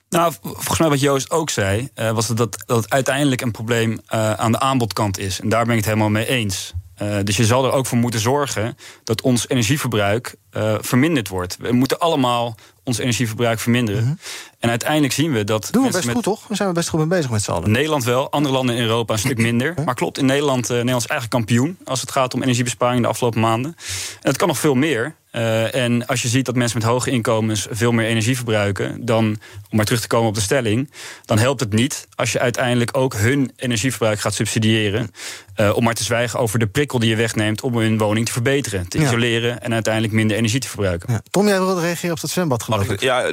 Nou, 0.10 0.34
volgens 0.42 0.80
mij 0.80 0.90
wat 0.90 1.00
Joost 1.00 1.32
ook 1.32 1.50
zei, 1.50 1.90
uh, 1.96 2.12
was 2.12 2.28
dat, 2.28 2.38
dat 2.38 2.84
het 2.84 2.90
uiteindelijk 2.90 3.42
een 3.42 3.52
probleem 3.52 3.92
uh, 3.92 4.34
aan 4.34 4.52
de 4.52 4.60
aanbodkant 4.60 5.18
is. 5.18 5.40
En 5.40 5.50
daar 5.50 5.64
ben 5.64 5.72
ik 5.72 5.78
het 5.78 5.86
helemaal 5.86 6.10
mee 6.10 6.28
eens. 6.28 6.74
Uh, 7.02 7.16
dus 7.24 7.38
je 7.38 7.46
zal 7.46 7.66
er 7.66 7.72
ook 7.72 7.86
voor 7.86 7.98
moeten 7.98 8.20
zorgen 8.20 8.78
dat 9.04 9.22
ons 9.22 9.50
energieverbruik 9.50 10.36
verminderd 10.82 11.28
wordt. 11.28 11.58
We 11.60 11.72
moeten 11.72 12.00
allemaal 12.00 12.56
ons 12.84 12.98
energieverbruik 12.98 13.60
verminderen. 13.60 14.04
-hmm. 14.04 14.20
En 14.60 14.70
uiteindelijk 14.70 15.14
zien 15.14 15.32
we 15.32 15.44
dat. 15.44 15.68
Doen 15.72 15.84
we 15.84 15.92
best 15.92 16.06
met... 16.06 16.16
goed, 16.16 16.24
toch? 16.24 16.48
We 16.48 16.56
zijn 16.56 16.68
er 16.68 16.74
best 16.74 16.90
goed 16.90 17.00
mee 17.00 17.08
bezig 17.08 17.32
met 17.32 17.44
z'n 17.44 17.52
allen. 17.52 17.72
Nederland 17.72 18.04
wel, 18.04 18.32
andere 18.32 18.54
landen 18.54 18.76
in 18.76 18.82
Europa 18.82 19.14
een 19.14 19.20
stuk 19.20 19.38
minder. 19.38 19.74
Maar 19.86 19.96
klopt, 19.96 20.18
in 20.18 20.26
Nederland, 20.26 20.70
Nederland 20.70 21.04
is 21.04 21.10
eigenlijk 21.10 21.30
kampioen 21.30 21.78
als 21.86 22.02
het 22.02 22.12
gaat 22.12 22.34
om 22.34 22.42
energiebesparing 22.42 23.02
de 23.02 23.08
afgelopen 23.08 23.40
maanden. 23.40 23.76
En 24.22 24.30
het 24.30 24.38
kan 24.38 24.48
nog 24.48 24.58
veel 24.58 24.76
meer. 24.76 25.16
Uh, 25.32 25.76
en 25.76 26.06
als 26.06 26.22
je 26.22 26.28
ziet 26.28 26.46
dat 26.46 26.56
mensen 26.56 26.80
met 26.80 26.88
hoge 26.88 27.10
inkomens 27.10 27.68
veel 27.70 27.92
meer 27.92 28.06
energie 28.06 28.36
verbruiken, 28.36 29.06
dan, 29.06 29.26
om 29.70 29.78
maar 29.78 29.86
terug 29.86 30.02
te 30.02 30.08
komen 30.08 30.28
op 30.28 30.36
de 30.36 30.42
stelling, 30.42 30.92
dan 31.26 31.38
helpt 31.38 31.60
het 31.60 31.74
niet 31.74 32.08
als 32.16 32.32
je 32.32 32.40
uiteindelijk 32.40 32.98
ook 32.98 33.16
hun 33.16 33.52
energieverbruik 33.56 34.20
gaat 34.20 34.34
subsidiëren. 34.34 35.12
Uh, 35.58 35.76
om 35.76 35.84
maar 35.84 35.94
te 35.94 36.04
zwijgen 36.04 36.40
over 36.40 36.60
de 36.60 36.68
prikkel 36.68 37.00
die 37.00 37.10
je 37.10 37.16
wegneemt 37.16 37.62
om 37.62 37.78
hun 37.78 37.98
woning 37.98 38.26
te 38.26 38.32
verbeteren, 38.32 38.88
te 38.88 39.00
ja. 39.00 39.04
isoleren 39.04 39.62
en 39.62 39.74
uiteindelijk 39.74 40.14
minder 40.14 40.38
energie 40.38 40.60
te 40.60 40.68
verbruiken. 40.68 41.14
Ja. 41.14 41.22
Tom, 41.30 41.48
jij 41.48 41.60
wilde 41.60 41.82
reageren 41.82 42.12
op 42.12 42.22
dat 42.22 42.30
zwembad, 42.30 42.64
geloof 42.64 42.90
ik. 42.90 43.02
Ja, 43.02 43.32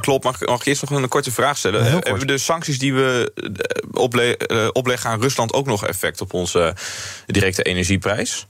klopt. 0.00 0.24
Mag, 0.24 0.40
mag 0.40 0.60
ik 0.60 0.66
eerst 0.66 0.90
nog 0.90 1.02
een 1.02 1.08
korte 1.08 1.32
vraag 1.32 1.58
stellen? 1.58 1.84
Ja, 1.84 1.98
Hebben 2.00 2.26
de 2.26 2.38
sancties 2.38 2.78
die 2.78 2.94
we 2.94 3.32
ople 3.92 4.70
opleggen 4.72 5.10
aan 5.10 5.20
Rusland 5.20 5.52
ook 5.52 5.66
nog 5.66 5.86
effect 5.86 6.20
op 6.20 6.32
onze 6.32 6.74
directe 7.26 7.62
energieprijs? 7.62 8.46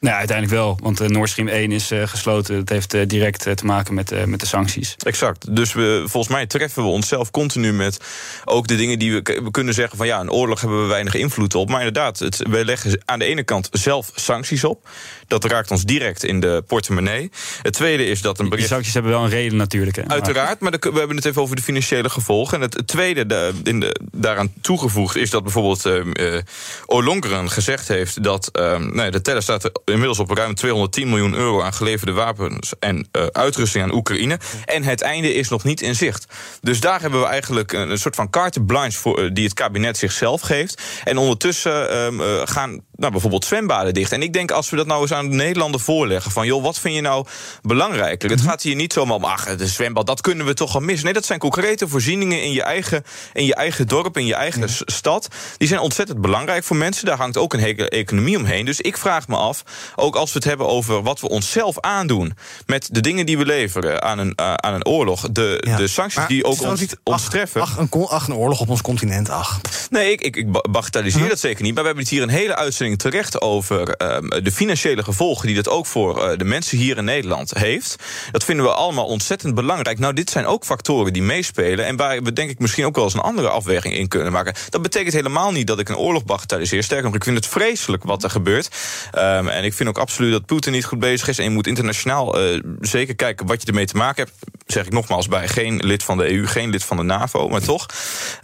Nou, 0.00 0.16
uiteindelijk 0.16 0.56
wel, 0.56 0.78
want 0.82 1.00
uh, 1.00 1.08
Nord 1.08 1.30
Stream 1.30 1.48
1 1.48 1.72
is 1.72 1.92
uh, 1.92 2.06
gesloten. 2.06 2.58
Dat 2.58 2.68
heeft 2.68 2.94
uh, 2.94 3.06
direct 3.06 3.56
te 3.56 3.64
maken 3.64 3.94
met, 3.94 4.26
met 4.26 4.40
de 4.40 4.46
sancties. 4.46 4.94
Exact. 4.98 5.56
Dus 5.56 5.72
we, 5.72 6.04
volgens 6.06 6.32
mij 6.32 6.46
treffen 6.46 6.82
we 6.82 6.88
onszelf 6.88 7.30
continu 7.30 7.72
met 7.72 8.00
ook 8.44 8.66
de 8.66 8.76
dingen 8.76 8.98
die 8.98 9.12
we, 9.12 9.40
we 9.44 9.50
kunnen 9.50 9.74
zeggen 9.74 9.96
van 9.96 10.06
ja, 10.06 10.20
een 10.20 10.30
oorlog 10.30 10.60
hebben 10.60 10.82
we 10.82 10.88
weinig 10.88 11.14
invloed 11.14 11.54
op. 11.54 11.68
Maar 11.68 11.78
inderdaad, 11.78 12.18
het, 12.18 12.36
we 12.36 12.64
leggen 12.64 13.00
aan 13.04 13.18
de 13.18 13.24
ene 13.24 13.42
kant 13.42 13.68
zelf 13.72 14.10
sancties 14.14 14.64
op. 14.64 14.88
Dat 15.26 15.44
raakt 15.44 15.70
ons 15.70 15.84
direct 15.84 16.24
in 16.24 16.40
de 16.40 16.62
portemonnee. 16.66 17.30
Het 17.62 17.72
tweede 17.72 18.04
is 18.04 18.22
dat 18.22 18.38
een 18.38 18.48
bericht... 18.48 18.66
Die 18.66 18.74
sancties 18.74 18.94
hebben 18.94 19.12
wel 19.12 19.24
een 19.24 19.30
reden 19.30 19.56
natuurlijk. 19.56 19.96
Hè? 19.96 20.08
Uiteraard, 20.08 20.60
maar 20.60 20.70
de, 20.70 20.90
we 20.92 20.98
hebben 20.98 21.16
het 21.16 21.24
even 21.24 21.42
over 21.42 21.56
de 21.56 21.62
financiële 21.62 22.10
gevolgen. 22.10 22.62
En 22.62 22.62
het 22.62 22.86
tweede 22.86 23.26
de, 23.26 23.52
in 23.62 23.80
de, 23.80 24.00
daaraan 24.12 24.52
toegevoegd 24.60 25.16
is 25.16 25.30
dat 25.30 25.42
bijvoorbeeld 25.42 25.84
uh, 25.84 26.38
Ollongren 26.86 27.50
gezegd 27.50 27.88
heeft 27.88 28.22
dat 28.22 28.50
nee, 28.92 29.10
de 29.10 29.20
teller 29.20 29.42
staat 29.42 29.70
inmiddels 29.90 30.18
op 30.18 30.30
ruim 30.30 30.54
210 30.54 31.08
miljoen 31.08 31.34
euro 31.34 31.62
aan 31.62 31.72
geleverde 31.72 32.12
wapens 32.12 32.72
en 32.78 33.08
uh, 33.12 33.26
uitrusting 33.26 33.84
aan 33.84 33.94
Oekraïne. 33.94 34.38
En 34.64 34.82
het 34.82 35.00
einde 35.00 35.34
is 35.34 35.48
nog 35.48 35.64
niet 35.64 35.80
in 35.80 35.94
zicht. 35.94 36.26
Dus 36.60 36.80
daar 36.80 37.00
hebben 37.00 37.20
we 37.20 37.26
eigenlijk 37.26 37.72
een, 37.72 37.98
soort 37.98 38.14
van 38.14 38.30
carte 38.30 38.62
blanche 38.62 38.98
voor, 38.98 39.22
uh, 39.22 39.30
die 39.32 39.44
het 39.44 39.54
kabinet 39.54 39.96
zichzelf 39.96 40.40
geeft. 40.40 40.82
En 41.04 41.18
ondertussen 41.18 42.12
uh, 42.12 42.40
gaan 42.44 42.80
nou, 43.00 43.12
bijvoorbeeld 43.12 43.44
zwembaden 43.44 43.94
dicht. 43.94 44.12
En 44.12 44.22
ik 44.22 44.32
denk 44.32 44.50
als 44.50 44.70
we 44.70 44.76
dat 44.76 44.86
nou 44.86 45.00
eens 45.00 45.12
aan 45.12 45.28
de 45.30 45.36
Nederlander 45.36 45.80
voorleggen: 45.80 46.30
van 46.30 46.46
joh, 46.46 46.62
wat 46.62 46.78
vind 46.78 46.94
je 46.94 47.00
nou 47.00 47.26
belangrijker? 47.62 48.30
Het 48.30 48.40
gaat 48.40 48.62
hier 48.62 48.74
niet 48.74 48.92
zomaar 48.92 49.16
om, 49.16 49.24
ach, 49.24 49.56
de 49.56 49.66
zwembad, 49.66 50.06
dat 50.06 50.20
kunnen 50.20 50.46
we 50.46 50.54
toch 50.54 50.74
al 50.74 50.80
missen. 50.80 51.04
Nee, 51.04 51.14
dat 51.14 51.24
zijn 51.24 51.38
concrete 51.38 51.88
voorzieningen 51.88 52.42
in 52.42 52.52
je 52.52 52.62
eigen, 52.62 53.04
in 53.32 53.44
je 53.44 53.54
eigen 53.54 53.88
dorp, 53.88 54.16
in 54.16 54.26
je 54.26 54.34
eigen 54.34 54.60
ja. 54.60 54.66
stad. 54.86 55.28
Die 55.56 55.68
zijn 55.68 55.80
ontzettend 55.80 56.20
belangrijk 56.20 56.64
voor 56.64 56.76
mensen. 56.76 57.06
Daar 57.06 57.16
hangt 57.16 57.36
ook 57.36 57.52
een 57.52 57.60
hele 57.60 57.88
economie 57.88 58.36
omheen. 58.36 58.64
Dus 58.64 58.80
ik 58.80 58.96
vraag 58.96 59.28
me 59.28 59.36
af, 59.36 59.62
ook 59.96 60.16
als 60.16 60.32
we 60.32 60.38
het 60.38 60.48
hebben 60.48 60.68
over 60.68 61.02
wat 61.02 61.20
we 61.20 61.28
onszelf 61.28 61.80
aandoen 61.80 62.36
met 62.66 62.88
de 62.92 63.00
dingen 63.00 63.26
die 63.26 63.38
we 63.38 63.46
leveren 63.46 64.02
aan 64.02 64.18
een, 64.18 64.32
uh, 64.40 64.54
aan 64.54 64.74
een 64.74 64.86
oorlog, 64.86 65.28
de, 65.30 65.62
ja. 65.66 65.76
de 65.76 65.88
sancties 65.88 66.18
maar 66.18 66.28
die 66.28 66.44
ook 66.44 66.62
ons, 66.62 66.86
ons 67.02 67.28
treffen. 67.28 67.60
Ach 67.60 67.76
een, 67.76 67.88
ach, 68.08 68.28
een 68.28 68.34
oorlog 68.34 68.60
op 68.60 68.68
ons 68.68 68.82
continent, 68.82 69.28
ach. 69.28 69.60
Nee, 69.90 70.12
ik, 70.12 70.20
ik, 70.20 70.36
ik 70.36 70.72
bagatelliseer 70.72 71.20
huh? 71.20 71.30
dat 71.30 71.40
zeker 71.40 71.62
niet. 71.62 71.74
Maar 71.74 71.82
we 71.82 71.88
hebben 71.88 72.04
het 72.04 72.14
hier 72.14 72.22
een 72.22 72.28
hele 72.28 72.56
uitzending 72.56 72.89
terecht 72.98 73.40
over 73.40 73.94
um, 74.02 74.28
de 74.28 74.52
financiële 74.52 75.02
gevolgen 75.02 75.46
die 75.46 75.56
dat 75.56 75.68
ook 75.68 75.86
voor 75.86 76.30
uh, 76.30 76.36
de 76.36 76.44
mensen 76.44 76.78
hier 76.78 76.96
in 76.96 77.04
Nederland 77.04 77.54
heeft. 77.54 77.96
Dat 78.30 78.44
vinden 78.44 78.64
we 78.64 78.72
allemaal 78.72 79.06
ontzettend 79.06 79.54
belangrijk. 79.54 79.98
Nou, 79.98 80.14
dit 80.14 80.30
zijn 80.30 80.46
ook 80.46 80.64
factoren 80.64 81.12
die 81.12 81.22
meespelen 81.22 81.86
en 81.86 81.96
waar 81.96 82.22
we 82.22 82.32
denk 82.32 82.50
ik 82.50 82.58
misschien 82.58 82.84
ook 82.84 82.94
wel 82.94 83.04
eens 83.04 83.14
een 83.14 83.20
andere 83.20 83.48
afweging 83.48 83.94
in 83.94 84.08
kunnen 84.08 84.32
maken. 84.32 84.54
Dat 84.68 84.82
betekent 84.82 85.12
helemaal 85.12 85.52
niet 85.52 85.66
dat 85.66 85.78
ik 85.78 85.88
een 85.88 85.96
oorlog 85.96 86.24
bagatelliseer. 86.24 86.82
Sterker 86.82 87.06
nog, 87.06 87.14
ik 87.14 87.24
vind 87.24 87.36
het 87.36 87.46
vreselijk 87.46 88.04
wat 88.04 88.22
er 88.22 88.30
gebeurt. 88.30 88.68
Um, 89.14 89.48
en 89.48 89.64
ik 89.64 89.74
vind 89.74 89.88
ook 89.88 89.98
absoluut 89.98 90.32
dat 90.32 90.46
Poetin 90.46 90.72
niet 90.72 90.84
goed 90.84 90.98
bezig 90.98 91.28
is. 91.28 91.38
En 91.38 91.44
je 91.44 91.50
moet 91.50 91.66
internationaal 91.66 92.42
uh, 92.42 92.60
zeker 92.80 93.14
kijken 93.14 93.46
wat 93.46 93.62
je 93.62 93.68
ermee 93.68 93.86
te 93.86 93.96
maken 93.96 94.24
hebt. 94.24 94.36
Zeg 94.66 94.86
ik 94.86 94.92
nogmaals 94.92 95.28
bij, 95.28 95.48
geen 95.48 95.76
lid 95.76 96.02
van 96.02 96.16
de 96.16 96.32
EU, 96.32 96.46
geen 96.46 96.70
lid 96.70 96.84
van 96.84 96.96
de 96.96 97.02
NAVO, 97.02 97.48
maar 97.48 97.60
toch. 97.60 97.86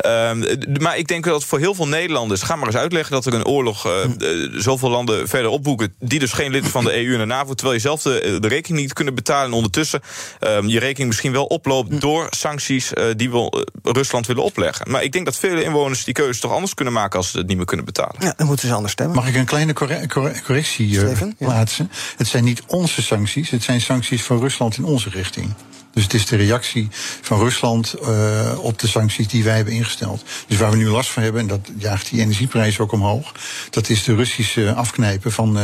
Um, 0.06 0.44
maar 0.80 0.98
ik 0.98 1.08
denk 1.08 1.24
dat 1.24 1.44
voor 1.44 1.58
heel 1.58 1.74
veel 1.74 1.88
Nederlanders, 1.88 2.42
ga 2.42 2.56
maar 2.56 2.66
eens 2.66 2.76
uitleggen 2.76 3.12
dat 3.12 3.26
er 3.26 3.34
een 3.34 3.46
oorlog 3.46 3.86
uh, 3.86 3.92
uh, 3.92 4.35
zoveel 4.52 4.90
landen 4.90 5.28
verder 5.28 5.50
opboeken, 5.50 5.94
die 5.98 6.18
dus 6.18 6.32
geen 6.32 6.50
lid 6.50 6.68
van 6.68 6.84
de 6.84 7.04
EU 7.04 7.12
en 7.12 7.18
de 7.18 7.24
NAVO, 7.24 7.54
terwijl 7.54 7.76
je 7.76 7.82
zelf 7.82 8.02
de, 8.02 8.38
de 8.40 8.48
rekening 8.48 8.82
niet 8.82 8.92
kunnen 8.92 9.14
betalen 9.14 9.46
en 9.46 9.52
ondertussen 9.52 10.00
um, 10.40 10.68
je 10.68 10.78
rekening 10.78 11.08
misschien 11.08 11.32
wel 11.32 11.44
oploopt 11.44 12.00
door 12.00 12.26
sancties 12.30 12.92
uh, 12.92 13.04
die 13.16 13.30
we 13.30 13.66
Rusland 13.82 14.26
willen 14.26 14.42
opleggen. 14.42 14.90
Maar 14.90 15.02
ik 15.02 15.12
denk 15.12 15.24
dat 15.24 15.36
vele 15.36 15.62
inwoners 15.62 16.04
die 16.04 16.14
keuze 16.14 16.40
toch 16.40 16.52
anders 16.52 16.74
kunnen 16.74 16.94
maken 16.94 17.18
als 17.18 17.30
ze 17.30 17.38
het 17.38 17.46
niet 17.46 17.56
meer 17.56 17.66
kunnen 17.66 17.84
betalen. 17.84 18.16
Ja, 18.18 18.34
dan 18.36 18.46
moeten 18.46 18.68
ze 18.68 18.74
anders 18.74 18.92
stemmen. 18.92 19.16
Mag 19.16 19.28
ik 19.28 19.34
een 19.34 19.44
kleine 19.44 19.72
corre 19.72 20.08
corre 20.08 20.42
correctie 20.42 20.94
Steven, 20.94 21.36
plaatsen? 21.38 21.88
Ja. 21.90 21.98
Het 22.16 22.26
zijn 22.26 22.44
niet 22.44 22.62
onze 22.66 23.02
sancties, 23.02 23.50
het 23.50 23.62
zijn 23.62 23.80
sancties 23.80 24.22
van 24.22 24.40
Rusland 24.40 24.76
in 24.76 24.84
onze 24.84 25.10
richting. 25.10 25.54
Dus 25.96 26.04
het 26.04 26.14
is 26.14 26.26
de 26.26 26.36
reactie 26.36 26.88
van 27.20 27.38
Rusland 27.38 27.94
uh, 28.02 28.58
op 28.58 28.78
de 28.78 28.86
sancties 28.86 29.28
die 29.28 29.44
wij 29.44 29.56
hebben 29.56 29.74
ingesteld. 29.74 30.24
Dus 30.46 30.58
waar 30.58 30.70
we 30.70 30.76
nu 30.76 30.88
last 30.88 31.10
van 31.10 31.22
hebben, 31.22 31.40
en 31.40 31.46
dat 31.46 31.60
jaagt 31.78 32.10
die 32.10 32.20
energieprijs 32.20 32.78
ook 32.78 32.92
omhoog, 32.92 33.32
dat 33.70 33.88
is 33.88 34.04
de 34.04 34.14
Russische 34.14 34.72
afknijpen 34.72 35.32
van, 35.32 35.58
uh, 35.58 35.62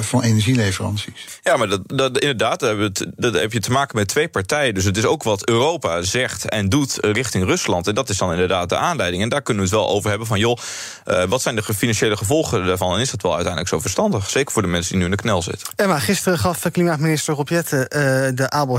van 0.00 0.22
energieleveranties. 0.22 1.38
Ja, 1.42 1.56
maar 1.56 1.68
dat, 1.68 1.80
dat, 1.86 2.18
inderdaad, 2.18 2.60
dat, 2.60 3.06
dat 3.16 3.34
heb 3.34 3.52
je 3.52 3.60
te 3.60 3.70
maken 3.70 3.96
met 3.96 4.08
twee 4.08 4.28
partijen. 4.28 4.74
Dus 4.74 4.84
het 4.84 4.96
is 4.96 5.04
ook 5.04 5.22
wat 5.22 5.48
Europa 5.48 6.02
zegt 6.02 6.48
en 6.48 6.68
doet 6.68 6.98
richting 7.00 7.44
Rusland. 7.44 7.86
En 7.86 7.94
dat 7.94 8.08
is 8.08 8.18
dan 8.18 8.32
inderdaad 8.32 8.68
de 8.68 8.76
aanleiding. 8.76 9.22
En 9.22 9.28
daar 9.28 9.42
kunnen 9.42 9.64
we 9.64 9.68
het 9.68 9.78
wel 9.78 9.88
over 9.88 10.10
hebben 10.10 10.26
van, 10.26 10.38
joh, 10.38 10.58
uh, 11.06 11.24
wat 11.24 11.42
zijn 11.42 11.54
de 11.54 11.62
financiële 11.62 12.16
gevolgen 12.16 12.66
daarvan? 12.66 12.94
En 12.94 13.00
is 13.00 13.10
dat 13.10 13.22
wel 13.22 13.34
uiteindelijk 13.34 13.72
zo 13.72 13.80
verstandig? 13.80 14.30
Zeker 14.30 14.52
voor 14.52 14.62
de 14.62 14.68
mensen 14.68 14.90
die 14.90 14.98
nu 14.98 15.04
in 15.04 15.10
de 15.10 15.16
knel 15.16 15.42
zitten. 15.42 15.68
Emma, 15.76 15.98
gisteren 15.98 16.38
gaf 16.38 16.70
klimaatminister 16.72 17.34
Rob 17.34 17.48
Jette 17.48 17.86
de 18.34 18.50
Abel 18.50 18.78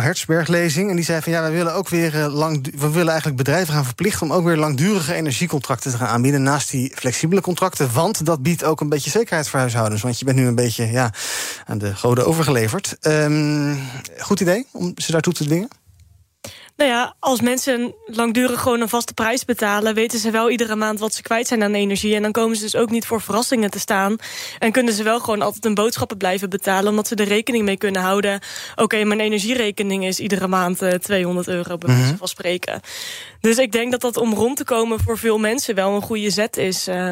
En 0.90 0.96
die 0.96 1.06
zei 1.06 1.22
van 1.22 1.32
ja, 1.32 1.42
wij 1.42 1.52
willen 1.52 1.74
ook 1.74 1.90
weer 1.90 2.16
uh, 2.16 2.34
lang. 2.34 2.80
We 2.80 2.90
willen 2.90 3.08
eigenlijk 3.08 3.38
bedrijven 3.38 3.74
gaan 3.74 3.86
verplichten 3.86 4.22
om 4.22 4.34
ook 4.34 4.44
weer 4.44 4.58
langdurige 4.58 5.14
energiecontracten 5.14 5.92
te 5.92 5.98
gaan 5.98 6.08
aanbieden. 6.08 6.44
Naast 6.44 6.72
die 6.72 6.92
flexibele 6.96 7.42
contracten. 7.42 7.94
Want 7.94 8.26
dat 8.26 8.42
biedt 8.42 8.64
ook 8.64 8.82
een 8.82 8.90
beetje 8.90 9.10
zekerheid 9.10 9.50
voor 9.50 9.60
huishoudens. 9.60 10.02
Want 10.02 10.20
je 10.20 10.26
bent 10.26 10.38
nu 10.38 10.48
een 10.48 10.56
beetje 10.56 10.86
ja, 10.86 11.14
aan 11.66 11.78
de 11.78 11.96
goden 11.96 12.26
overgeleverd. 12.26 12.98
Um, 13.02 13.80
goed 14.20 14.40
idee 14.40 14.68
om 14.72 14.92
ze 14.96 15.12
daartoe 15.12 15.34
te 15.34 15.44
dwingen? 15.44 15.70
Nou 16.76 16.90
ja, 16.90 17.16
als 17.20 17.42
mensen 17.42 17.96
langdurig 18.06 18.62
gewoon 18.62 18.82
een 18.82 18.90
vaste 18.90 19.14
prijs 19.14 19.46
betalen, 19.46 19.94
weten 19.94 20.20
ze 20.20 20.32
wel 20.32 20.50
iedere 20.50 20.76
maand 20.76 21.00
wat 21.00 21.14
ze 21.14 21.22
kwijt 21.22 21.48
zijn 21.48 21.64
aan 21.64 21.74
energie. 21.74 22.16
En 22.16 22.22
dan 22.22 22.32
komen 22.32 22.56
ze 22.56 22.62
dus 22.62 22.76
ook 22.76 22.90
niet 22.90 23.06
voor 23.06 23.22
verrassingen 23.22 23.70
te 23.72 23.80
staan. 23.80 24.16
En 24.60 24.72
kunnen 24.72 24.94
ze 24.94 25.04
wel 25.04 25.20
gewoon 25.20 25.42
altijd 25.42 25.64
hun 25.64 25.74
boodschappen 25.74 26.18
blijven 26.18 26.50
betalen, 26.50 26.90
omdat 26.90 27.08
ze 27.08 27.16
er 27.16 27.28
rekening 27.28 27.64
mee 27.64 27.78
kunnen 27.78 28.02
houden. 28.02 28.40
Oké, 28.72 28.84
okay, 28.84 29.04
mijn 29.04 29.20
energierekening 29.20 30.06
is 30.06 30.20
iedere 30.20 30.48
maand 30.48 30.82
uh, 30.82 30.94
200 30.94 31.48
euro, 31.48 31.78
bij 31.78 31.96
wijze 31.96 32.18
van 32.18 32.28
spreken. 32.28 32.82
Dus 33.40 33.58
ik 33.58 33.72
denk 33.72 33.92
dat 33.92 34.02
dat 34.02 34.18
om 34.18 34.34
rond 34.34 34.58
te 34.58 34.64
komen 34.64 35.00
voor 35.00 35.18
veel 35.18 35.38
mensen 35.38 35.76
wel 35.76 35.96
een 35.96 36.02
goede 36.02 36.30
zet 36.30 36.58
is. 36.58 36.88
Uh, 36.88 37.12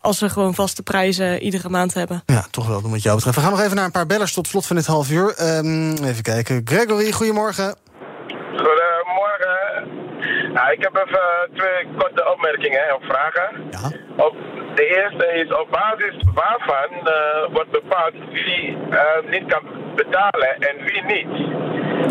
als 0.00 0.20
we 0.20 0.28
gewoon 0.28 0.54
vaste 0.54 0.82
prijzen 0.82 1.42
iedere 1.42 1.68
maand 1.68 1.94
hebben. 1.94 2.22
Ja, 2.26 2.46
toch 2.50 2.66
wel, 2.66 2.90
wat 2.90 3.02
jou 3.02 3.16
betreft. 3.16 3.36
We 3.36 3.42
gaan 3.42 3.52
nog 3.52 3.60
even 3.60 3.76
naar 3.76 3.84
een 3.84 3.90
paar 3.90 4.06
bellers 4.06 4.32
tot 4.32 4.46
slot 4.46 4.66
van 4.66 4.76
dit 4.76 4.86
half 4.86 5.10
uur. 5.10 5.56
Um, 5.58 5.92
even 6.04 6.22
kijken. 6.22 6.60
Gregory. 6.64 7.12
Goedemorgen. 7.12 7.76
Ik 10.70 10.82
heb 10.82 10.96
even 11.06 11.50
twee 11.54 11.88
korte 11.98 12.32
opmerkingen 12.32 12.94
of 12.94 13.04
vragen. 13.04 13.48
Ja. 13.70 14.24
Op, 14.24 14.36
de 14.74 14.86
eerste 14.86 15.26
is 15.26 15.52
op 15.52 15.68
basis 15.70 16.16
waarvan 16.34 16.90
uh, 17.04 17.54
wordt 17.54 17.70
bepaald 17.70 18.14
wie 18.30 18.76
uh, 18.90 19.30
niet 19.30 19.46
kan 19.46 19.62
betalen 19.94 20.58
en 20.58 20.76
wie 20.84 21.02
niet. 21.02 21.56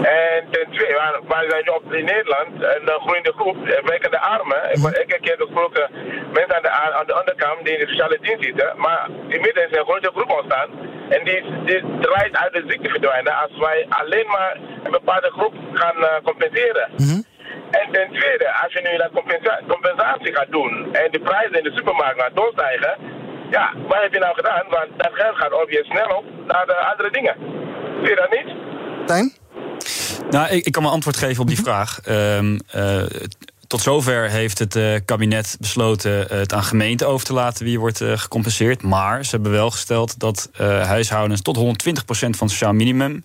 En 0.06 0.48
ten 0.52 0.68
tweede, 0.72 0.94
waar, 0.94 1.20
waar 1.28 1.46
zijn 1.50 1.74
op 1.74 1.94
in 1.94 2.06
Nederland, 2.06 2.50
een 2.62 3.00
groeiende 3.00 3.34
groep, 3.38 3.58
werkende 3.84 4.20
armen. 4.20 4.64
Ik 4.72 4.84
heb 4.84 5.12
een 5.12 5.22
keer 5.22 5.36
gesproken 5.38 5.90
mensen 6.34 6.56
aan 6.56 6.62
de, 6.62 6.70
aan 6.70 7.06
de 7.06 7.20
onderkant 7.20 7.66
die 7.66 7.74
in 7.74 7.80
de 7.80 7.88
sociale 7.88 8.18
dienst 8.22 8.44
zitten. 8.44 8.74
Maar 8.78 9.10
inmiddels 9.28 9.72
een 9.72 9.86
grote 9.86 10.12
groep 10.16 10.32
ontstaan. 10.32 10.70
En 11.10 11.24
die, 11.24 11.44
die 11.66 11.84
draait 12.00 12.38
uit 12.38 12.54
de 12.54 12.64
ziekte 12.68 12.90
verdwijnen 12.90 13.34
als 13.36 13.58
wij 13.58 13.86
alleen 13.90 14.28
maar 14.28 14.58
een 14.84 14.92
bepaalde 14.92 15.32
groep 15.32 15.54
gaan 15.74 15.98
uh, 15.98 16.08
compenseren. 16.24 16.90
En 16.98 17.37
ten 17.92 18.08
tweede, 18.20 18.48
als 18.64 18.74
je 18.74 18.82
nu 18.82 18.98
dat 18.98 19.12
compensa 19.14 19.62
compensatie 19.68 20.36
gaat 20.36 20.52
doen 20.52 20.94
en 21.02 21.12
de 21.12 21.20
prijzen 21.20 21.58
in 21.58 21.64
de 21.64 21.76
supermarkt 21.76 22.22
gaan 22.22 22.32
doorstijgen, 22.34 22.98
ja, 23.50 23.74
wat 23.88 24.02
heb 24.02 24.14
je 24.14 24.20
nou 24.20 24.36
gedaan? 24.36 24.66
Want 24.70 24.90
dat 24.98 25.12
geld 25.14 25.36
gaat 25.36 25.54
op 25.62 25.70
je 25.70 25.84
snel 25.84 26.18
op 26.18 26.26
naar 26.48 26.66
de 26.66 26.76
andere 26.76 27.12
dingen. 27.12 27.36
Zie 28.02 28.10
je 28.10 28.16
dat 28.16 28.32
niet? 28.38 28.50
Tijn? 29.06 29.34
Nou, 30.30 30.48
ik, 30.50 30.66
ik 30.66 30.72
kan 30.72 30.84
een 30.84 30.92
antwoord 30.92 31.18
geven 31.18 31.42
op 31.42 31.48
die 31.48 31.62
vraag. 31.62 32.00
Um, 32.10 32.60
uh, 32.76 33.04
tot 33.68 33.82
zover 33.82 34.30
heeft 34.30 34.60
het 34.60 34.76
uh, 34.76 34.96
kabinet 35.06 35.58
besloten 35.60 36.24
uh, 36.24 36.40
het 36.40 36.54
aan 36.54 36.64
gemeenten 36.64 37.08
over 37.08 37.26
te 37.26 37.34
laten 37.34 37.66
wie 37.66 37.80
wordt 37.80 38.02
uh, 38.02 38.18
gecompenseerd. 38.18 38.82
Maar 38.82 39.26
ze 39.26 39.32
hebben 39.32 39.52
wel 39.52 39.72
gesteld 39.72 40.20
dat 40.20 40.50
huishoudens 40.58 41.42
tot 41.42 41.58
120% 41.58 41.62
van 42.10 42.24
het 42.24 42.38
sociaal 42.38 42.74
minimum 42.74 43.22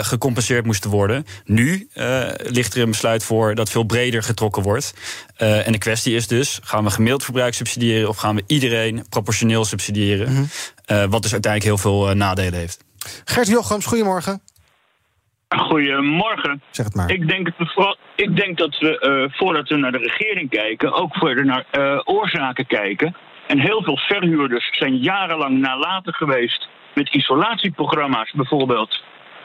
gecompenseerd 0.00 0.66
moesten 0.66 0.90
worden. 0.90 1.26
Nu 1.44 1.88
ligt 2.36 2.74
er 2.74 2.82
een 2.82 2.90
besluit 2.90 3.24
voor 3.24 3.54
dat 3.54 3.70
veel 3.70 3.82
breder 3.82 4.22
getrokken 4.22 4.62
wordt. 4.62 4.94
en 5.36 5.72
de 5.72 5.78
kwestie 5.78 6.14
is 6.14 6.26
dus: 6.26 6.58
gaan 6.62 6.84
we 6.84 6.90
gemiddeld 6.90 7.24
verbruik 7.24 7.54
subsidiëren 7.54 8.08
of 8.08 8.16
gaan 8.16 8.34
we 8.34 8.42
iedereen 8.46 9.06
proportioneel 9.08 9.64
subsidiëren? 9.64 10.32
Mm 10.32 10.48
-hmm. 10.86 11.10
wat 11.10 11.22
dus 11.22 11.32
uiteindelijk 11.32 11.64
heel 11.64 11.78
veel 11.78 12.14
nadelen 12.14 12.58
heeft. 12.58 12.84
Gert 13.24 13.48
Jochams, 13.48 13.86
goedemorgen. 13.86 14.40
Goedemorgen. 15.56 16.62
Zeg 16.70 16.86
het 16.86 16.94
maar. 16.94 17.10
Ik 17.10 17.28
denk, 17.28 17.58
dat 17.58 17.74
we, 17.74 17.96
ik 18.14 18.36
denk 18.36 18.58
dat 18.58 18.78
we, 18.78 19.24
uh, 19.28 19.38
voordat 19.38 19.68
we 19.68 19.76
naar 19.76 19.92
de 19.92 19.98
regering 19.98 20.50
kijken, 20.50 20.92
ook 20.92 21.16
verder 21.16 21.44
naar 21.44 21.64
uh, 21.78 22.00
oorzaken 22.04 22.66
kijken. 22.66 23.16
En 23.46 23.58
heel 23.58 23.82
veel 23.82 23.96
verhuurders 23.96 24.68
zijn 24.72 24.96
jarenlang 24.96 25.58
nalaten 25.58 26.14
geweest 26.14 26.68
met 26.94 27.14
isolatieprogramma's 27.14 28.32
bijvoorbeeld. 28.32 29.02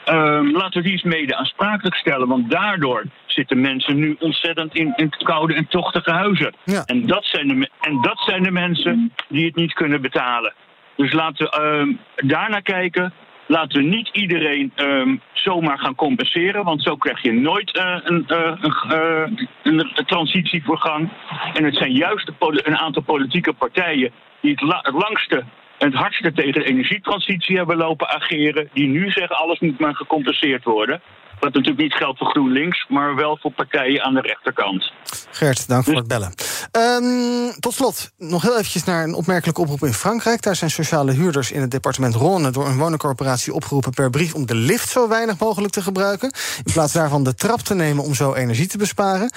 Um, 0.08 0.50
laten 0.50 0.72
we 0.72 0.82
die 0.82 0.92
eens 0.92 1.02
mede 1.02 1.36
aansprakelijk 1.36 1.96
stellen, 1.96 2.28
want 2.28 2.50
daardoor 2.50 3.04
zitten 3.26 3.60
mensen 3.60 3.96
nu 3.96 4.16
ontzettend 4.18 4.74
in, 4.74 4.92
in 4.96 5.10
koude 5.18 5.54
en 5.54 5.66
tochtige 5.68 6.10
huizen. 6.10 6.54
Ja. 6.64 6.82
En, 6.84 7.06
dat 7.06 7.24
zijn 7.24 7.48
de, 7.48 7.68
en 7.80 8.00
dat 8.00 8.18
zijn 8.18 8.42
de 8.42 8.50
mensen 8.50 9.12
die 9.28 9.46
het 9.46 9.54
niet 9.54 9.72
kunnen 9.72 10.00
betalen. 10.00 10.52
Dus 10.96 11.12
laten 11.12 11.46
we 11.46 11.86
uh, 11.86 12.28
daarnaar 12.28 12.62
kijken. 12.62 13.12
Laten 13.46 13.82
we 13.82 13.88
niet 13.88 14.08
iedereen 14.12 14.72
um, 14.76 15.20
zomaar 15.32 15.78
gaan 15.78 15.94
compenseren, 15.94 16.64
want 16.64 16.82
zo 16.82 16.96
krijg 16.96 17.22
je 17.22 17.32
nooit 17.32 17.76
uh, 17.76 17.96
een, 18.02 18.24
uh, 18.28 18.52
een, 18.62 19.48
een, 19.62 20.06
transitie 20.06 20.64
voor 20.64 20.78
gang. 20.78 21.08
En 21.54 21.64
het 21.64 21.76
zijn 21.76 21.92
juist 21.92 22.30
een 22.38 22.76
aantal 22.76 23.02
politieke 23.02 23.52
partijen 23.52 24.12
die 24.40 24.50
het, 24.50 24.60
la 24.60 24.78
het 24.82 24.94
langste 24.94 25.44
en 25.78 25.90
het 25.90 25.94
hardste 25.94 26.32
tegen 26.32 26.52
de 26.52 26.64
energietransitie 26.64 27.56
hebben 27.56 27.76
lopen 27.76 28.08
ageren, 28.08 28.68
die 28.72 28.88
nu 28.88 29.10
zeggen 29.10 29.36
alles 29.36 29.58
moet 29.58 29.78
maar 29.78 29.94
gecompenseerd 29.94 30.64
worden. 30.64 31.00
Wat 31.44 31.52
natuurlijk 31.52 31.82
niet 31.82 31.94
geldt 31.94 32.18
voor 32.18 32.26
GroenLinks, 32.26 32.86
maar 32.88 33.14
wel 33.14 33.38
voor 33.40 33.52
partijen 33.52 34.02
aan 34.02 34.14
de 34.14 34.20
rechterkant. 34.20 34.92
Gert, 35.30 35.68
dank 35.68 35.84
voor 35.84 35.96
het 35.96 36.06
bellen. 36.06 36.32
Um, 36.72 37.52
tot 37.60 37.74
slot, 37.74 38.10
nog 38.18 38.42
heel 38.42 38.58
eventjes 38.58 38.84
naar 38.84 39.04
een 39.04 39.14
opmerkelijke 39.14 39.60
oproep 39.60 39.82
in 39.82 39.92
Frankrijk. 39.92 40.42
Daar 40.42 40.56
zijn 40.56 40.70
sociale 40.70 41.12
huurders 41.12 41.52
in 41.52 41.60
het 41.60 41.70
departement 41.70 42.14
Rhône... 42.14 42.50
door 42.50 42.66
een 42.66 42.78
woningcorporatie 42.78 43.52
opgeroepen 43.52 43.92
per 43.92 44.10
brief... 44.10 44.34
om 44.34 44.46
de 44.46 44.54
lift 44.54 44.88
zo 44.88 45.08
weinig 45.08 45.38
mogelijk 45.38 45.72
te 45.72 45.82
gebruiken. 45.82 46.32
In 46.64 46.72
plaats 46.72 46.92
daarvan 46.92 47.24
de 47.24 47.34
trap 47.34 47.60
te 47.60 47.74
nemen 47.74 48.04
om 48.04 48.14
zo 48.14 48.34
energie 48.34 48.66
te 48.66 48.78
besparen. 48.78 49.32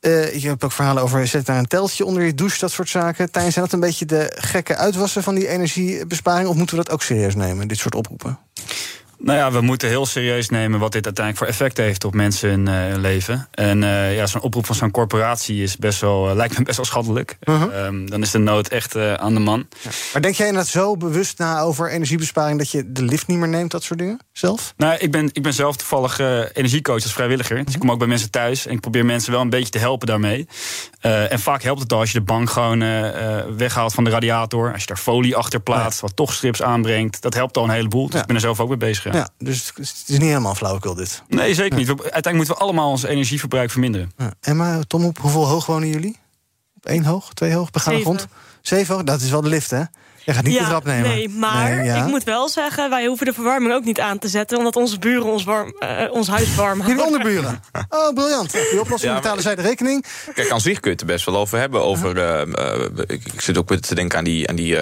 Uh, 0.00 0.34
je 0.34 0.48
hebt 0.48 0.64
ook 0.64 0.72
verhalen 0.72 1.02
over 1.02 1.26
zet 1.26 1.46
daar 1.46 1.58
een 1.58 1.66
teltje 1.66 2.04
onder 2.04 2.22
je 2.22 2.34
douche, 2.34 2.58
dat 2.58 2.70
soort 2.70 2.88
zaken. 2.88 3.30
Tijn, 3.30 3.52
zijn 3.52 3.64
dat 3.64 3.74
een 3.74 3.80
beetje 3.80 4.04
de 4.04 4.36
gekke 4.38 4.76
uitwassen 4.76 5.22
van 5.22 5.34
die 5.34 5.48
energiebesparing... 5.48 6.48
of 6.48 6.56
moeten 6.56 6.76
we 6.76 6.84
dat 6.84 6.92
ook 6.92 7.02
serieus 7.02 7.34
nemen, 7.34 7.68
dit 7.68 7.78
soort 7.78 7.94
oproepen? 7.94 8.38
Nou 9.20 9.38
ja, 9.38 9.52
we 9.52 9.60
moeten 9.60 9.88
heel 9.88 10.06
serieus 10.06 10.48
nemen 10.48 10.80
wat 10.80 10.92
dit 10.92 11.04
uiteindelijk 11.04 11.44
voor 11.44 11.54
effect 11.54 11.76
heeft 11.76 12.04
op 12.04 12.14
mensen 12.14 12.50
in 12.50 12.68
uh, 12.68 12.96
leven. 12.96 13.48
En 13.50 13.82
uh, 13.82 14.14
ja, 14.16 14.26
zo'n 14.26 14.40
oproep 14.40 14.66
van 14.66 14.74
zo'n 14.74 14.90
corporatie 14.90 15.62
is 15.62 15.76
best 15.76 16.00
wel, 16.00 16.28
uh, 16.28 16.34
lijkt 16.34 16.58
me 16.58 16.64
best 16.64 16.76
wel 16.76 16.86
schaddelijk. 16.86 17.36
-huh. 17.40 17.84
um, 17.84 18.10
dan 18.10 18.22
is 18.22 18.30
de 18.30 18.38
nood 18.38 18.68
echt 18.68 18.96
aan 18.96 19.34
de 19.34 19.40
man. 19.40 19.66
Ja. 19.80 19.90
Maar 20.12 20.22
denk 20.22 20.34
jij 20.34 20.46
inderdaad 20.46 20.70
zo 20.70 20.96
bewust 20.96 21.38
na 21.38 21.60
over 21.60 21.90
energiebesparing 21.90 22.58
dat 22.58 22.70
je 22.70 22.92
de 22.92 23.02
lift 23.02 23.26
niet 23.26 23.38
meer 23.38 23.48
neemt, 23.48 23.70
dat 23.70 23.82
soort 23.82 23.98
dingen 23.98 24.18
zelf? 24.32 24.74
Nou, 24.76 24.96
ik 24.98 25.10
ben, 25.10 25.30
ik 25.32 25.42
ben 25.42 25.54
zelf 25.54 25.76
toevallig 25.76 26.18
energiecoach 26.52 27.02
als 27.02 27.12
vrijwilliger. 27.12 27.56
-huh. 27.56 27.64
Dus 27.64 27.74
ik 27.74 27.80
kom 27.80 27.90
ook 27.90 27.98
bij 27.98 28.08
mensen 28.08 28.30
thuis 28.30 28.66
en 28.66 28.72
ik 28.72 28.80
probeer 28.80 29.04
mensen 29.04 29.32
wel 29.32 29.40
een 29.40 29.50
beetje 29.50 29.70
te 29.70 29.78
helpen 29.78 30.06
daarmee. 30.06 30.48
en 31.00 31.38
vaak 31.38 31.62
helpt 31.62 31.80
het 31.80 31.92
al 31.92 32.00
als 32.00 32.12
je 32.12 32.18
de 32.18 32.24
bank 32.24 32.50
gewoon 32.50 32.78
weghaalt 33.56 33.94
van 33.94 34.04
de 34.04 34.10
radiator. 34.10 34.72
Als 34.72 34.80
je 34.80 34.86
daar 34.86 34.96
folie 34.96 35.36
achter 35.36 35.60
plaatst, 35.60 36.00
wat 36.00 36.16
toch 36.16 36.32
strips 36.32 36.62
aanbrengt. 36.62 37.22
Dat 37.22 37.34
helpt 37.34 37.56
al 37.56 37.64
een 37.64 37.70
heleboel. 37.70 38.04
Dus 38.04 38.14
ja. 38.14 38.20
ik 38.20 38.26
ben 38.26 38.36
er 38.36 38.42
zelf 38.42 38.60
ook 38.60 38.68
mee 38.68 38.76
bezig. 38.76 39.07
Ja, 39.12 39.28
dus 39.38 39.66
het 39.74 39.78
is 39.78 40.04
niet 40.06 40.20
helemaal 40.20 40.54
flauwekul 40.54 40.94
dit. 40.94 41.22
Nee, 41.28 41.54
zeker 41.54 41.78
niet. 41.78 41.86
We, 41.86 41.92
uiteindelijk 41.92 42.36
moeten 42.36 42.54
we 42.54 42.60
allemaal 42.60 42.90
ons 42.90 43.02
energieverbruik 43.02 43.70
verminderen. 43.70 44.12
Ja. 44.16 44.32
Emma, 44.40 44.80
Tom, 44.86 45.04
op 45.04 45.18
hoeveel 45.18 45.46
hoog 45.46 45.66
wonen 45.66 45.88
jullie? 45.88 46.16
Op 46.76 46.86
één 46.86 47.04
hoog, 47.04 47.34
twee 47.34 47.52
hoog, 47.52 47.70
begaande 47.70 48.00
grond? 48.00 48.26
Zeven 48.62 48.94
hoog, 48.94 49.04
dat 49.04 49.20
is 49.20 49.30
wel 49.30 49.40
de 49.40 49.48
lift, 49.48 49.70
hè? 49.70 49.82
Je 50.28 50.34
gaat 50.34 50.44
niet 50.44 50.54
ja, 50.54 50.60
de 50.60 50.68
trap 50.68 50.84
nemen. 50.84 51.08
Nee, 51.08 51.28
maar 51.28 51.74
nee, 51.74 51.84
ja. 51.84 51.96
ik 51.96 52.06
moet 52.06 52.24
wel 52.24 52.48
zeggen, 52.48 52.90
wij 52.90 53.06
hoeven 53.06 53.26
de 53.26 53.32
verwarming 53.32 53.74
ook 53.74 53.84
niet 53.84 54.00
aan 54.00 54.18
te 54.18 54.28
zetten, 54.28 54.58
omdat 54.58 54.76
onze 54.76 54.98
buren 54.98 55.26
ons, 55.26 55.44
warm, 55.44 55.74
uh, 55.80 56.12
ons 56.12 56.28
huis 56.28 56.54
warm 56.54 56.80
houden. 56.80 56.96
Die 56.96 57.06
onderburen. 57.06 57.60
Oh, 57.88 58.14
briljant. 58.14 58.52
Die 58.52 58.80
oplossing 58.80 59.12
ja, 59.12 59.18
betalen 59.18 59.42
zij 59.42 59.54
de 59.54 59.62
rekening. 59.62 60.04
Kijk, 60.34 60.50
aan 60.50 60.60
zich 60.60 60.80
kun 60.80 60.90
je 60.90 60.96
het 60.96 61.00
er 61.00 61.06
best 61.06 61.24
wel 61.24 61.36
over 61.36 61.58
hebben. 61.58 61.82
Over, 61.82 62.16
uh, 62.16 62.76
uh, 62.76 62.84
ik, 63.06 63.24
ik, 63.24 63.40
zit 63.40 63.58
ook 63.58 63.74
te 63.76 63.94
denken 63.94 64.18
aan 64.18 64.24
die. 64.24 64.48
Aan 64.48 64.56
die 64.56 64.76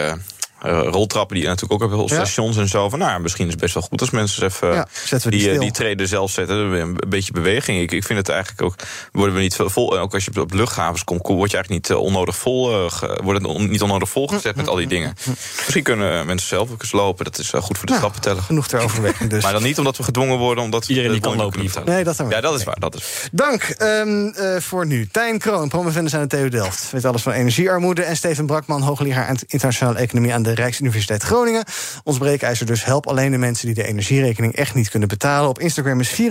uh, 0.65 0.89
roltrappen 0.91 1.35
die 1.35 1.45
je 1.45 1.51
natuurlijk 1.51 1.83
ook 1.83 1.91
hebt 1.91 2.03
op 2.03 2.09
stations 2.09 2.57
ja. 2.57 2.63
en 2.63 2.69
zo. 2.69 2.89
Van, 2.89 2.99
nou, 2.99 3.21
misschien 3.21 3.45
is 3.47 3.53
het 3.53 3.61
best 3.61 3.75
wel 3.75 3.83
goed 3.83 4.01
als 4.01 4.11
mensen 4.11 4.45
even 4.45 4.73
ja, 4.73 4.87
die, 5.09 5.31
die, 5.31 5.51
die, 5.51 5.59
die 5.59 5.71
treden 5.71 6.09
zelf 6.09 6.31
zetten. 6.31 6.57
Een 6.57 6.97
beetje 7.09 7.33
beweging. 7.33 7.81
Ik, 7.81 7.93
ik 7.93 8.05
vind 8.05 8.19
het 8.19 8.29
eigenlijk 8.29 8.63
ook. 8.63 8.75
Worden 9.13 9.35
we 9.35 9.41
niet 9.41 9.57
vol. 9.65 9.99
Ook 9.99 10.15
als 10.15 10.25
je 10.25 10.41
op 10.41 10.53
luchthavens 10.53 11.05
komt, 11.05 11.27
word 11.27 11.51
je 11.51 11.57
eigenlijk 11.57 11.89
niet 11.89 11.99
onnodig 11.99 12.37
vol. 12.37 12.71
Uh, 12.71 12.91
wordt 13.23 13.41
het 13.41 13.49
on, 13.49 13.69
niet 13.69 13.83
onnodig 13.83 14.09
volgezet 14.09 14.57
met 14.57 14.69
al 14.69 14.77
die 14.77 14.87
dingen. 14.87 15.15
Misschien 15.57 15.83
kunnen 15.83 16.27
mensen 16.27 16.49
zelf 16.49 16.71
ook 16.71 16.83
eens 16.83 16.93
lopen. 16.93 17.25
Dat 17.25 17.39
is 17.39 17.53
goed 17.55 17.79
voor 17.79 17.87
de 17.87 17.93
ja, 17.93 17.99
trappenteller. 17.99 18.43
Genoeg 18.43 18.69
ter 18.69 18.81
overweging 18.81 19.31
dus. 19.31 19.43
maar 19.45 19.53
dan 19.53 19.63
niet 19.63 19.79
omdat 19.79 19.97
we 19.97 20.03
gedwongen 20.03 20.39
worden. 20.39 20.65
Omdat 20.65 20.89
iedereen 20.89 21.13
die 21.13 21.21
kan 21.21 21.37
lopen. 21.37 21.61
Niet 21.61 21.85
nee, 21.85 22.05
dat 22.05 22.17
ja, 22.29 22.41
dat 22.41 22.59
is 22.59 22.65
waar. 22.65 22.81
Dat 22.81 22.95
is. 22.95 23.29
Dank 23.33 23.75
um, 23.79 24.35
uh, 24.39 24.57
voor 24.59 24.87
nu. 24.87 25.09
Tijn 25.13 25.39
Kroon, 25.39 25.69
promovendus 25.69 26.15
aan 26.15 26.21
de 26.21 26.27
TU 26.27 26.49
Delft. 26.49 26.91
Weet 26.91 27.05
alles 27.05 27.23
van 27.23 27.33
energiearmoede. 27.33 28.03
En 28.03 28.17
Steven 28.17 28.47
Brakman, 28.47 28.83
hoogleraar 28.83 29.37
internationale 29.47 29.99
economie 29.99 30.35
aan 30.35 30.43
de 30.43 30.46
Rijksuniversiteit 30.53 31.23
Groningen. 31.23 31.65
Ons 32.05 32.19
breekijzer 32.19 32.67
dus 32.67 32.85
help 32.85 33.07
alleen 33.07 33.31
de 33.31 33.39
mensen 33.39 33.67
die 33.67 33.75
de 33.75 33.85
energierekening 33.85 34.55
echt 34.55 34.75
niet 34.75 34.91
kunnen 34.91 35.09
betalen. 35.09 35.49
Op 35.49 35.59
Instagram 35.59 36.01
is 36.01 36.21
64% 36.21 36.25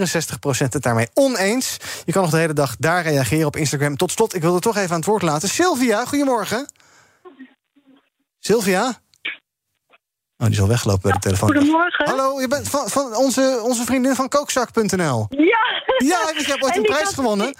het 0.57 0.81
daarmee 0.81 1.07
oneens. 1.13 1.77
Je 2.05 2.11
kan 2.11 2.21
nog 2.21 2.31
de 2.31 2.37
hele 2.37 2.53
dag 2.53 2.75
daar 2.75 3.03
reageren 3.03 3.47
op 3.47 3.55
Instagram. 3.55 3.97
Tot 3.97 4.11
slot, 4.11 4.35
ik 4.35 4.41
wilde 4.41 4.59
toch 4.59 4.77
even 4.77 4.89
aan 4.89 4.95
het 4.95 5.05
woord 5.05 5.21
laten. 5.21 5.49
Sylvia, 5.49 6.05
goedemorgen. 6.05 6.65
Sylvia? 8.39 9.03
Oh, 10.37 10.45
die 10.45 10.55
is 10.55 10.61
al 10.61 10.67
weggelopen 10.67 11.01
bij 11.01 11.11
de 11.11 11.19
telefoon. 11.19 11.51
Goedemorgen. 11.55 12.09
Hallo, 12.09 12.41
je 12.41 12.47
bent 12.47 12.69
van, 12.69 12.89
van 12.89 13.15
onze, 13.15 13.59
onze 13.63 13.83
vriendin 13.83 14.15
van 14.15 14.29
kookzak.nl. 14.29 15.27
Ja. 15.29 15.63
Ja, 15.97 16.29
ik 16.37 16.45
heb 16.45 16.63
ooit 16.63 16.77
een 16.77 16.83
prijs 16.83 17.03
had... 17.03 17.13
gewonnen. 17.13 17.55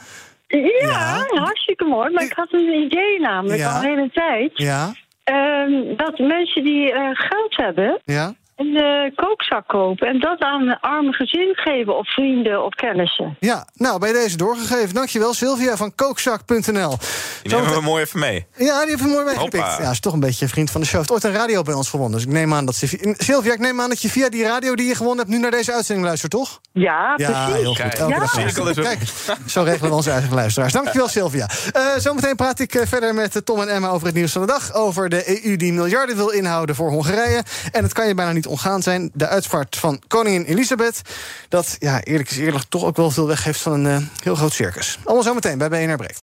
Ja, 0.47 1.25
ja, 1.31 1.41
hartstikke 1.41 1.85
mooi. 1.85 2.13
Maar 2.13 2.23
ik 2.23 2.33
had 2.33 2.53
een 2.53 2.73
idee 2.73 3.19
namelijk 3.19 3.59
ja. 3.59 3.75
al 3.75 3.81
de 3.81 3.87
hele 3.87 4.09
tijd. 4.11 4.51
Ja. 4.53 4.93
Um, 5.31 5.97
dat 5.97 6.19
mensen 6.19 6.63
die 6.63 6.93
uh, 6.93 7.09
geld 7.13 7.55
hebben, 7.55 7.99
ja. 8.03 8.33
Een 8.55 8.83
uh, 8.83 9.15
kookzak 9.15 9.67
kopen 9.67 10.07
en 10.07 10.19
dat 10.19 10.39
aan 10.39 10.61
een 10.61 10.79
arme 10.79 11.11
gezin 11.13 11.51
geven 11.55 11.97
of 11.97 12.13
vrienden 12.13 12.65
of 12.65 12.73
kennissen. 12.73 13.37
Ja, 13.39 13.67
nou, 13.73 13.99
bij 13.99 14.13
deze 14.13 14.37
doorgegeven. 14.37 14.93
Dankjewel, 14.93 15.33
Sylvia 15.33 15.77
van 15.77 15.95
kookzak.nl. 15.95 16.97
Die 17.41 17.55
nemen 17.55 17.73
we 17.73 17.81
mooi 17.81 18.03
even 18.03 18.19
mee. 18.19 18.45
Ja, 18.55 18.79
die 18.79 18.89
heeft 18.89 19.01
we 19.01 19.07
mooi 19.07 19.25
meegepikt. 19.25 19.77
Ja, 19.77 19.89
is 19.89 19.99
toch 19.99 20.13
een 20.13 20.19
beetje 20.19 20.45
een 20.45 20.51
vriend 20.51 20.71
van 20.71 20.81
de 20.81 20.87
show. 20.87 20.97
Heeft 20.97 21.11
ooit 21.11 21.23
een 21.23 21.31
radio 21.31 21.61
bij 21.61 21.73
ons 21.73 21.89
gewonnen. 21.89 22.17
Dus 22.17 22.27
ik 22.27 22.33
neem 22.33 22.53
aan 22.53 22.65
dat 22.65 22.75
Sylvia, 23.17 23.53
ik 23.53 23.59
neem 23.59 23.81
aan 23.81 23.89
dat 23.89 24.01
je 24.01 24.09
via 24.09 24.29
die 24.29 24.43
radio 24.43 24.75
die 24.75 24.87
je 24.87 24.95
gewonnen 24.95 25.25
hebt 25.25 25.29
nu 25.29 25.41
naar 25.41 25.51
deze 25.51 25.73
uitzending 25.73 26.07
luistert, 26.07 26.31
toch? 26.31 26.59
Ja, 26.71 27.13
ja 27.15 27.31
precies. 27.31 27.61
heel 27.61 27.75
goed. 27.75 27.93
Elke 27.93 28.13
ja. 28.13 28.19
dag 28.19 28.73
Kijk, 28.73 28.99
zo 29.45 29.61
regelen 29.61 29.89
we 29.89 29.95
onze 29.95 30.11
eigen 30.11 30.33
luisteraars. 30.33 30.73
Dankjewel, 30.73 31.07
Sylvia. 31.07 31.49
Uh, 31.77 31.81
zometeen 31.97 32.35
praat 32.35 32.59
ik 32.59 32.83
verder 32.87 33.13
met 33.13 33.45
Tom 33.45 33.61
en 33.61 33.67
Emma 33.67 33.89
over 33.89 34.05
het 34.07 34.15
nieuws 34.15 34.31
van 34.31 34.41
de 34.41 34.47
dag. 34.47 34.73
Over 34.73 35.09
de 35.09 35.43
EU 35.43 35.55
die 35.55 35.73
miljarden 35.73 36.15
wil 36.15 36.29
inhouden 36.29 36.75
voor 36.75 36.89
Hongarije. 36.89 37.43
En 37.71 37.83
het 37.83 37.93
kan 37.93 38.07
je 38.07 38.13
bijna 38.13 38.31
niet 38.31 38.44
ontgaan 38.47 38.81
zijn. 38.81 39.11
De 39.13 39.27
uitvaart 39.27 39.75
van 39.75 40.01
koningin 40.07 40.43
Elisabeth. 40.43 41.01
Dat, 41.49 41.75
ja, 41.79 42.03
eerlijk 42.03 42.29
is 42.29 42.37
eerlijk, 42.37 42.65
toch 42.69 42.83
ook 42.83 42.95
wel 42.95 43.11
veel 43.11 43.27
weggeeft 43.27 43.61
van 43.61 43.73
een 43.73 44.01
uh, 44.01 44.07
heel 44.23 44.35
groot 44.35 44.53
circus. 44.53 44.99
Allemaal 45.03 45.23
zometeen 45.23 45.57
bij 45.57 45.69
BNR 45.69 45.97
Breekt. 45.97 46.23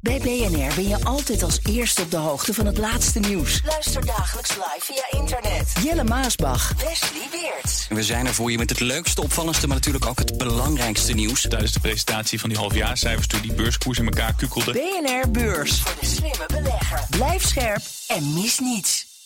Bij 0.00 0.18
BNR 0.18 0.74
ben 0.74 0.88
je 0.88 1.04
altijd 1.04 1.42
als 1.42 1.60
eerste 1.64 2.02
op 2.02 2.10
de 2.10 2.16
hoogte 2.16 2.54
van 2.54 2.66
het 2.66 2.78
laatste 2.78 3.18
nieuws. 3.18 3.62
Luister 3.64 4.06
dagelijks 4.06 4.50
live 4.50 4.80
via 4.80 5.20
internet. 5.20 5.72
Jelle 5.82 6.04
Maasbach. 6.04 6.72
Wesley 6.72 7.28
Weert. 7.30 7.86
We 7.88 8.02
zijn 8.02 8.26
er 8.26 8.34
voor 8.34 8.50
je 8.50 8.58
met 8.58 8.70
het 8.70 8.80
leukste, 8.80 9.22
opvallendste, 9.22 9.66
maar 9.66 9.76
natuurlijk 9.76 10.06
ook 10.06 10.18
het 10.18 10.38
belangrijkste 10.38 11.12
nieuws. 11.12 11.46
Tijdens 11.48 11.72
de 11.72 11.80
presentatie 11.80 12.40
van 12.40 12.48
die 12.48 12.58
halfjaarcijfers 12.58 13.26
toen 13.26 13.40
die 13.40 13.52
beurskoers 13.52 13.98
in 13.98 14.04
elkaar 14.04 14.34
kukkelde. 14.34 14.72
BNR 14.72 15.30
Beurs. 15.30 15.80
Voor 15.80 15.96
de 16.00 16.06
slimme 16.06 16.46
belegger. 16.46 17.00
Blijf 17.10 17.46
scherp 17.46 17.82
en 18.06 18.32
mis 18.34 18.58
niets. 18.58 19.17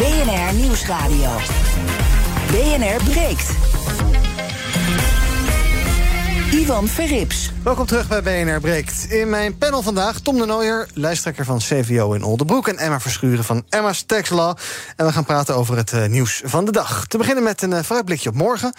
BNR 0.00 0.54
Nieuwsradio. 0.54 1.30
BNR 2.50 3.04
breekt. 3.04 3.50
Ivan 6.50 6.88
Verrips. 6.88 7.50
Welkom 7.62 7.86
terug 7.86 8.08
bij 8.08 8.22
BNR 8.22 8.60
Breekt. 8.60 9.06
In 9.08 9.30
mijn 9.30 9.58
panel 9.58 9.82
vandaag 9.82 10.20
Tom 10.20 10.38
de 10.38 10.46
Nooijer, 10.46 10.88
lijsttrekker 10.94 11.44
van 11.44 11.58
CVO 11.58 12.12
in 12.12 12.22
Oldenbroek... 12.22 12.68
en 12.68 12.78
Emma 12.78 13.00
Verschuren 13.00 13.44
van 13.44 13.64
Emma's 13.68 14.02
Tax 14.02 14.30
Law. 14.30 14.56
En 14.96 15.06
we 15.06 15.12
gaan 15.12 15.24
praten 15.24 15.56
over 15.56 15.76
het 15.76 15.92
uh, 15.92 16.06
nieuws 16.06 16.42
van 16.44 16.64
de 16.64 16.72
dag. 16.72 17.06
Te 17.06 17.18
beginnen 17.18 17.44
met 17.44 17.62
een 17.62 17.70
uh, 17.70 17.78
vooruitblikje 17.82 18.28
op 18.28 18.34
morgen. 18.34 18.72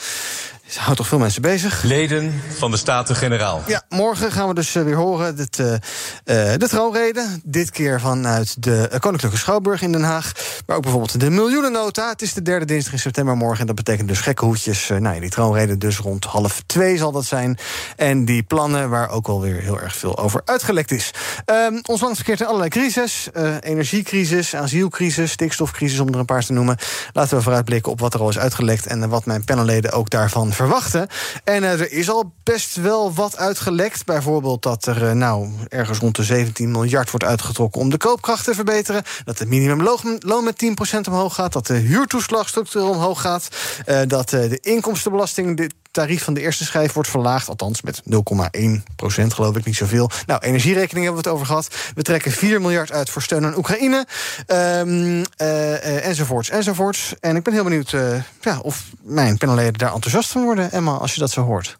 Houdt 0.77 0.97
toch 0.97 1.07
veel 1.07 1.19
mensen 1.19 1.41
bezig. 1.41 1.83
Leden 1.83 2.41
van 2.57 2.71
de 2.71 2.77
Staten-Generaal. 2.77 3.63
Ja, 3.67 3.83
morgen 3.89 4.31
gaan 4.31 4.47
we 4.47 4.53
dus 4.53 4.75
uh, 4.75 4.83
weer 4.83 4.95
horen 4.95 5.35
dit, 5.35 5.59
uh, 5.59 5.71
uh, 5.71 5.77
de 6.25 6.67
troonrede. 6.69 7.25
Dit 7.43 7.69
keer 7.69 7.99
vanuit 7.99 8.63
de 8.63 8.97
Koninklijke 8.99 9.37
Schouwburg 9.37 9.81
in 9.81 9.91
Den 9.91 10.03
Haag. 10.03 10.31
Maar 10.65 10.75
ook 10.75 10.81
bijvoorbeeld 10.81 11.19
de 11.19 11.29
miljoenennota. 11.29 12.09
Het 12.09 12.21
is 12.21 12.33
de 12.33 12.41
derde 12.41 12.65
dinsdag 12.65 12.93
in 12.93 12.99
september 12.99 13.37
morgen. 13.37 13.59
En 13.59 13.65
dat 13.65 13.75
betekent 13.75 14.07
dus 14.07 14.19
gekke 14.19 14.45
hoedjes. 14.45 14.87
nou 14.87 15.13
ja, 15.15 15.19
die 15.19 15.29
troonrede 15.29 15.77
dus 15.77 15.97
rond 15.97 16.25
half 16.25 16.61
twee 16.65 16.97
zal 16.97 17.11
dat 17.11 17.25
zijn. 17.25 17.57
En 17.95 18.25
die 18.25 18.43
plannen 18.43 18.89
waar 18.89 19.09
ook 19.09 19.27
alweer 19.27 19.61
heel 19.61 19.79
erg 19.79 19.95
veel 19.95 20.17
over 20.17 20.41
uitgelekt 20.45 20.91
is. 20.91 21.11
Um, 21.45 21.79
ons 21.85 22.01
land 22.01 22.15
verkeert 22.15 22.39
in 22.39 22.45
allerlei 22.45 22.69
crisis. 22.69 23.29
energiecrisis, 23.59 24.55
asielcrisis, 24.55 25.31
stikstofcrisis 25.31 25.99
om 25.99 26.07
er 26.07 26.19
een 26.19 26.25
paar 26.25 26.43
te 26.43 26.53
noemen. 26.53 26.77
Laten 27.13 27.37
we 27.37 27.43
vooruitblikken 27.43 27.91
op 27.91 27.99
wat 27.99 28.13
er 28.13 28.19
al 28.19 28.29
is 28.29 28.39
uitgelekt. 28.39 28.85
En 28.85 29.09
wat 29.09 29.25
mijn 29.25 29.43
panelleden 29.43 29.91
ook 29.91 30.09
daarvan 30.09 30.53
verwachten. 30.61 31.07
En 31.43 31.63
uh, 31.63 31.71
er 31.71 31.91
is 31.91 32.09
al 32.09 32.33
best 32.43 32.75
wel 32.75 33.13
wat 33.13 33.37
uitgelekt. 33.37 34.05
Bijvoorbeeld 34.05 34.63
dat 34.63 34.85
er 34.85 35.03
uh, 35.03 35.11
nou 35.11 35.49
ergens 35.69 35.97
rond 35.97 36.15
de 36.15 36.23
17 36.23 36.71
miljard 36.71 37.11
wordt 37.11 37.25
uitgetrokken 37.25 37.81
om 37.81 37.89
de 37.89 37.97
koopkracht 37.97 38.43
te 38.43 38.53
verbeteren. 38.53 39.03
Dat 39.23 39.39
het 39.39 39.49
minimumloon 39.49 40.43
met 40.43 40.65
10% 40.95 40.99
omhoog 41.07 41.35
gaat. 41.35 41.53
Dat 41.53 41.67
de 41.67 41.73
huurtoeslag 41.73 42.47
structureel 42.47 42.89
omhoog 42.89 43.21
gaat. 43.21 43.47
Uh, 43.85 43.99
dat 44.07 44.29
de 44.29 44.59
inkomstenbelasting 44.61 45.71
tarief 45.91 46.23
van 46.23 46.33
de 46.33 46.41
eerste 46.41 46.65
schijf 46.65 46.93
wordt 46.93 47.09
verlaagd. 47.09 47.47
Althans 47.47 47.81
met 47.81 48.01
0,1 48.09 48.83
procent, 48.95 49.33
geloof 49.33 49.55
ik, 49.55 49.65
niet 49.65 49.75
zoveel. 49.75 50.09
Nou, 50.25 50.39
energierekening 50.41 51.05
hebben 51.05 51.23
we 51.23 51.29
het 51.29 51.37
over 51.37 51.45
gehad. 51.45 51.67
We 51.95 52.01
trekken 52.01 52.31
4 52.31 52.61
miljard 52.61 52.91
uit 52.91 53.09
voor 53.09 53.21
steun 53.21 53.45
aan 53.45 53.57
Oekraïne. 53.57 54.05
Um, 54.47 55.23
uh, 55.41 56.05
enzovoorts, 56.05 56.49
enzovoorts. 56.49 57.13
En 57.19 57.35
ik 57.35 57.43
ben 57.43 57.53
heel 57.53 57.63
benieuwd 57.63 57.91
uh, 57.91 58.23
ja, 58.41 58.59
of 58.59 58.83
mijn 59.01 59.37
panelleden 59.37 59.73
daar 59.73 59.93
enthousiast 59.93 60.31
van 60.31 60.43
worden, 60.43 60.71
Emma, 60.71 60.91
als 60.91 61.13
je 61.13 61.19
dat 61.19 61.31
zo 61.31 61.41
hoort. 61.41 61.77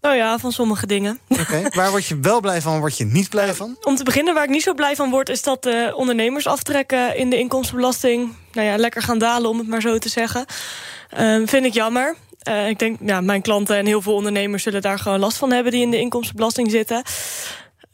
Nou 0.00 0.16
ja, 0.16 0.38
van 0.38 0.52
sommige 0.52 0.86
dingen. 0.86 1.18
Oké, 1.28 1.40
okay. 1.40 1.66
waar 1.78 1.90
word 1.90 2.06
je 2.06 2.18
wel 2.20 2.40
blij 2.40 2.60
van, 2.60 2.78
word 2.78 2.96
je 2.98 3.04
niet 3.04 3.28
blij 3.28 3.54
van? 3.54 3.76
Om 3.80 3.96
te 3.96 4.04
beginnen, 4.04 4.34
waar 4.34 4.44
ik 4.44 4.50
niet 4.50 4.62
zo 4.62 4.74
blij 4.74 4.96
van 4.96 5.10
word... 5.10 5.28
is 5.28 5.42
dat 5.42 5.62
de 5.62 5.92
ondernemers 5.96 6.46
aftrekken 6.46 7.16
in 7.16 7.30
de 7.30 7.38
inkomstenbelasting... 7.38 8.32
nou 8.52 8.66
ja, 8.66 8.76
lekker 8.76 9.02
gaan 9.02 9.18
dalen, 9.18 9.50
om 9.50 9.58
het 9.58 9.68
maar 9.68 9.80
zo 9.80 9.98
te 9.98 10.08
zeggen. 10.08 10.46
Uh, 11.18 11.46
vind 11.46 11.66
ik 11.66 11.72
jammer. 11.72 12.14
Uh, 12.48 12.68
ik 12.68 12.78
denk, 12.78 12.98
ja, 13.02 13.20
mijn 13.20 13.42
klanten 13.42 13.76
en 13.76 13.86
heel 13.86 14.02
veel 14.02 14.14
ondernemers 14.14 14.62
zullen 14.62 14.82
daar 14.82 14.98
gewoon 14.98 15.18
last 15.18 15.36
van 15.36 15.52
hebben 15.52 15.72
die 15.72 15.82
in 15.82 15.90
de 15.90 15.98
inkomstenbelasting 15.98 16.70
zitten. 16.70 17.02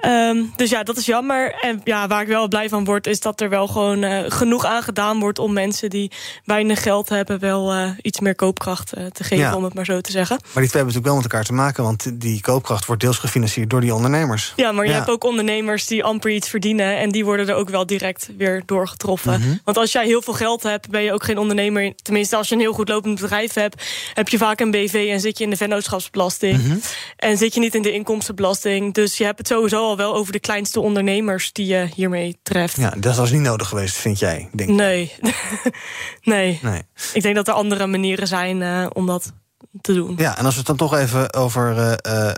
Um, 0.04 0.52
dus 0.56 0.70
ja, 0.70 0.82
dat 0.82 0.96
is 0.96 1.06
jammer. 1.06 1.54
En 1.60 1.80
ja, 1.84 2.06
waar 2.06 2.22
ik 2.22 2.28
wel 2.28 2.48
blij 2.48 2.68
van 2.68 2.84
word, 2.84 3.06
is 3.06 3.20
dat 3.20 3.40
er 3.40 3.48
wel 3.48 3.66
gewoon 3.66 4.04
uh, 4.04 4.18
genoeg 4.28 4.64
aan 4.64 4.82
gedaan 4.82 5.20
wordt 5.20 5.38
om 5.38 5.52
mensen 5.52 5.90
die 5.90 6.10
weinig 6.44 6.82
geld 6.82 7.08
hebben, 7.08 7.38
wel 7.38 7.74
uh, 7.74 7.90
iets 8.02 8.20
meer 8.20 8.34
koopkracht 8.34 8.96
uh, 8.98 9.06
te 9.06 9.24
geven, 9.24 9.44
ja. 9.44 9.56
om 9.56 9.64
het 9.64 9.74
maar 9.74 9.84
zo 9.84 10.00
te 10.00 10.10
zeggen. 10.10 10.36
Maar 10.36 10.62
die 10.62 10.70
twee 10.70 10.82
hebben 10.82 10.94
natuurlijk 10.94 11.06
wel 11.06 11.14
met 11.14 11.24
elkaar 11.24 11.44
te 11.44 11.52
maken, 11.52 11.84
want 11.84 12.20
die 12.20 12.40
koopkracht 12.40 12.86
wordt 12.86 13.02
deels 13.02 13.18
gefinancierd 13.18 13.70
door 13.70 13.80
die 13.80 13.94
ondernemers. 13.94 14.52
Ja, 14.56 14.72
maar 14.72 14.86
je 14.86 14.92
hebt 14.92 15.10
ook 15.10 15.24
ondernemers 15.24 15.86
die 15.86 16.04
amper 16.04 16.30
iets 16.30 16.48
verdienen 16.48 16.98
en 16.98 17.10
die 17.10 17.24
worden 17.24 17.48
er 17.48 17.54
ook 17.54 17.68
wel 17.68 17.86
direct 17.86 18.28
weer 18.36 18.62
doorgetroffen. 18.66 19.40
Mm 19.40 19.46
-hmm. 19.46 19.60
Want 19.64 19.76
als 19.76 19.92
jij 19.92 20.06
heel 20.06 20.22
veel 20.22 20.34
geld 20.34 20.62
hebt, 20.62 20.90
ben 20.90 21.02
je 21.02 21.12
ook 21.12 21.24
geen 21.24 21.38
ondernemer. 21.38 21.94
Tenminste, 22.02 22.36
als 22.36 22.48
je 22.48 22.54
een 22.54 22.60
heel 22.60 22.72
goed 22.72 22.88
lopend 22.88 23.20
bedrijf 23.20 23.54
hebt, 23.54 23.82
heb 24.14 24.28
je 24.28 24.38
vaak 24.38 24.60
een 24.60 24.70
BV 24.70 25.08
en 25.12 25.20
zit 25.20 25.38
je 25.38 25.44
in 25.44 25.50
de 25.50 25.56
vennootschapsbelasting. 25.56 26.58
Mm 26.58 26.70
-hmm. 26.70 26.80
En 27.16 27.36
zit 27.36 27.54
je 27.54 27.60
niet 27.60 27.74
in 27.74 27.82
de 27.82 27.92
inkomstenbelasting. 27.92 28.94
Dus 28.94 29.16
je 29.16 29.24
hebt 29.24 29.38
het 29.38 29.48
sowieso 29.48 29.85
al 29.86 29.96
wel 29.96 30.14
over 30.14 30.32
de 30.32 30.40
kleinste 30.40 30.80
ondernemers 30.80 31.52
die 31.52 31.66
je 31.66 31.88
hiermee 31.94 32.38
treft. 32.42 32.76
Ja, 32.76 32.94
dat 32.96 33.16
was 33.16 33.30
niet 33.30 33.40
nodig 33.40 33.68
geweest, 33.68 33.96
vind 33.96 34.18
jij? 34.18 34.48
Denk 34.52 34.70
nee. 34.70 35.12
nee. 36.22 36.58
nee. 36.62 36.82
Ik 37.12 37.22
denk 37.22 37.34
dat 37.34 37.48
er 37.48 37.54
andere 37.54 37.86
manieren 37.86 38.26
zijn 38.26 38.60
uh, 38.60 38.86
om 38.92 39.06
dat 39.06 39.32
te 39.80 39.94
doen. 39.94 40.14
Ja, 40.16 40.38
en 40.38 40.44
als 40.44 40.52
we 40.52 40.58
het 40.58 40.68
dan 40.68 40.76
toch 40.76 40.94
even 40.94 41.34
over 41.34 41.96
uh, 42.06 42.32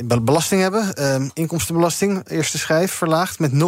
uh, 0.00 0.18
belasting 0.22 0.60
hebben. 0.60 0.94
Ehm, 0.94 1.28
inkomstenbelasting, 1.32 2.28
eerste 2.28 2.58
schijf, 2.58 2.92
verlaagd 2.92 3.38
met 3.38 3.52
0,11 3.52 3.58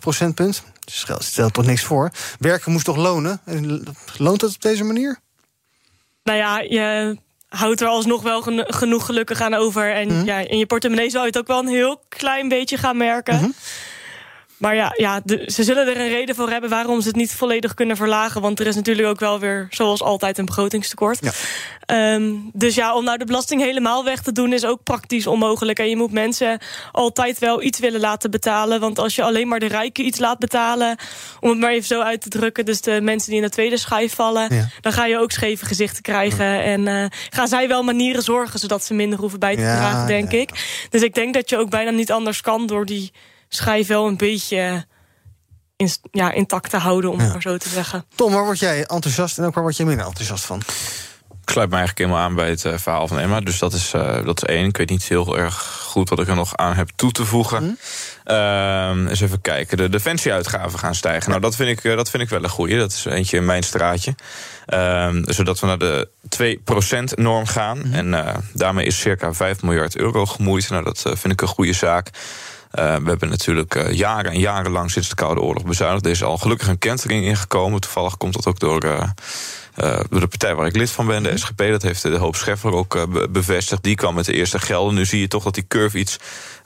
procentpunt. 0.00 0.62
Dus 0.84 1.06
stelt 1.18 1.52
toch 1.52 1.66
niks 1.66 1.82
voor. 1.82 2.10
Werken 2.38 2.72
moest 2.72 2.84
toch 2.84 2.96
lonen? 2.96 3.40
Loont 4.16 4.40
het 4.40 4.54
op 4.54 4.62
deze 4.62 4.84
manier? 4.84 5.18
Nou 6.22 6.38
ja, 6.38 6.58
je 6.58 7.16
houdt 7.56 7.80
er 7.80 7.86
alsnog 7.86 8.22
wel 8.22 8.42
gen 8.42 8.64
genoeg 8.66 9.06
gelukkig 9.06 9.40
aan 9.40 9.54
over. 9.54 9.94
En 9.94 10.08
mm 10.08 10.16
-hmm. 10.16 10.26
ja, 10.26 10.38
in 10.38 10.58
je 10.58 10.66
portemonnee 10.66 11.10
zou 11.10 11.22
je 11.22 11.28
het 11.28 11.38
ook 11.38 11.46
wel 11.46 11.58
een 11.58 11.68
heel 11.68 12.02
klein 12.08 12.48
beetje 12.48 12.76
gaan 12.76 12.96
merken. 12.96 13.34
Mm 13.34 13.40
-hmm. 13.40 13.54
Maar 14.56 14.74
ja, 14.74 14.92
ja 14.96 15.20
de, 15.24 15.42
ze 15.46 15.64
zullen 15.64 15.86
er 15.86 16.00
een 16.00 16.08
reden 16.08 16.34
voor 16.34 16.50
hebben 16.50 16.70
waarom 16.70 17.00
ze 17.00 17.08
het 17.08 17.16
niet 17.16 17.32
volledig 17.32 17.74
kunnen 17.74 17.96
verlagen. 17.96 18.40
Want 18.40 18.60
er 18.60 18.66
is 18.66 18.74
natuurlijk 18.74 19.08
ook 19.08 19.20
wel 19.20 19.40
weer, 19.40 19.66
zoals 19.70 20.02
altijd, 20.02 20.38
een 20.38 20.44
begrotingstekort. 20.44 21.18
Ja. 21.20 22.14
Um, 22.14 22.50
dus 22.52 22.74
ja, 22.74 22.94
om 22.94 23.04
nou 23.04 23.18
de 23.18 23.24
belasting 23.24 23.62
helemaal 23.62 24.04
weg 24.04 24.22
te 24.22 24.32
doen 24.32 24.52
is 24.52 24.64
ook 24.64 24.82
praktisch 24.82 25.26
onmogelijk. 25.26 25.78
En 25.78 25.88
je 25.88 25.96
moet 25.96 26.12
mensen 26.12 26.60
altijd 26.92 27.38
wel 27.38 27.62
iets 27.62 27.78
willen 27.78 28.00
laten 28.00 28.30
betalen. 28.30 28.80
Want 28.80 28.98
als 28.98 29.14
je 29.14 29.22
alleen 29.22 29.48
maar 29.48 29.60
de 29.60 29.66
rijken 29.66 30.04
iets 30.04 30.18
laat 30.18 30.38
betalen, 30.38 30.96
om 31.40 31.50
het 31.50 31.58
maar 31.58 31.70
even 31.70 31.86
zo 31.86 32.00
uit 32.00 32.20
te 32.20 32.28
drukken, 32.28 32.64
dus 32.64 32.80
de 32.80 33.00
mensen 33.00 33.28
die 33.28 33.38
in 33.38 33.46
de 33.46 33.52
tweede 33.52 33.76
schijf 33.76 34.14
vallen, 34.14 34.54
ja. 34.54 34.68
dan 34.80 34.92
ga 34.92 35.06
je 35.06 35.18
ook 35.18 35.30
scheve 35.30 35.64
gezichten 35.64 36.02
krijgen. 36.02 36.46
Ja. 36.46 36.62
En 36.62 36.86
uh, 36.86 37.04
gaan 37.30 37.48
zij 37.48 37.68
wel 37.68 37.82
manieren 37.82 38.22
zorgen 38.22 38.58
zodat 38.58 38.84
ze 38.84 38.94
minder 38.94 39.18
hoeven 39.18 39.38
bij 39.38 39.56
te 39.56 39.62
dragen, 39.62 40.06
denk 40.06 40.32
ik. 40.32 40.50
Dus 40.90 41.02
ik 41.02 41.14
denk 41.14 41.34
dat 41.34 41.50
je 41.50 41.56
ook 41.56 41.70
bijna 41.70 41.90
niet 41.90 42.12
anders 42.12 42.40
kan 42.40 42.66
door 42.66 42.86
die 42.86 43.12
schijf 43.48 43.86
wel 43.86 44.06
een 44.06 44.16
beetje 44.16 44.86
in, 45.76 45.90
ja, 46.10 46.32
intact 46.32 46.70
te 46.70 46.76
houden, 46.76 47.10
om 47.10 47.16
ja. 47.16 47.22
het 47.22 47.32
maar 47.32 47.42
zo 47.42 47.56
te 47.56 47.68
zeggen. 47.68 48.04
Tom, 48.14 48.32
waar 48.32 48.44
word 48.44 48.58
jij 48.58 48.84
enthousiast 48.84 49.38
en 49.38 49.44
ook 49.44 49.54
waar 49.54 49.62
word 49.62 49.76
je 49.76 49.84
minder 49.84 50.06
enthousiast 50.06 50.44
van? 50.44 50.62
Ik 51.46 51.52
sluit 51.52 51.70
me 51.70 51.76
eigenlijk 51.76 52.06
helemaal 52.06 52.28
aan 52.28 52.34
bij 52.34 52.48
het 52.48 52.64
uh, 52.64 52.72
verhaal 52.76 53.08
van 53.08 53.18
Emma. 53.18 53.40
Dus 53.40 53.58
dat 53.58 53.72
is, 53.72 53.92
uh, 53.94 54.24
dat 54.24 54.42
is 54.42 54.48
één. 54.48 54.68
Ik 54.68 54.76
weet 54.76 54.88
niet 54.88 55.08
heel 55.08 55.38
erg 55.38 55.54
goed 55.82 56.08
wat 56.08 56.20
ik 56.20 56.28
er 56.28 56.34
nog 56.34 56.56
aan 56.56 56.74
heb 56.74 56.90
toe 56.96 57.12
te 57.12 57.24
voegen. 57.24 57.78
Uh, 58.24 59.08
eens 59.08 59.20
even 59.20 59.40
kijken. 59.40 59.76
De 59.76 59.88
defensieuitgaven 59.88 60.78
gaan 60.78 60.94
stijgen. 60.94 61.28
Nou, 61.30 61.42
dat 61.42 61.56
vind 61.56 61.78
ik, 61.78 61.84
uh, 61.84 61.96
dat 61.96 62.10
vind 62.10 62.22
ik 62.22 62.28
wel 62.28 62.42
een 62.42 62.48
goeie. 62.48 62.78
Dat 62.78 62.92
is 62.92 63.04
eentje 63.04 63.36
in 63.36 63.44
mijn 63.44 63.62
straatje. 63.62 64.14
Ehm, 64.66 65.22
zodat 65.24 65.60
we 65.60 65.66
naar 65.66 65.78
de 65.78 66.08
2%-norm 66.28 67.46
gaan. 67.46 67.78
Hm? 67.78 67.94
En 67.94 68.42
daarmee 68.52 68.86
is 68.86 69.00
circa 69.00 69.34
5 69.34 69.62
miljard 69.62 69.96
euro 69.96 70.26
gemoeid. 70.26 70.70
Nou, 70.70 70.84
dat 70.84 71.02
vind 71.02 71.32
ik 71.32 71.40
een 71.40 71.48
goede 71.48 71.72
zaak. 71.72 72.10
Uh, 72.74 72.96
we 72.96 73.08
hebben 73.08 73.28
natuurlijk 73.28 73.74
uh, 73.74 73.92
jaren 73.92 74.30
en 74.30 74.38
jaren 74.38 74.70
lang 74.70 74.90
sinds 74.90 75.08
de 75.08 75.14
Koude 75.14 75.40
Oorlog 75.40 75.64
bezuinigd. 75.64 76.04
Er 76.04 76.10
is 76.10 76.22
al 76.22 76.38
gelukkig 76.38 76.68
een 76.68 76.78
kentering 76.78 77.24
ingekomen. 77.24 77.80
Toevallig 77.80 78.16
komt 78.16 78.32
dat 78.32 78.46
ook 78.46 78.58
door, 78.58 78.84
uh, 78.84 79.02
door 80.10 80.20
de 80.20 80.26
partij 80.26 80.54
waar 80.54 80.66
ik 80.66 80.76
lid 80.76 80.90
van 80.90 81.06
ben, 81.06 81.22
de 81.22 81.38
SGP. 81.38 81.58
Dat 81.58 81.82
heeft 81.82 82.02
de 82.02 82.16
Hoop 82.16 82.36
Scheffer 82.36 82.72
ook 82.72 83.06
bevestigd. 83.30 83.82
Die 83.82 83.94
kwam 83.94 84.14
met 84.14 84.24
de 84.24 84.32
eerste 84.32 84.58
gelden. 84.58 84.94
Nu 84.94 85.04
zie 85.04 85.20
je 85.20 85.28
toch 85.28 85.42
dat 85.42 85.54
die 85.54 85.66
curve 85.68 85.98
iets... 85.98 86.18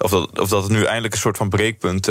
Of 0.02 0.10
dat, 0.10 0.40
of 0.40 0.48
dat 0.48 0.62
het 0.62 0.72
nu 0.72 0.84
eindelijk 0.84 1.14
een 1.14 1.20
soort 1.20 1.36
van 1.36 1.48
breekpunt 1.48 2.08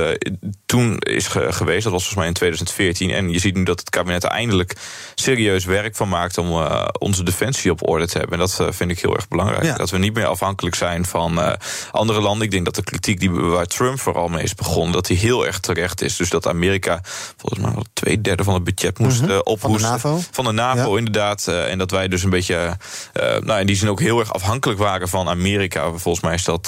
toen 0.65 0.97
is 0.97 1.27
ge 1.27 1.51
geweest. 1.51 1.83
Dat 1.83 1.91
was 1.91 2.03
volgens 2.03 2.15
mij 2.15 2.27
in 2.27 2.33
2014. 2.33 3.11
En 3.11 3.29
je 3.29 3.39
ziet 3.39 3.55
nu 3.55 3.63
dat 3.63 3.79
het 3.79 3.89
kabinet 3.89 4.23
er 4.23 4.29
eindelijk 4.29 4.75
serieus 5.15 5.65
werk 5.65 5.95
van 5.95 6.09
maakt... 6.09 6.37
om 6.37 6.67
onze 6.99 7.23
defensie 7.23 7.71
op 7.71 7.89
orde 7.89 8.07
te 8.07 8.17
hebben. 8.17 8.39
En 8.39 8.47
dat 8.47 8.75
vind 8.75 8.91
ik 8.91 8.99
heel 8.99 9.15
erg 9.15 9.27
belangrijk. 9.27 9.63
Ja. 9.63 9.75
Dat 9.75 9.89
we 9.89 9.97
niet 9.97 10.13
meer 10.13 10.25
afhankelijk 10.25 10.75
zijn 10.75 11.05
van 11.05 11.57
andere 11.91 12.21
landen. 12.21 12.45
Ik 12.45 12.51
denk 12.51 12.65
dat 12.65 12.75
de 12.75 12.83
kritiek 12.83 13.19
die 13.19 13.31
waar 13.31 13.65
Trump 13.65 13.99
vooral 13.99 14.27
mee 14.27 14.43
is 14.43 14.55
begonnen, 14.55 14.91
dat 14.91 15.07
hij 15.07 15.17
heel 15.17 15.45
erg 15.45 15.59
terecht 15.59 16.01
is. 16.01 16.15
Dus 16.15 16.29
dat 16.29 16.47
Amerika 16.47 17.01
volgens 17.37 17.61
mij 17.61 17.73
wel 17.73 17.85
twee 17.93 18.21
derde 18.21 18.43
van 18.43 18.53
het 18.53 18.63
budget 18.63 18.99
moest 18.99 19.21
mm 19.21 19.27
-hmm. 19.27 19.35
uh, 19.35 19.39
ophoesten. 19.43 19.99
Van 19.99 20.01
de 20.01 20.09
NAVO? 20.09 20.21
Van 20.31 20.45
de 20.45 20.51
NAVO, 20.51 20.91
ja. 20.91 20.97
inderdaad. 20.97 21.47
En 21.47 21.77
dat 21.77 21.91
wij 21.91 22.07
dus 22.07 22.23
een 22.23 22.29
beetje, 22.29 22.77
nou 23.41 23.59
in 23.59 23.67
die 23.67 23.75
zin 23.75 23.89
ook 23.89 23.99
heel 23.99 24.19
erg 24.19 24.33
afhankelijk 24.33 24.79
waren 24.79 25.07
van 25.07 25.29
Amerika. 25.29 25.91
Volgens 25.91 26.23
mij 26.23 26.33
is 26.33 26.43
dat, 26.43 26.67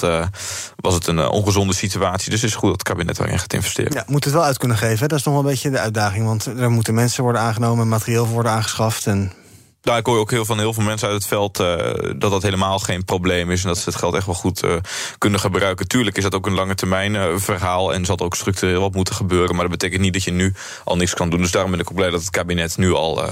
was 0.76 0.94
het 0.94 1.06
een 1.06 1.11
ongezonde 1.18 1.74
situatie. 1.74 2.30
Dus 2.30 2.40
het 2.40 2.50
is 2.50 2.56
goed 2.56 2.68
dat 2.68 2.78
het 2.78 2.88
kabinet 2.88 3.16
daarin 3.16 3.38
gaat 3.38 3.52
investeren. 3.52 3.92
Ja, 3.92 4.04
moet 4.06 4.24
het 4.24 4.32
wel 4.32 4.44
uit 4.44 4.58
kunnen 4.58 4.76
geven. 4.76 5.08
Dat 5.08 5.18
is 5.18 5.24
nog 5.24 5.34
wel 5.34 5.42
een 5.42 5.48
beetje 5.48 5.70
de 5.70 5.78
uitdaging. 5.78 6.24
Want 6.24 6.46
er 6.46 6.70
moeten 6.70 6.94
mensen 6.94 7.22
worden 7.22 7.40
aangenomen, 7.40 7.88
materieel 7.88 8.26
worden 8.26 8.52
aangeschaft. 8.52 9.06
En 9.06 9.32
Daar 9.82 9.98
ik 9.98 10.06
hoor 10.06 10.18
ook 10.18 10.30
heel 10.30 10.44
van 10.44 10.58
heel 10.58 10.72
veel 10.72 10.82
mensen 10.82 11.08
uit 11.08 11.16
het 11.16 11.26
veld 11.26 11.60
uh, 11.60 11.76
dat 12.16 12.30
dat 12.30 12.42
helemaal 12.42 12.78
geen 12.78 13.04
probleem 13.04 13.50
is. 13.50 13.62
En 13.62 13.68
dat 13.68 13.78
ze 13.78 13.88
het 13.88 13.98
geld 13.98 14.14
echt 14.14 14.26
wel 14.26 14.34
goed 14.34 14.64
uh, 14.64 14.74
kunnen 15.18 15.40
gebruiken. 15.40 15.88
Tuurlijk 15.88 16.16
is 16.16 16.22
dat 16.22 16.34
ook 16.34 16.46
een 16.46 16.54
lange 16.54 16.74
termijn 16.74 17.14
uh, 17.14 17.24
verhaal. 17.36 17.94
En 17.94 18.04
zal 18.04 18.16
er 18.16 18.24
ook 18.24 18.34
structureel 18.34 18.80
wat 18.80 18.94
moeten 18.94 19.14
gebeuren. 19.14 19.54
Maar 19.54 19.68
dat 19.68 19.78
betekent 19.78 20.00
niet 20.00 20.12
dat 20.12 20.22
je 20.22 20.30
nu 20.30 20.54
al 20.84 20.96
niks 20.96 21.14
kan 21.14 21.30
doen. 21.30 21.40
Dus 21.40 21.50
daarom 21.50 21.70
ben 21.70 21.80
ik 21.80 21.90
ook 21.90 21.96
blij 21.96 22.10
dat 22.10 22.20
het 22.20 22.30
kabinet 22.30 22.76
nu 22.76 22.92
al 22.92 23.22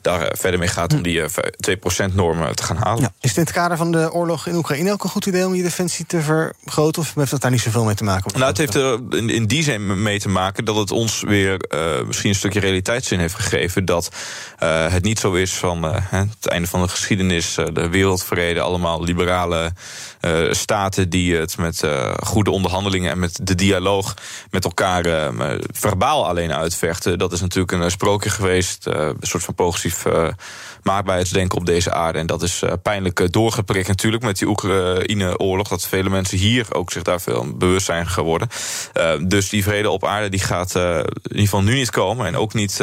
daar 0.00 0.32
verder 0.36 0.60
mee 0.60 0.68
gaat 0.68 0.92
om 0.92 1.02
die 1.02 1.22
2% 1.22 1.26
norm 2.12 2.54
te 2.54 2.62
gaan 2.62 2.76
halen. 2.76 3.02
Ja. 3.02 3.12
Is 3.20 3.28
het 3.28 3.38
in 3.38 3.44
het 3.44 3.52
kader 3.52 3.76
van 3.76 3.92
de 3.92 4.12
oorlog 4.12 4.46
in 4.46 4.56
Oekraïne 4.56 4.92
ook 4.92 5.04
een 5.04 5.10
goed 5.10 5.26
idee 5.26 5.46
om 5.46 5.54
je 5.54 5.62
defensie 5.62 6.06
te 6.06 6.20
vergroten? 6.20 7.02
Of 7.02 7.14
heeft 7.14 7.30
dat 7.30 7.40
daar 7.40 7.50
niet 7.50 7.60
zoveel 7.60 7.84
mee 7.84 7.94
te 7.94 8.04
maken? 8.04 8.32
Nou, 8.34 8.46
het 8.46 8.58
heeft 8.58 8.74
er 8.74 9.00
in, 9.10 9.30
in 9.30 9.46
die 9.46 9.62
zin 9.62 10.02
mee 10.02 10.20
te 10.20 10.28
maken 10.28 10.64
dat 10.64 10.76
het 10.76 10.90
ons 10.90 11.22
weer 11.22 11.56
misschien 12.06 12.30
een 12.30 12.36
stukje 12.36 12.60
realiteitszin 12.60 13.18
heeft 13.18 13.34
gegeven. 13.34 13.84
Dat 13.84 14.08
het 14.58 15.02
niet 15.02 15.18
zo 15.18 15.32
is 15.32 15.54
van 15.54 15.93
het 16.02 16.46
einde 16.46 16.68
van 16.68 16.82
de 16.82 16.88
geschiedenis, 16.88 17.56
eh, 17.56 17.66
de 17.72 17.88
wereldvrede, 17.88 18.60
allemaal 18.60 19.04
liberale 19.04 19.72
uh, 20.20 20.52
staten 20.52 21.08
die 21.08 21.36
het 21.36 21.56
met 21.56 21.82
goede 22.22 22.50
onderhandelingen 22.50 23.10
en 23.10 23.18
met 23.18 23.38
de 23.42 23.54
dialoog 23.54 24.14
met 24.50 24.64
elkaar 24.64 25.32
verbaal 25.72 26.26
alleen 26.28 26.52
uitvechten. 26.52 27.18
Dat 27.18 27.32
is 27.32 27.40
natuurlijk 27.40 27.72
een 27.72 27.90
sprookje 27.90 28.30
geweest, 28.30 28.86
een 28.86 29.16
soort 29.20 29.42
van 29.42 29.54
progressief 29.54 30.04
maakbaarheidsdenken 30.82 31.58
op 31.58 31.66
deze 31.66 31.92
aarde. 31.92 32.18
En 32.18 32.26
dat 32.26 32.42
is 32.42 32.62
pijnlijk 32.82 33.32
doorgeprikt 33.32 33.88
natuurlijk 33.88 34.22
met 34.22 34.38
die 34.38 34.48
Oekraïne-oorlog. 34.48 35.68
Dat 35.68 35.86
vele 35.86 36.10
mensen 36.10 36.38
hier 36.38 36.66
ook 36.74 36.92
zich 36.92 37.02
daar 37.02 37.20
veel 37.20 37.56
bewust 37.56 37.86
zijn 37.86 38.06
geworden. 38.06 38.48
dus 39.22 39.48
die 39.48 39.62
vrede 39.62 39.90
op 39.90 40.04
aarde 40.04 40.28
die 40.28 40.40
gaat 40.40 40.74
in 40.74 41.04
ieder 41.22 41.40
geval 41.40 41.62
nu 41.62 41.74
niet 41.74 41.90
komen 41.90 42.26
en 42.26 42.36
ook 42.36 42.54
niet 42.54 42.80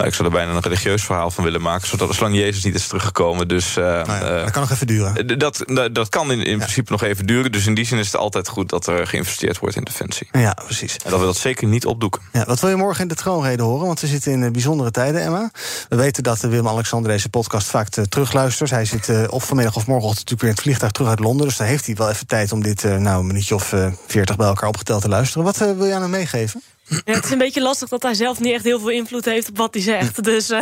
nou, 0.00 0.12
ik 0.12 0.18
zou 0.18 0.28
er 0.28 0.34
bijna 0.34 0.52
een 0.52 0.62
religieus 0.62 1.04
verhaal 1.04 1.30
van 1.30 1.44
willen 1.44 1.60
maken, 1.60 1.88
zodat 1.88 2.08
de 2.08 2.14
slang 2.14 2.34
Jezus 2.34 2.64
niet 2.64 2.74
is 2.74 2.86
teruggekomen. 2.86 3.48
Dus, 3.48 3.76
uh, 3.76 3.84
nou 3.84 4.24
ja, 4.24 4.40
dat 4.40 4.50
kan 4.50 4.62
nog 4.62 4.70
even 4.70 4.86
duren. 4.86 5.38
Dat, 5.38 5.64
dat 5.92 6.08
kan 6.08 6.32
in, 6.32 6.44
in 6.44 6.58
principe 6.58 6.92
nog 6.92 7.02
even 7.02 7.26
duren. 7.26 7.52
Dus 7.52 7.66
in 7.66 7.74
die 7.74 7.84
zin 7.84 7.98
is 7.98 8.06
het 8.06 8.16
altijd 8.16 8.48
goed 8.48 8.68
dat 8.68 8.86
er 8.86 9.06
geïnvesteerd 9.06 9.58
wordt 9.58 9.76
in 9.76 9.84
defensie. 9.84 10.28
Ja, 10.32 10.56
precies. 10.64 10.96
En 10.96 11.10
dat 11.10 11.20
we 11.20 11.26
dat 11.26 11.36
zeker 11.36 11.68
niet 11.68 11.86
opdoeken. 11.86 12.22
Ja, 12.32 12.44
wat 12.44 12.60
wil 12.60 12.70
je 12.70 12.76
morgen 12.76 13.02
in 13.02 13.08
de 13.08 13.14
troonrede 13.14 13.62
horen? 13.62 13.86
Want 13.86 14.00
we 14.00 14.06
zitten 14.06 14.32
in 14.32 14.52
bijzondere 14.52 14.90
tijden, 14.90 15.22
Emma. 15.22 15.50
We 15.88 15.96
weten 15.96 16.22
dat 16.22 16.40
Willem-Alexander 16.40 17.10
deze 17.10 17.28
podcast 17.28 17.66
vaak 17.66 17.88
terugluistert. 17.88 18.70
Hij 18.70 18.84
zit 18.84 19.28
of 19.28 19.44
vanmiddag 19.44 19.76
of 19.76 19.86
morgenochtend 19.86 20.30
natuurlijk 20.30 20.40
weer 20.40 20.50
in 20.50 20.56
het 20.56 20.64
vliegtuig 20.64 20.92
terug 20.92 21.08
uit 21.08 21.18
Londen. 21.20 21.46
Dus 21.46 21.56
daar 21.56 21.68
heeft 21.68 21.86
hij 21.86 21.94
wel 21.94 22.10
even 22.10 22.26
tijd 22.26 22.52
om 22.52 22.62
dit 22.62 22.82
nou, 22.82 23.20
een 23.20 23.26
minuutje 23.26 23.54
of 23.54 23.74
veertig 24.06 24.36
bij 24.36 24.46
elkaar 24.46 24.68
opgeteld 24.68 25.02
te 25.02 25.08
luisteren. 25.08 25.44
Wat 25.44 25.56
wil 25.56 25.86
jij 25.86 25.98
nou 25.98 26.10
meegeven? 26.10 26.62
Ja, 27.04 27.14
het 27.14 27.24
is 27.24 27.30
een 27.30 27.38
beetje 27.38 27.62
lastig 27.62 27.88
dat 27.88 28.02
hij 28.02 28.14
zelf 28.14 28.40
niet 28.40 28.52
echt 28.52 28.64
heel 28.64 28.78
veel 28.78 28.88
invloed 28.88 29.24
heeft 29.24 29.48
op 29.48 29.56
wat 29.56 29.74
hij 29.74 29.82
zegt. 29.82 30.24
Dus 30.30 30.50
uh, 30.50 30.60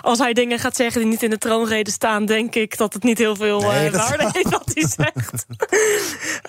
als 0.00 0.18
hij 0.18 0.32
dingen 0.32 0.58
gaat 0.58 0.76
zeggen 0.76 1.00
die 1.00 1.10
niet 1.10 1.22
in 1.22 1.30
de 1.30 1.38
troonrede 1.38 1.90
staan, 1.90 2.26
denk 2.26 2.54
ik 2.54 2.76
dat 2.76 2.92
het 2.92 3.02
niet 3.02 3.18
heel 3.18 3.36
veel 3.36 3.62
uh, 3.62 3.82
dat... 3.82 3.94
waarde 3.94 4.28
heeft 4.32 4.50
wat 4.50 4.70
hij 4.74 4.88
zegt. 4.96 5.46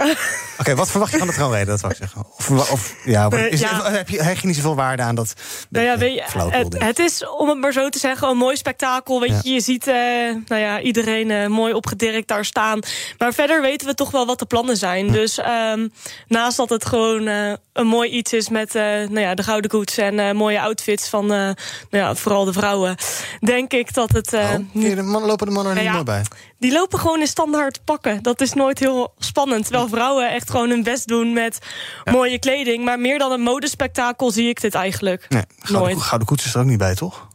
Oké, 0.01 0.15
okay, 0.59 0.75
wat 0.75 0.91
verwacht 0.91 1.11
je 1.11 1.17
van 1.17 1.27
de 1.27 1.33
troonrede? 1.33 1.65
Dat 1.65 1.81
wou 1.81 1.93
ik 1.93 1.99
zeggen. 1.99 2.25
Of, 2.37 2.71
of 2.71 2.95
ja, 3.05 3.31
is, 3.31 3.59
ja. 3.59 3.91
heb 3.91 4.09
je, 4.09 4.23
je 4.23 4.47
niet 4.47 4.55
zoveel 4.55 4.75
waarde 4.75 5.03
aan 5.03 5.15
dat? 5.15 5.33
Nou 5.69 5.85
ja, 5.85 5.97
weet 5.97 6.13
je, 6.13 6.39
het, 6.49 6.75
het, 6.77 6.99
is, 6.99 7.27
om 7.27 7.49
het 7.49 7.57
maar 7.57 7.73
zo 7.73 7.89
te 7.89 7.99
zeggen, 7.99 8.27
een 8.29 8.37
mooi 8.37 8.55
spektakel. 8.55 9.19
Weet 9.19 9.43
je, 9.43 9.53
je 9.53 9.59
ziet 9.59 9.85
nou 9.85 10.61
ja, 10.61 10.81
iedereen 10.81 11.51
mooi 11.51 11.73
opgedirkt 11.73 12.27
daar 12.27 12.45
staan. 12.45 12.79
Maar 13.17 13.33
verder 13.33 13.61
weten 13.61 13.87
we 13.87 13.93
toch 13.93 14.11
wel 14.11 14.25
wat 14.25 14.39
de 14.39 14.45
plannen 14.45 14.77
zijn. 14.77 15.11
Dus 15.11 15.39
um, 15.39 15.91
naast 16.27 16.57
dat 16.57 16.69
het 16.69 16.85
gewoon 16.85 17.27
een 17.73 17.87
mooi 17.87 18.09
iets 18.09 18.33
is 18.33 18.49
met 18.49 18.75
nou 19.09 19.19
ja, 19.19 19.33
de 19.35 19.43
gouden 19.43 19.69
koets 19.69 19.97
en 19.97 20.13
uh, 20.13 20.31
mooie 20.31 20.61
outfits 20.61 21.09
van 21.09 21.23
uh, 21.23 21.29
nou 21.29 21.55
ja, 21.89 22.15
vooral 22.15 22.45
de 22.45 22.53
vrouwen. 22.53 22.95
Denk 23.39 23.73
ik 23.73 23.93
dat 23.93 24.11
het. 24.11 24.33
Uh, 24.33 24.51
oh, 24.73 24.95
de 24.95 25.01
man, 25.01 25.23
lopen 25.23 25.47
de 25.47 25.53
mannen 25.53 25.75
er 25.77 25.83
nou 25.83 25.97
niet 25.97 26.05
ja, 26.07 26.13
meer 26.13 26.23
bij? 26.23 26.39
Die 26.59 26.71
lopen 26.71 26.99
gewoon 26.99 27.19
in 27.19 27.27
standaard 27.27 27.83
pakken. 27.85 28.23
Dat 28.23 28.41
is 28.41 28.53
nooit 28.53 28.79
heel 28.79 29.13
spannend. 29.17 29.63
Terwijl 29.63 29.87
vrouwen 29.87 30.31
echt 30.31 30.49
gewoon 30.49 30.69
hun 30.69 30.83
best 30.83 31.07
doen 31.07 31.33
met 31.33 31.59
ja. 32.03 32.11
mooie 32.11 32.39
kleding. 32.39 32.85
Maar 32.85 32.99
meer 32.99 33.19
dan 33.19 33.31
een 33.31 33.41
modespektakel 33.41 34.31
zie 34.31 34.49
ik 34.49 34.61
dit 34.61 34.75
eigenlijk. 34.75 35.25
Nee, 35.29 35.43
gouden, 35.59 35.93
nooit. 35.93 36.05
gouden 36.05 36.27
koets 36.27 36.45
is 36.45 36.53
er 36.53 36.59
ook 36.59 36.65
niet 36.65 36.77
bij, 36.77 36.95
toch? 36.95 37.27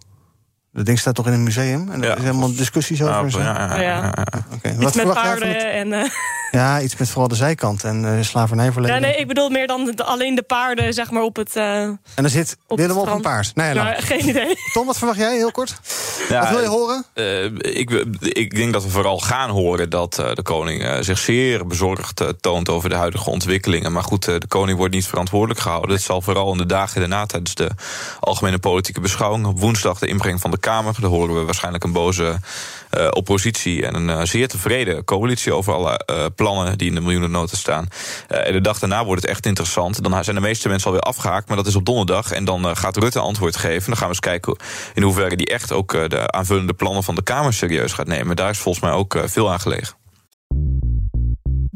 Dat 0.73 0.87
ding 0.87 0.99
staat 0.99 1.15
toch 1.15 1.27
in 1.27 1.33
een 1.33 1.43
museum? 1.43 1.91
En 1.91 2.05
er 2.05 2.17
is 2.17 2.23
helemaal 2.23 2.55
discussies 2.55 3.03
over. 3.03 3.41
Ja, 3.41 3.81
ja, 3.81 3.81
ja, 3.81 4.15
okay. 4.55 4.77
Iets 4.79 4.97
met 4.97 5.13
paarden 5.13 5.73
en... 5.73 5.89
Uh... 5.89 6.05
Ja, 6.51 6.81
iets 6.81 6.97
met 6.97 7.09
vooral 7.09 7.29
de 7.29 7.35
zijkant 7.35 7.85
en 7.85 8.05
uh, 8.05 8.23
slavernijverleden. 8.23 8.97
Ja, 8.97 9.03
nee, 9.03 9.17
ik 9.17 9.27
bedoel 9.29 9.49
meer 9.49 9.67
dan 9.67 9.93
de, 9.95 10.05
alleen 10.05 10.35
de 10.35 10.43
paarden, 10.43 10.95
zeg 10.95 11.11
maar, 11.11 11.23
op 11.23 11.37
het 11.37 11.57
uh, 11.57 11.83
En 11.83 11.99
dan 12.15 12.29
zit 12.29 12.57
Willem 12.69 12.97
op 12.97 13.07
een 13.07 13.21
paard. 13.21 13.55
Nee, 13.55 13.75
nou. 13.75 13.89
ja, 13.89 14.01
geen 14.01 14.29
idee. 14.29 14.57
Tom, 14.73 14.87
wat 14.87 14.99
verwacht 14.99 15.19
jij, 15.19 15.37
heel 15.37 15.51
kort? 15.51 15.81
Ja, 16.29 16.41
wat 16.41 16.51
wil 16.51 16.61
je 16.61 16.67
horen? 16.67 17.05
Uh, 17.15 17.45
ik, 17.59 17.91
ik 18.21 18.55
denk 18.55 18.73
dat 18.73 18.83
we 18.83 18.89
vooral 18.89 19.19
gaan 19.19 19.51
horen 19.51 19.91
dat 19.91 20.15
de 20.15 20.43
koning 20.43 21.05
zich 21.05 21.19
zeer 21.19 21.67
bezorgd 21.67 22.25
toont 22.41 22.69
over 22.69 22.89
de 22.89 22.95
huidige 22.95 23.31
ontwikkelingen. 23.31 23.93
Maar 23.93 24.03
goed, 24.03 24.25
de 24.25 24.47
koning 24.49 24.79
wordt 24.79 24.95
niet 24.95 25.07
verantwoordelijk 25.07 25.61
gehouden. 25.61 25.91
Het 25.91 26.05
zal 26.05 26.23
vooral 26.23 26.53
in 26.53 26.59
de 26.59 26.67
dagen 26.67 27.01
daarna, 27.01 27.27
tijdens 27.27 27.55
de 27.55 27.71
algemene 28.21 28.59
politieke 28.59 29.01
beschouwing, 29.01 29.47
op 29.47 29.61
woensdag 29.61 29.99
de 29.99 30.07
inbreng 30.07 30.41
van 30.41 30.51
de 30.51 30.59
Kamer. 30.59 30.95
Daar 31.01 31.11
horen 31.11 31.35
we 31.35 31.45
waarschijnlijk 31.45 31.85
een 31.85 31.93
boze 31.93 32.39
uh, 32.99 33.09
oppositie 33.11 33.87
en 33.87 33.95
een 33.95 34.09
uh, 34.09 34.21
zeer 34.23 34.49
tevreden 34.49 35.05
coalitie 35.05 35.53
over 35.53 35.73
alle 35.73 36.05
uh, 36.11 36.25
plannen 36.39 36.79
die 36.79 36.89
in 36.89 36.95
de 36.95 37.01
miljoenennota 37.01 37.57
staan. 37.57 37.89
en 38.29 38.53
de 38.53 38.61
dag 38.61 38.79
daarna 38.79 39.05
wordt 39.05 39.23
het 39.23 39.31
echt 39.31 39.47
interessant. 39.47 40.03
Dan 40.03 40.25
zijn 40.25 40.37
de 40.37 40.43
meeste 40.43 40.69
mensen 40.69 40.87
alweer 40.87 41.03
afgehaakt, 41.03 41.49
maar 41.49 41.57
dat 41.57 41.67
is 41.67 41.77
op 41.77 41.85
donderdag. 41.85 42.31
En 42.33 42.45
dan 42.45 42.77
gaat 42.77 42.97
Rutte 42.97 43.19
antwoord 43.19 43.57
geven. 43.57 43.87
Dan 43.87 43.97
gaan 43.97 44.09
we 44.09 44.15
eens 44.15 44.21
kijken 44.21 44.57
in 44.95 45.03
hoeverre 45.03 45.37
die 45.37 45.47
echt 45.47 45.73
ook 45.73 45.93
de 46.11 46.31
aanvullende 46.31 46.75
plannen 46.75 47.03
van 47.03 47.15
de 47.15 47.23
Kamer 47.23 47.53
serieus 47.53 47.93
gaat 47.93 48.07
nemen. 48.07 48.37
Daar 48.37 48.51
is 48.51 48.59
volgens 48.59 48.85
mij 48.85 48.93
ook 48.93 49.19
veel 49.25 49.51
aan 49.53 49.61
gelegen. 49.61 50.08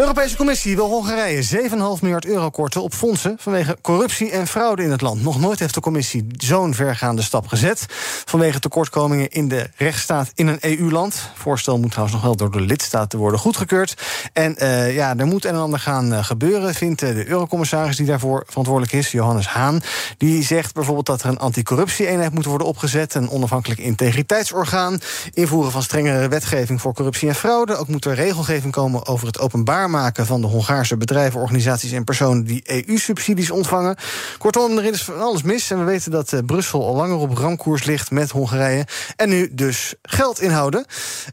Europese 0.00 0.36
Commissie 0.36 0.76
wil 0.76 0.88
Hongarije 0.88 1.68
7,5 1.70 1.78
miljard 2.00 2.26
euro 2.26 2.50
korten 2.50 2.82
op 2.82 2.94
fondsen 2.94 3.36
vanwege 3.38 3.78
corruptie 3.82 4.30
en 4.30 4.46
fraude 4.46 4.82
in 4.82 4.90
het 4.90 5.00
land. 5.00 5.22
Nog 5.22 5.40
nooit 5.40 5.58
heeft 5.58 5.74
de 5.74 5.80
Commissie 5.80 6.26
zo'n 6.36 6.74
vergaande 6.74 7.22
stap 7.22 7.46
gezet 7.46 7.86
vanwege 8.24 8.58
tekortkomingen 8.58 9.28
in 9.30 9.48
de 9.48 9.70
rechtsstaat 9.76 10.30
in 10.34 10.46
een 10.46 10.58
EU-land. 10.60 11.30
Voorstel 11.34 11.78
moet 11.78 11.90
trouwens 11.90 12.16
nog 12.16 12.24
wel 12.24 12.36
door 12.36 12.50
de 12.50 12.60
lidstaten 12.60 13.18
worden 13.18 13.40
goedgekeurd. 13.40 13.94
En 14.32 14.56
uh, 14.58 14.94
ja, 14.94 15.16
er 15.16 15.26
moet 15.26 15.44
een 15.44 15.54
en 15.54 15.60
ander 15.60 15.78
gaan 15.78 16.12
uh, 16.12 16.24
gebeuren, 16.24 16.74
vindt 16.74 17.02
uh, 17.02 17.14
de 17.14 17.28
eurocommissaris 17.28 17.96
die 17.96 18.06
daarvoor 18.06 18.44
verantwoordelijk 18.46 18.92
is, 18.92 19.10
Johannes 19.10 19.46
Haan. 19.46 19.82
Die 20.18 20.42
zegt 20.42 20.74
bijvoorbeeld 20.74 21.06
dat 21.06 21.22
er 21.22 21.28
een 21.28 21.38
anticorruptie-eenheid 21.38 22.34
moet 22.34 22.44
worden 22.44 22.66
opgezet, 22.66 23.14
een 23.14 23.30
onafhankelijk 23.30 23.80
integriteitsorgaan, 23.80 25.00
invoeren 25.32 25.72
van 25.72 25.82
strengere 25.82 26.28
wetgeving 26.28 26.80
voor 26.80 26.94
corruptie 26.94 27.28
en 27.28 27.34
fraude. 27.34 27.76
Ook 27.76 27.88
moet 27.88 28.04
er 28.04 28.14
regelgeving 28.14 28.72
komen 28.72 29.06
over 29.06 29.26
het 29.26 29.38
openbaar 29.38 29.89
maken 29.90 30.26
van 30.26 30.40
de 30.40 30.46
Hongaarse 30.46 30.96
bedrijven, 30.96 31.40
organisaties 31.40 31.92
en 31.92 32.04
personen 32.04 32.44
die 32.44 32.62
EU-subsidies 32.64 33.50
ontvangen. 33.50 33.96
Kortom, 34.38 34.78
er 34.78 34.84
is 34.84 35.04
van 35.04 35.20
alles 35.20 35.42
mis. 35.42 35.70
En 35.70 35.78
we 35.78 35.84
weten 35.84 36.10
dat 36.10 36.32
uh, 36.32 36.40
Brussel 36.46 36.86
al 36.86 36.94
langer 36.94 37.16
op 37.16 37.36
ramkoers 37.36 37.84
ligt 37.84 38.10
met 38.10 38.30
Hongarije. 38.30 38.86
En 39.16 39.28
nu 39.28 39.48
dus 39.52 39.94
geld 40.02 40.40
inhouden. 40.40 40.84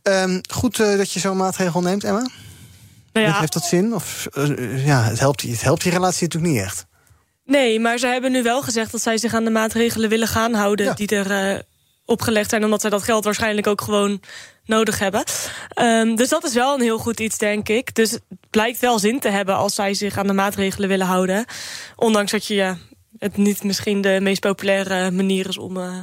Um, 0.03 0.41
goed 0.51 0.79
uh, 0.79 0.97
dat 0.97 1.11
je 1.11 1.19
zo'n 1.19 1.37
maatregel 1.37 1.81
neemt, 1.81 2.03
Emma. 2.03 2.27
Nou 3.13 3.27
ja, 3.27 3.39
heeft 3.39 3.53
dat 3.53 3.63
zin? 3.63 3.93
Of 3.93 4.27
uh, 4.33 4.85
ja, 4.85 5.03
het 5.03 5.19
helpt, 5.19 5.41
het 5.41 5.61
helpt 5.61 5.83
die 5.83 5.91
relatie 5.91 6.23
natuurlijk 6.23 6.53
niet 6.53 6.63
echt. 6.63 6.85
Nee, 7.45 7.79
maar 7.79 7.97
ze 7.97 8.07
hebben 8.07 8.31
nu 8.31 8.43
wel 8.43 8.61
gezegd 8.61 8.91
dat 8.91 9.01
zij 9.01 9.17
zich 9.17 9.33
aan 9.33 9.43
de 9.43 9.49
maatregelen 9.49 10.09
willen 10.09 10.27
gaan 10.27 10.53
houden 10.53 10.85
ja. 10.85 10.93
die 10.93 11.07
er 11.07 11.63
opgelegd 12.05 12.49
zijn, 12.49 12.63
omdat 12.63 12.81
zij 12.81 12.89
dat 12.89 13.03
geld 13.03 13.23
waarschijnlijk 13.23 13.67
ook 13.67 13.81
gewoon 13.81 14.21
nodig 14.67 14.99
hebben. 14.99 15.23
Um, 15.81 16.15
dus 16.15 16.29
dat 16.29 16.43
is 16.43 16.53
wel 16.53 16.73
een 16.73 16.81
heel 16.81 16.97
goed 16.97 17.19
iets, 17.19 17.37
denk 17.37 17.69
ik. 17.69 17.95
Dus 17.95 18.11
het 18.11 18.23
blijkt 18.49 18.79
wel 18.79 18.99
zin 18.99 19.19
te 19.19 19.29
hebben 19.29 19.55
als 19.55 19.75
zij 19.75 19.93
zich 19.93 20.17
aan 20.17 20.27
de 20.27 20.33
maatregelen 20.33 20.89
willen 20.89 21.05
houden. 21.05 21.45
Ondanks 21.95 22.31
dat 22.31 22.45
je 22.45 22.75
het 23.19 23.37
niet 23.37 23.63
misschien 23.63 24.01
de 24.01 24.17
meest 24.21 24.41
populaire 24.41 25.11
manier 25.11 25.47
is 25.47 25.57
om, 25.57 25.77
uh, 25.77 25.99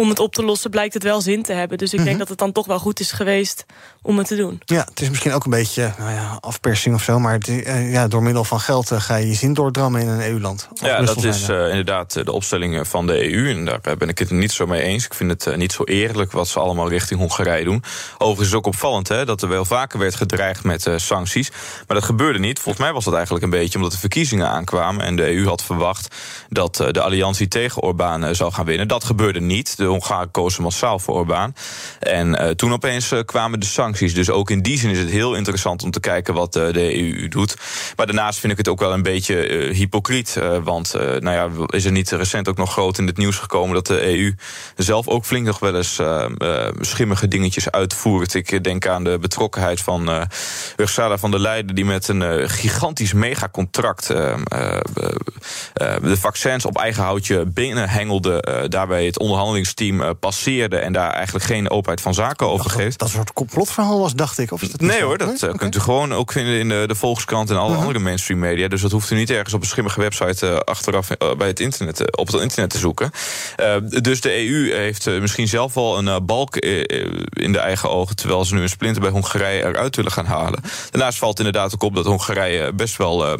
om 0.00 0.08
het 0.08 0.18
op 0.18 0.34
te 0.34 0.42
lossen 0.44 0.70
blijkt 0.70 0.94
het 0.94 1.02
wel 1.02 1.20
zin 1.20 1.42
te 1.42 1.52
hebben. 1.52 1.78
Dus 1.78 1.92
ik 1.92 1.98
Mhm. 1.98 2.06
denk 2.08 2.18
dat 2.18 2.28
het 2.28 2.38
dan 2.38 2.52
toch 2.52 2.66
wel 2.66 2.78
goed 2.78 3.00
is 3.00 3.12
geweest 3.12 3.64
om 4.02 4.18
het 4.18 4.26
te 4.26 4.36
doen. 4.36 4.62
Ja, 4.64 4.84
het 4.88 5.00
is 5.00 5.08
misschien 5.08 5.32
ook 5.32 5.44
een 5.44 5.50
beetje 5.50 5.92
nou 5.98 6.10
ja, 6.10 6.38
afpersing 6.40 6.94
of 6.94 7.02
zo. 7.02 7.18
Maar 7.18 7.32
het, 7.32 7.48
eh, 7.48 7.92
ja, 7.92 8.08
door 8.08 8.22
middel 8.22 8.44
van 8.44 8.60
geld 8.60 8.90
eh, 8.90 9.00
ga 9.00 9.16
je 9.16 9.26
je 9.26 9.34
zin 9.34 9.54
doordrammen 9.54 10.00
in 10.00 10.08
een 10.08 10.20
EU-land. 10.30 10.68
Ja, 10.74 10.96
Brussel 10.96 11.14
dat 11.22 11.24
is 11.34 11.48
eh, 11.48 11.68
inderdaad 11.68 12.12
de 12.12 12.32
opstelling 12.32 12.88
van 12.88 13.06
de 13.06 13.32
EU. 13.32 13.50
En 13.50 13.64
daar 13.64 13.96
ben 13.98 14.08
ik 14.08 14.18
het 14.18 14.30
niet 14.30 14.52
zo 14.52 14.66
mee 14.66 14.82
eens. 14.82 15.04
Ik 15.04 15.14
vind 15.14 15.44
het 15.44 15.56
niet 15.56 15.72
zo 15.72 15.84
eerlijk 15.84 16.32
wat 16.32 16.48
ze 16.48 16.58
allemaal 16.58 16.88
richting 16.88 17.20
Hongarije 17.20 17.64
doen. 17.64 17.82
Overigens 18.12 18.40
is 18.40 18.46
het 18.46 18.56
ook 18.56 18.66
opvallend 18.66 19.08
hè, 19.08 19.24
dat 19.24 19.42
er 19.42 19.48
wel 19.48 19.64
vaker 19.64 19.98
werd 19.98 20.14
gedreigd 20.14 20.64
met 20.64 20.86
eh, 20.86 20.94
sancties. 20.96 21.50
Maar 21.86 21.96
dat 21.96 22.04
gebeurde 22.04 22.38
niet. 22.38 22.58
Volgens 22.58 22.84
mij 22.84 22.92
was 22.92 23.04
dat 23.04 23.14
eigenlijk 23.14 23.44
een 23.44 23.50
beetje 23.50 23.76
omdat 23.78 23.92
de 23.92 23.98
verkiezingen 23.98 24.48
aankwamen. 24.48 25.04
En 25.04 25.16
de 25.16 25.36
EU 25.36 25.46
had 25.46 25.62
verwacht 25.62 26.14
dat 26.48 26.76
de 26.76 27.00
alliantie 27.00 27.48
tegen 27.48 27.82
Orbán 27.82 28.34
zou 28.34 28.52
gaan 28.52 28.64
winnen. 28.64 28.88
Dat 28.88 29.04
gebeurde 29.04 29.40
niet. 29.40 29.76
De 29.76 29.89
Hongaren 29.90 30.30
kozen 30.30 30.62
massaal 30.62 30.98
voor 30.98 31.14
Orbán. 31.14 31.54
En 31.98 32.38
eh, 32.38 32.50
toen 32.50 32.72
opeens 32.72 33.12
eh, 33.12 33.20
kwamen 33.24 33.60
de 33.60 33.66
sancties. 33.66 34.14
Dus 34.14 34.30
ook 34.30 34.50
in 34.50 34.62
die 34.62 34.78
zin 34.78 34.90
is 34.90 34.98
het 34.98 35.10
heel 35.10 35.34
interessant 35.34 35.82
om 35.82 35.90
te 35.90 36.00
kijken 36.00 36.34
wat 36.34 36.56
eh, 36.56 36.72
de 36.72 36.96
EU 36.98 37.28
doet. 37.28 37.56
Maar 37.96 38.06
daarnaast 38.06 38.38
vind 38.38 38.52
ik 38.52 38.58
het 38.58 38.68
ook 38.68 38.80
wel 38.80 38.92
een 38.92 39.02
beetje 39.02 39.34
hypocriet. 39.72 40.38
want 40.62 40.92
nou 40.94 41.30
ja, 41.30 41.48
is 41.66 41.84
er 41.84 41.92
niet 41.92 42.10
recent 42.10 42.48
ook 42.48 42.56
nog 42.56 42.72
groot 42.72 42.98
in 42.98 43.06
het 43.06 43.16
nieuws 43.16 43.36
gekomen 43.36 43.74
dat 43.74 43.86
de 43.86 44.18
EU 44.18 44.34
zelf 44.76 45.08
ook 45.08 45.24
flink 45.24 45.46
nog 45.46 45.58
wel 45.58 45.76
eens 45.76 46.00
schimmige 46.80 47.28
dingetjes 47.28 47.70
uitvoert. 47.70 48.34
Ik 48.34 48.64
denk 48.64 48.86
aan 48.86 49.04
de 49.04 49.18
betrokkenheid 49.18 49.80
van 49.80 50.10
eh 50.10 50.22
Ursula 50.76 51.18
van 51.18 51.30
der 51.30 51.40
Leyen, 51.40 51.66
die 51.66 51.84
met 51.84 52.08
een 52.08 52.50
gigantisch 52.50 53.12
megacontract 53.12 54.10
eh, 54.10 55.96
de 56.02 56.16
vaccins 56.16 56.64
op 56.64 56.76
eigen 56.76 57.02
houtje 57.02 57.46
binnenhengelde. 57.46 58.66
daarbij 58.68 59.04
het 59.04 59.18
onderhandelingsteam 59.18 59.69
eh, 59.74 60.10
passeerde 60.20 60.76
en 60.76 60.92
daar 60.92 61.12
eigenlijk 61.12 61.44
geen 61.44 61.70
openheid 61.70 62.00
van 62.00 62.14
zaken 62.14 62.48
over 62.48 62.70
geeft. 62.70 62.98
Dat 62.98 63.08
soort 63.08 63.32
complotverhaal 63.32 64.00
was, 64.00 64.14
dacht 64.14 64.38
ik. 64.38 64.52
Of 64.52 64.62
is 64.62 64.70
dat 64.70 64.80
Nee 64.80 64.98
zo? 64.98 65.04
hoor, 65.04 65.18
dat 65.18 65.42
eh, 65.42 65.54
kunt 65.54 65.76
u 65.76 65.80
gewoon 65.80 66.14
ook 66.14 66.32
vinden 66.32 66.58
in 66.58 66.68
de, 66.68 66.84
de 66.86 66.94
Volkskrant 66.94 67.50
en 67.50 67.56
alle 67.56 67.76
andere 67.76 67.98
mainstream 67.98 68.40
media. 68.40 68.68
Dus 68.68 68.80
dat 68.80 68.90
hoeft 68.90 69.10
u 69.10 69.16
niet 69.16 69.30
ergens 69.30 69.54
op 69.54 69.60
een 69.60 69.66
schimmige 69.66 70.00
website 70.00 70.46
eh, 70.46 70.56
achteraf 70.56 71.10
eh, 71.10 71.34
bij 71.36 71.48
het 71.48 71.60
internet, 71.60 72.00
eh, 72.00 72.06
op 72.10 72.26
het 72.26 72.40
internet 72.40 72.70
te 72.70 72.78
zoeken. 72.78 73.10
Eh, 73.56 73.76
dus 73.88 74.20
de 74.20 74.48
EU 74.48 74.72
heeft 74.74 75.06
eh, 75.06 75.20
misschien 75.20 75.48
zelf 75.48 75.74
wel 75.74 75.98
een 75.98 76.08
eh, 76.08 76.16
balk 76.22 76.56
eh, 76.56 76.78
eh, 76.80 77.06
in 77.30 77.52
de 77.52 77.58
eigen 77.58 77.90
ogen, 77.90 78.16
terwijl 78.16 78.44
ze 78.44 78.54
nu 78.54 78.62
een 78.62 78.68
splinter 78.68 79.02
bij 79.02 79.10
Hongarije 79.10 79.64
eruit 79.64 79.96
willen 79.96 80.12
gaan 80.12 80.26
halen. 80.26 80.62
Daarnaast 80.90 81.18
valt 81.18 81.38
inderdaad 81.38 81.74
ook 81.74 81.82
op 81.82 81.94
dat 81.94 82.04
Hongarije 82.04 82.72
best 82.72 82.96
wel. 82.96 83.38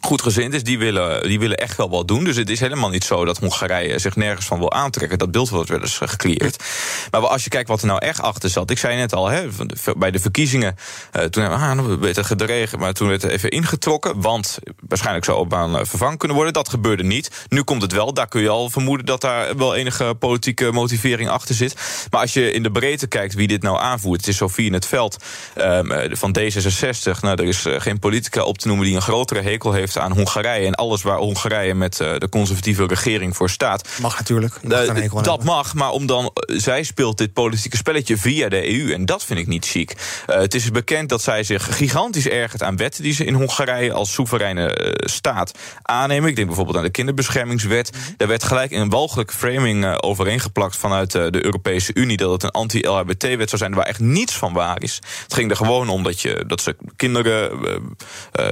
Goed 0.00 0.22
gezind 0.22 0.54
is, 0.54 0.62
die 0.62 0.78
willen, 0.78 1.22
die 1.22 1.38
willen 1.38 1.56
echt 1.56 1.76
wel 1.76 1.90
wat 1.90 2.08
doen. 2.08 2.24
Dus 2.24 2.36
het 2.36 2.50
is 2.50 2.60
helemaal 2.60 2.88
niet 2.88 3.04
zo 3.04 3.24
dat 3.24 3.38
Hongarije 3.38 3.98
zich 3.98 4.16
nergens 4.16 4.46
van 4.46 4.58
wil 4.58 4.72
aantrekken. 4.72 5.18
Dat 5.18 5.30
beeld 5.30 5.48
wordt 5.48 5.68
wel 5.68 5.80
eens 5.80 6.00
eh, 6.00 6.08
gecreëerd. 6.08 6.64
Maar 7.10 7.26
als 7.26 7.44
je 7.44 7.50
kijkt 7.50 7.68
wat 7.68 7.80
er 7.80 7.86
nou 7.86 7.98
echt 8.04 8.20
achter 8.20 8.50
zat. 8.50 8.70
Ik 8.70 8.78
zei 8.78 8.96
net 8.96 9.14
al, 9.14 9.28
hè, 9.28 9.48
bij 9.96 10.10
de 10.10 10.18
verkiezingen. 10.18 10.76
eh, 11.12 11.24
toen 11.24 11.42
hebben 11.42 11.60
we 11.60 11.66
ah, 11.66 11.74
nou, 11.74 11.98
werd 11.98 12.16
er 12.16 12.24
gedreigd. 12.24 12.76
Maar 12.76 12.92
toen 12.92 13.08
werd 13.08 13.22
er 13.22 13.30
even 13.30 13.50
ingetrokken. 13.50 14.20
Want 14.20 14.58
waarschijnlijk 14.88 15.24
zou 15.24 15.38
Orbán 15.38 15.78
eh, 15.78 15.84
vervangen 15.84 16.18
kunnen 16.18 16.36
worden. 16.36 16.54
Dat 16.54 16.68
gebeurde 16.68 17.04
niet. 17.04 17.46
Nu 17.48 17.62
komt 17.62 17.82
het 17.82 17.92
wel. 17.92 18.14
Daar 18.14 18.28
kun 18.28 18.42
je 18.42 18.48
al 18.48 18.70
vermoeden 18.70 19.06
dat 19.06 19.20
daar 19.20 19.56
wel 19.56 19.74
enige 19.74 20.14
politieke 20.18 20.72
motivering 20.72 21.28
achter 21.28 21.54
zit. 21.54 21.74
Maar 22.10 22.20
als 22.20 22.32
je 22.32 22.52
in 22.52 22.62
de 22.62 22.70
breedte 22.70 23.06
kijkt 23.06 23.34
wie 23.34 23.46
dit 23.46 23.62
nou 23.62 23.78
aanvoert. 23.78 24.20
Het 24.20 24.28
is 24.28 24.36
Sofie 24.36 24.66
in 24.66 24.72
het 24.72 24.86
veld 24.86 25.16
ehm, 25.54 25.90
eh, 25.90 26.16
van 26.16 26.36
D66. 26.38 27.20
Nou, 27.20 27.42
er 27.42 27.48
is 27.48 27.64
geen 27.68 27.98
politica 27.98 28.42
op 28.42 28.58
te 28.58 28.66
noemen 28.66 28.86
die 28.86 28.94
een 28.94 29.02
grotere 29.02 29.40
hekel 29.40 29.72
heeft 29.72 29.87
aan 29.96 30.12
Hongarije. 30.12 30.66
En 30.66 30.74
alles 30.74 31.02
waar 31.02 31.16
Hongarije 31.16 31.74
met 31.74 32.00
eh, 32.00 32.18
de 32.18 32.28
conservatieve 32.28 32.86
regering 32.86 33.36
voor 33.36 33.50
staat. 33.50 33.88
Mag 34.00 34.18
natuurlijk. 34.18 34.52
Mag 34.62 34.62
Eh, 34.62 34.86
dat 34.88 34.96
hebben. 35.26 35.46
mag, 35.46 35.74
maar 35.74 35.90
om 35.90 36.06
dan, 36.06 36.30
eh, 36.34 36.58
zij 36.58 36.82
speelt 36.82 37.18
dit 37.18 37.32
politieke 37.32 37.76
spelletje 37.76 38.16
via 38.16 38.48
de 38.48 38.68
EU. 38.68 38.92
En 38.92 39.06
dat 39.06 39.24
vind 39.24 39.38
ik 39.38 39.46
niet 39.46 39.66
chic. 39.66 39.96
Het 40.26 40.54
is 40.54 40.70
bekend 40.70 41.08
dat 41.08 41.22
zij 41.22 41.42
zich 41.42 41.76
gigantisch 41.76 42.28
ergert 42.28 42.62
aan 42.62 42.76
wetten 42.76 43.02
die 43.02 43.12
ze 43.12 43.24
in 43.24 43.34
Hongarije 43.34 43.92
als 43.92 44.12
soevereine 44.12 44.94
staat 44.96 45.52
aannemen. 45.82 46.28
Ik 46.28 46.34
denk 46.34 46.46
bijvoorbeeld 46.46 46.76
aan 46.76 46.82
de 46.82 46.90
kinderbeschermingswet. 46.90 47.90
Daar 48.16 48.28
werd 48.28 48.44
gelijk 48.44 48.70
een 48.70 48.88
walgelijke 48.88 49.34
framing 49.34 50.02
overeengeplakt 50.02 50.76
vanuit 50.76 51.10
de 51.12 51.44
Europese 51.44 51.94
Unie 51.94 52.16
dat 52.16 52.30
het 52.32 52.42
een 52.42 52.50
anti-LHBT-wet 52.50 53.48
zou 53.48 53.56
zijn 53.62 53.74
waar 53.74 53.86
echt 53.86 54.00
niets 54.00 54.34
van 54.34 54.52
waar 54.52 54.82
is. 54.82 55.00
Het 55.22 55.34
ging 55.34 55.50
er 55.50 55.56
gewoon 55.56 55.88
om 55.88 56.02
dat, 56.02 56.20
je, 56.20 56.44
dat 56.46 56.60
ze 56.60 56.76
kinderen, 56.96 57.50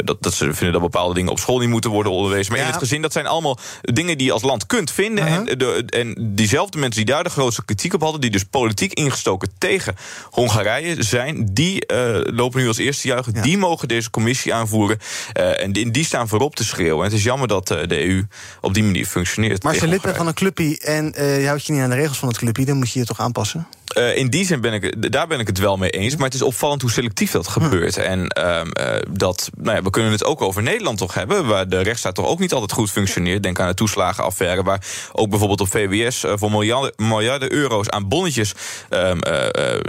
dat, 0.05 0.23
dat 0.23 0.35
ze 0.35 0.55
vinden 0.55 0.73
dat 0.73 0.83
bepaalde 0.83 1.15
dingen 1.15 1.26
op 1.29 1.39
school 1.39 1.59
niet 1.59 1.69
moeten 1.69 1.91
worden 1.91 2.13
onderwezen. 2.13 2.53
Maar 2.53 2.61
in 2.61 2.67
het 2.67 2.77
gezin, 2.77 3.03
dat 3.03 3.13
zijn 3.13 3.27
allemaal 3.27 3.59
dingen 3.81 4.19
die 4.19 4.27
je 4.27 4.33
als 4.33 4.43
land 4.43 4.67
kunt 4.67 4.91
vinden. 4.91 5.27
en, 5.27 5.45
de, 5.45 5.85
en 5.87 6.35
diezelfde 6.35 6.79
mensen 6.79 7.05
die 7.05 7.15
daar 7.15 7.25
de 7.25 7.31
grootste 7.31 7.65
kritiek 7.65 7.95
op 7.95 8.01
hadden, 8.01 8.21
die 8.21 8.31
dus 8.31 8.45
politiek 8.45 8.93
ingestoken 8.93 9.51
tegen 9.59 9.97
Hongarije 10.31 11.03
zijn, 11.03 11.49
die 11.53 11.87
eh, 11.87 12.35
lopen 12.35 12.61
nu 12.61 12.69
als 12.69 12.79
eerste 12.79 13.09
juichen. 13.09 13.43
Die 13.43 13.59
mogen 13.59 13.89
deze 13.89 14.11
commissie 14.11 14.55
aanvoeren. 14.55 14.99
Eh, 15.33 15.63
en 15.63 15.73
die, 15.73 15.91
die 15.91 16.05
staan 16.05 16.29
voorop 16.29 16.57
te 16.57 16.65
schreeuwen. 16.65 16.99
En 16.99 17.05
het 17.11 17.19
is 17.19 17.25
jammer 17.25 17.49
dat 17.49 17.71
eh, 17.71 17.89
de 17.89 18.05
EU 18.05 18.23
op 18.61 18.75
die 18.75 18.85
manier 18.85 19.07
functioneert. 19.07 19.63
Maar 19.63 19.73
als 19.73 19.81
je 19.81 19.89
lid 19.89 20.03
bent 20.03 20.17
van 20.17 20.27
een 20.27 20.35
clubje 20.35 20.79
en 20.79 21.13
je 21.41 21.47
houdt 21.47 21.67
je 21.67 21.73
niet 21.73 21.83
aan 21.83 21.91
de 21.91 21.97
regels 21.97 22.19
van 22.19 22.29
het 22.29 22.39
clubje... 22.39 22.65
dan 22.65 22.77
moet 22.77 22.93
je 22.93 22.99
je 22.99 23.05
toch 23.05 23.21
aanpassen? 23.21 23.67
Eh, 23.95 24.17
in 24.17 24.31
die 24.31 24.47
zin 24.47 24.61
ben 24.61 24.73
ik, 24.73 25.13
daar 25.13 25.27
ben 25.27 25.41
ik 25.41 25.47
het 25.47 25.59
wel 25.59 25.77
mee 25.77 25.91
eens. 25.91 26.17
Maar 26.17 26.25
het 26.25 26.35
is 26.35 26.43
opvallend 26.43 26.83
hoe 26.83 26.91
selectief 26.91 27.31
dat 27.31 27.49
gebeurt. 27.49 27.97
En 27.97 28.29
ehm, 28.29 28.71
eh, 28.71 28.99
dat, 29.11 29.51
nou 29.57 29.77
ja, 29.77 29.83
we 29.83 29.91
kunnen 29.91 30.13
het 30.13 30.25
ook 30.25 30.43
over 30.43 30.63
Nederland 30.63 30.99
toch 30.99 31.15
hebben, 31.15 31.47
waar 31.47 31.69
de 31.69 31.81
rechtsstaat 31.81 32.15
toch 32.15 32.27
ook 32.27 32.39
niet 32.39 32.53
altijd 32.53 32.73
goed 32.73 32.91
functioneert. 32.91 33.43
Denk 33.43 33.61
aan 33.61 33.69
de 33.69 33.75
toeslagenaffaire, 33.75 34.63
waar 34.63 34.85
ook 35.13 35.29
bijvoorbeeld 35.29 35.61
op 35.61 35.69
VWS 35.69 36.25
eh, 36.25 36.33
voor 36.37 36.51
miljarden, 36.51 36.93
miljarden 36.97 37.53
euro's 37.53 37.89
aan 37.89 38.09
bonnetjes 38.09 38.53
ehm, 38.89 39.19
eh, 39.19 39.75
eh, 39.75 39.83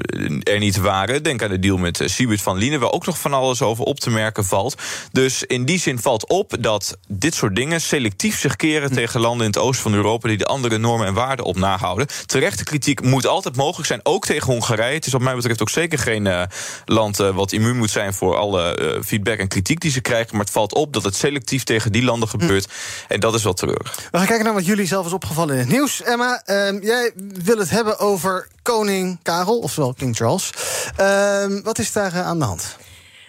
er 0.44 0.60
niet 0.60 0.78
waren. 0.78 1.24
Denk 1.24 1.44
aan 1.44 1.50
de 1.50 1.60
deal 1.60 1.78
met 1.78 2.02
Siebert 2.06 2.42
van 2.42 2.58
Lienen, 2.58 2.80
waar 2.80 2.92
ook 2.92 3.06
nog 3.06 3.20
van 3.20 3.34
alles 3.34 3.62
over 3.62 3.84
op 3.84 4.00
te 4.00 4.10
merken 4.10 4.46
valt. 4.46 4.76
Dus 5.12 5.44
in 5.44 5.66
die 5.66 5.80
zin 5.80 6.00
valt 6.00 6.30
op 6.30 6.56
dat 6.60 6.98
dit 7.08 7.36
soort 7.36 7.56
dingen 7.56 7.82
selectief 7.82 8.40
zich 8.40 8.56
keren 8.56 8.92
tegen 8.92 9.20
landen 9.20 9.46
in 9.46 9.52
het 9.52 9.62
oosten 9.62 9.84
van 9.84 9.94
Europa 9.94 10.28
die 10.28 10.38
de 10.38 10.46
andere 10.46 10.78
normen 10.78 11.08
en 11.08 11.14
waarden 11.14 11.46
op 11.46 11.58
nahouden. 11.58 12.08
Terechte 12.26 12.64
kritiek 12.64 13.02
moet 13.02 13.28
altijd 13.28 13.56
mogelijk 13.56 13.87
zijn, 13.88 14.00
ook 14.04 14.26
tegen 14.26 14.52
Hongarije. 14.54 14.96
Het 14.96 15.06
is 15.06 15.12
wat 15.12 15.22
mij 15.22 15.36
betreft 15.36 15.62
ook 15.62 15.70
zeker 15.70 16.00
geen 16.00 16.28
eh, 16.28 16.44
land 16.86 17.20
eh, 17.20 17.36
wat 17.36 17.52
immuun 17.52 17.78
moet 17.78 17.90
zijn 17.90 18.14
voor 18.14 18.36
alle 18.36 18.76
eh, 18.76 19.04
feedback 19.04 19.38
en 19.38 19.48
kritiek 19.48 19.80
die 19.80 19.92
ze 19.92 20.02
krijgen. 20.02 20.36
Maar 20.36 20.46
het 20.46 20.54
valt 20.54 20.74
op 20.74 20.94
dat 20.94 21.04
het 21.04 21.16
selectief 21.16 21.64
tegen 21.64 21.92
die 21.92 22.04
landen 22.04 22.30
gebeurt. 22.30 22.68
En 23.08 23.20
dat 23.20 23.34
is 23.34 23.44
wel 23.44 23.54
treurig. 23.54 23.96
We 24.12 24.18
gaan 24.18 24.28
kijken 24.28 24.46
naar 24.46 24.54
wat 24.54 24.66
jullie 24.66 24.86
zelf 24.86 25.06
is 25.06 25.14
opgevallen 25.14 25.54
in 25.54 25.60
het 25.60 25.70
nieuws. 25.70 26.02
Emma, 26.02 26.42
ehm, 26.46 26.80
jij 26.82 27.12
wil 27.44 27.58
het 27.58 27.70
hebben 27.70 28.00
over 28.00 28.48
koning 28.62 29.20
Karel, 29.24 29.60
oftewel 29.60 29.94
King 29.94 30.16
Charles. 30.16 30.50
Ehm, 30.96 31.62
wat 31.62 31.80
is 31.80 31.92
daar 31.92 32.14
aan 32.14 32.40
de 32.40 32.46
hand? 32.46 32.78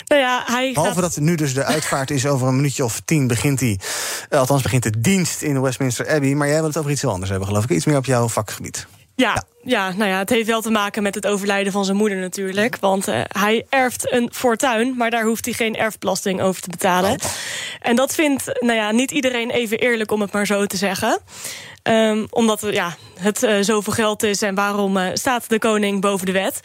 Nou 0.07 0.21
ja, 0.21 0.43
hij 0.47 0.73
Behalve 0.73 1.01
gaat... 1.01 1.15
dat 1.15 1.25
nu 1.25 1.35
dus 1.35 1.55
de 1.55 1.65
uitvaart 1.65 2.11
is, 2.11 2.27
over 2.27 2.49
een 2.49 2.57
minuutje 2.57 2.85
of 2.85 3.01
tien 3.05 3.27
begint 3.27 3.61
hij... 3.61 3.81
althans 4.31 4.63
begint 4.63 4.83
de 4.83 5.01
dienst 5.01 5.43
in 5.43 5.61
Westminster 5.61 6.09
Abbey. 6.09 6.35
Maar 6.35 6.49
jij 6.49 6.57
wil 6.57 6.67
het 6.67 6.77
over 6.77 6.91
iets 6.91 7.03
heel 7.03 7.11
anders 7.11 7.31
hebben, 7.31 7.49
geloof 7.49 7.65
ik. 7.65 7.71
Iets 7.71 7.85
meer 7.85 7.97
op 7.97 8.05
jouw 8.05 8.29
vakgebied. 8.29 8.87
Ja, 9.19 9.45
ja. 9.63 9.93
nou 9.97 10.11
ja, 10.11 10.19
het 10.19 10.31
heeft 10.31 10.47
wel 10.47 10.61
te 10.61 10.71
maken 10.71 11.03
met 11.03 11.15
het 11.15 11.27
overlijden 11.27 11.73
van 11.73 11.85
zijn 11.85 11.97
moeder 11.97 12.19
natuurlijk. 12.19 12.77
Want 12.81 13.09
eh, 13.09 13.21
hij 13.29 13.67
erft 13.69 14.13
een 14.13 14.29
fortuin, 14.33 14.97
maar 14.97 15.11
daar 15.11 15.25
hoeft 15.25 15.45
hij 15.45 15.55
geen 15.55 15.77
erfbelasting 15.77 16.41
over 16.41 16.63
te 16.63 16.69
betalen. 16.69 17.19
En 17.81 17.97
dat 17.97 18.15
vindt 18.15 18.45
nou 18.61 18.79
ja, 18.79 18.91
niet 18.91 19.11
iedereen 19.11 19.51
even 19.51 19.79
eerlijk, 19.79 20.11
om 20.11 20.21
het 20.21 20.33
maar 20.33 20.47
zo 20.47 20.67
te 20.67 20.77
zeggen. 20.77 21.21
Ehm, 21.83 22.27
omdat 22.31 22.67
ja, 22.71 22.97
het 23.19 23.43
eh, 23.43 23.57
zoveel 23.61 23.93
geld 23.93 24.23
is 24.23 24.43
en 24.43 24.55
waarom 24.55 24.97
eh, 24.97 25.07
staat 25.13 25.49
de 25.49 25.59
koning 25.59 26.01
boven 26.01 26.27
de 26.27 26.33
wet. 26.33 26.61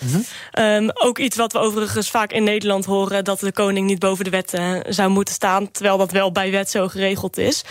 Ehm, 0.51 0.89
ook 0.93 1.19
iets 1.19 1.37
wat 1.37 1.53
we 1.53 1.59
overigens 1.59 2.09
vaak 2.09 2.31
in 2.31 2.43
Nederland 2.43 2.85
horen... 2.85 3.23
dat 3.23 3.39
de 3.39 3.51
koning 3.51 3.87
niet 3.87 3.99
boven 3.99 4.23
de 4.23 4.29
wet 4.29 4.53
zou 4.95 5.09
moeten 5.09 5.33
staan... 5.33 5.71
terwijl 5.71 5.97
dat 5.97 6.11
wel 6.11 6.31
bij 6.31 6.51
wet 6.51 6.69
zo 6.69 6.87
geregeld 6.87 7.37
is. 7.37 7.63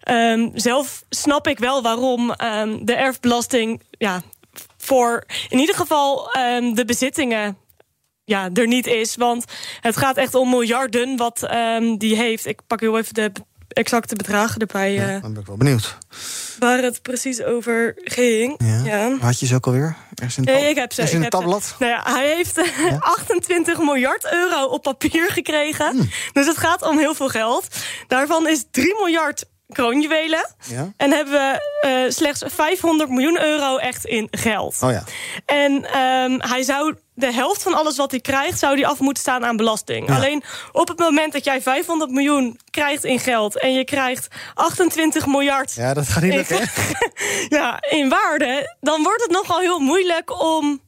Ehm, 0.00 0.48
zelf 0.54 1.02
snap 1.10 1.46
ik 1.46 1.58
wel 1.58 1.82
waarom 1.82 2.30
ehm, 2.32 2.84
de 2.84 2.94
erfbelasting... 2.94 3.82
Ja, 3.90 4.22
voor 4.76 5.24
in 5.48 5.58
ieder 5.58 5.74
geval 5.74 6.32
ehm, 6.32 6.74
de 6.74 6.84
bezittingen 6.84 7.56
ja, 8.24 8.48
er 8.54 8.66
niet 8.66 8.86
is. 8.86 9.16
Want 9.16 9.44
het 9.80 9.96
gaat 9.96 10.16
echt 10.16 10.34
om 10.34 10.50
miljarden 10.50 11.16
wat 11.16 11.48
die 11.98 12.16
heeft. 12.16 12.46
Ik 12.46 12.60
pak 12.66 12.80
heel 12.80 12.98
even 12.98 13.14
de 13.14 13.32
exacte 13.68 14.14
bedragen 14.14 14.60
erbij... 14.60 14.98
eh, 15.14 15.22
Dan 15.22 15.32
ben 15.32 15.40
ik 15.40 15.46
wel 15.46 15.56
benieuwd. 15.56 15.96
waar 16.58 16.78
het 16.82 17.02
precies 17.02 17.42
over 17.42 17.92
ging. 18.04 18.54
Ja. 18.84 19.16
Had 19.20 19.40
je 19.40 19.46
ze 19.46 19.54
ook 19.54 19.66
alweer? 19.66 19.96
Ergens 20.14 20.36
in 20.36 20.44
Nee, 20.44 20.68
ik 20.68 20.76
heb 20.76 20.92
ze. 20.92 21.02
in 21.10 21.20
het 21.22 21.30
tabblad? 21.30 21.74
Nou 21.78 21.92
ja, 21.92 22.02
hij 22.12 22.34
heeft 22.34 22.58
eh, 22.58 23.00
28 23.00 23.78
miljard 23.90 24.32
euro 24.32 24.64
op 24.64 24.82
papier 24.82 25.30
gekregen. 25.30 25.90
Hmm. 25.90 26.10
Dus 26.32 26.46
het 26.46 26.56
gaat 26.58 26.82
om 26.82 26.98
heel 26.98 27.14
veel 27.14 27.28
geld. 27.28 27.66
Daarvan 28.06 28.48
is 28.48 28.64
3 28.70 28.94
miljard 28.98 29.44
kroonjuwelen. 29.72 30.54
Ja. 30.66 30.92
En 30.96 31.10
hebben 31.12 31.34
we 31.34 31.60
eh, 31.80 32.10
slechts 32.10 32.42
500 32.46 33.10
miljoen 33.10 33.42
euro 33.42 33.76
echt 33.76 34.04
in 34.04 34.28
geld. 34.30 34.76
Oh 34.80 34.90
ja. 34.90 35.04
En 35.44 35.84
ehm, 35.84 36.50
hij 36.50 36.62
zou 36.62 36.94
de 37.14 37.32
helft 37.32 37.62
van 37.62 37.74
alles 37.74 37.96
wat 37.96 38.10
hij 38.10 38.20
krijgt, 38.20 38.58
zou 38.58 38.74
hij 38.74 38.86
af 38.86 38.98
moeten 38.98 39.22
staan 39.22 39.44
aan 39.44 39.56
belasting. 39.56 40.08
Ja. 40.08 40.14
Alleen 40.14 40.42
op 40.72 40.88
het 40.88 40.98
moment 40.98 41.32
dat 41.32 41.44
jij 41.44 41.62
500 41.62 42.10
miljoen 42.10 42.58
krijgt 42.70 43.04
in 43.04 43.18
geld 43.18 43.58
en 43.58 43.72
je 43.72 43.84
krijgt 43.84 44.28
28 44.54 45.26
miljard 45.26 45.74
Ja, 45.74 45.94
dat 45.94 46.08
gaat 46.08 46.22
niet 46.22 46.34
lukken. 46.34 46.70
ja, 47.58 47.82
in 47.90 48.08
waarde, 48.08 48.76
dan 48.80 49.02
wordt 49.02 49.22
het 49.22 49.30
nogal 49.30 49.58
heel 49.58 49.78
moeilijk 49.78 50.42
om 50.42 50.80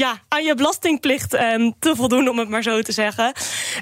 ja, 0.00 0.22
aan 0.28 0.44
je 0.44 0.54
belastingplicht 0.54 1.34
ehm, 1.34 1.70
te 1.78 1.96
voldoen, 1.96 2.28
om 2.28 2.38
het 2.38 2.48
maar 2.48 2.62
zo 2.62 2.82
te 2.82 2.92
zeggen. 2.92 3.32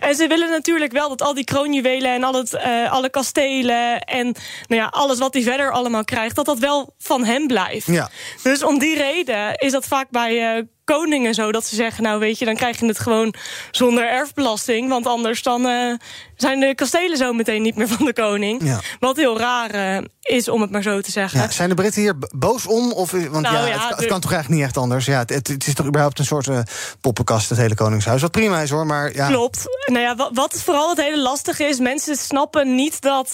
En 0.00 0.14
ze 0.14 0.26
willen 0.26 0.50
natuurlijk 0.50 0.92
wel 0.92 1.08
dat 1.08 1.22
al 1.22 1.34
die 1.34 1.44
kroonjuwelen 1.44 2.14
en 2.14 2.24
al 2.24 2.34
het, 2.34 2.54
eh, 2.54 2.92
alle 2.92 3.10
kastelen 3.10 4.00
en 4.00 4.34
nou 4.66 4.80
ja, 4.82 4.86
alles 4.86 5.18
wat 5.18 5.34
hij 5.34 5.42
verder 5.42 5.72
allemaal 5.72 6.04
krijgt, 6.04 6.36
dat 6.36 6.46
dat 6.46 6.58
wel 6.58 6.94
van 6.98 7.24
hem 7.24 7.46
blijft. 7.46 7.86
Ja. 7.86 8.10
Dus 8.42 8.64
om 8.64 8.78
die 8.78 8.96
reden 8.96 9.54
is 9.54 9.72
dat 9.72 9.86
vaak 9.86 10.10
bij 10.10 10.66
koningen 10.94 11.34
zo 11.34 11.52
dat 11.52 11.66
ze 11.66 11.74
zeggen: 11.74 12.02
Nou, 12.02 12.18
weet 12.18 12.38
je, 12.38 12.44
dan 12.44 12.54
krijg 12.54 12.80
je 12.80 12.86
het 12.86 12.98
gewoon 12.98 13.34
zonder 13.70 14.10
erfbelasting. 14.10 14.88
Want 14.88 15.06
anders 15.06 15.42
dan 15.42 15.66
eh, 15.66 15.94
zijn 16.36 16.60
de 16.60 16.74
kastelen 16.74 17.16
zo 17.16 17.32
meteen 17.32 17.62
niet 17.62 17.76
meer 17.76 17.88
van 17.88 18.06
de 18.06 18.12
koning. 18.12 18.64
Ja. 18.64 18.80
Wat 19.00 19.16
heel 19.16 19.38
raar 19.38 19.70
eh, 19.70 20.04
is, 20.20 20.48
om 20.48 20.60
het 20.60 20.70
maar 20.70 20.82
zo 20.82 21.00
te 21.00 21.10
zeggen. 21.10 21.40
Ja, 21.40 21.50
zijn 21.50 21.68
de 21.68 21.74
Britten 21.74 22.02
hier 22.02 22.14
boos 22.36 22.66
om? 22.66 22.92
Of, 22.92 23.10
want 23.10 23.30
Nou 23.30 23.42
ja, 23.42 23.66
ja, 23.66 23.88
het, 23.96 24.06
kan 24.06 24.20
toch 24.20 24.32
eigenlijk 24.32 24.48
niet 24.48 24.68
echt 24.70 24.76
anders? 24.76 25.04
Ja, 25.04 25.18
het, 25.18 25.48
het, 25.48 25.66
is 25.66 25.74
toch 25.74 25.86
überhaupt 25.86 26.18
een 26.18 26.24
soort 26.24 26.48
eh, 26.48 26.60
poppenkast, 27.00 27.48
het 27.48 27.58
hele 27.58 27.74
Koningshuis. 27.74 28.22
Wat 28.22 28.30
prima 28.30 28.60
is 28.60 28.70
hoor, 28.70 28.86
maar 28.86 29.14
ja. 29.14 29.26
Klopt. 29.26 29.64
Nou 29.86 30.00
ja, 30.00 30.16
wat, 30.16 30.30
wat 30.32 30.62
vooral 30.62 30.88
het 30.88 31.00
hele 31.00 31.20
lastige 31.20 31.64
is, 31.64 31.78
mensen 31.78 32.16
snappen 32.16 32.74
niet 32.74 33.00
dat. 33.00 33.32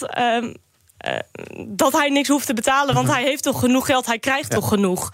Eh, 1.04 1.18
dat 1.66 1.92
hij 1.92 2.08
niks 2.08 2.28
hoeft 2.28 2.46
te 2.46 2.54
betalen, 2.54 2.94
want 2.94 3.08
hij 3.08 3.22
heeft 3.22 3.42
toch 3.42 3.60
genoeg 3.60 3.86
geld, 3.86 4.06
hij 4.06 4.18
krijgt 4.18 4.50
toch 4.50 4.68
genoeg. 4.68 5.12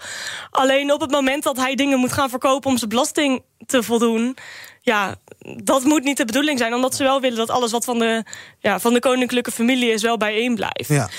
Alleen 0.49 0.93
op 0.93 1.01
het 1.01 1.11
moment 1.11 1.43
dat 1.43 1.57
hij 1.57 1.75
dingen 1.75 1.99
moet 1.99 2.13
gaan 2.13 2.29
verkopen 2.29 2.69
om 2.69 2.77
zijn 2.77 2.89
belasting 2.89 3.43
te 3.65 3.83
voldoen, 3.83 4.37
ja, 4.81 5.15
dat 5.63 5.83
moet 5.83 6.03
niet 6.03 6.17
de 6.17 6.25
bedoeling 6.25 6.59
zijn, 6.59 6.73
omdat 6.73 6.95
ze 6.95 7.03
wel 7.03 7.21
willen 7.21 7.37
dat 7.37 7.49
alles 7.49 7.71
wat 7.71 7.85
van 7.85 7.99
de, 7.99 8.23
ja, 8.59 8.79
van 8.79 8.93
de 8.93 8.99
koninklijke 8.99 9.51
familie 9.51 9.91
is 9.91 10.01
wel 10.01 10.17
bijeen 10.17 10.55
blijft. 10.55 10.87
Ja. 10.87 11.09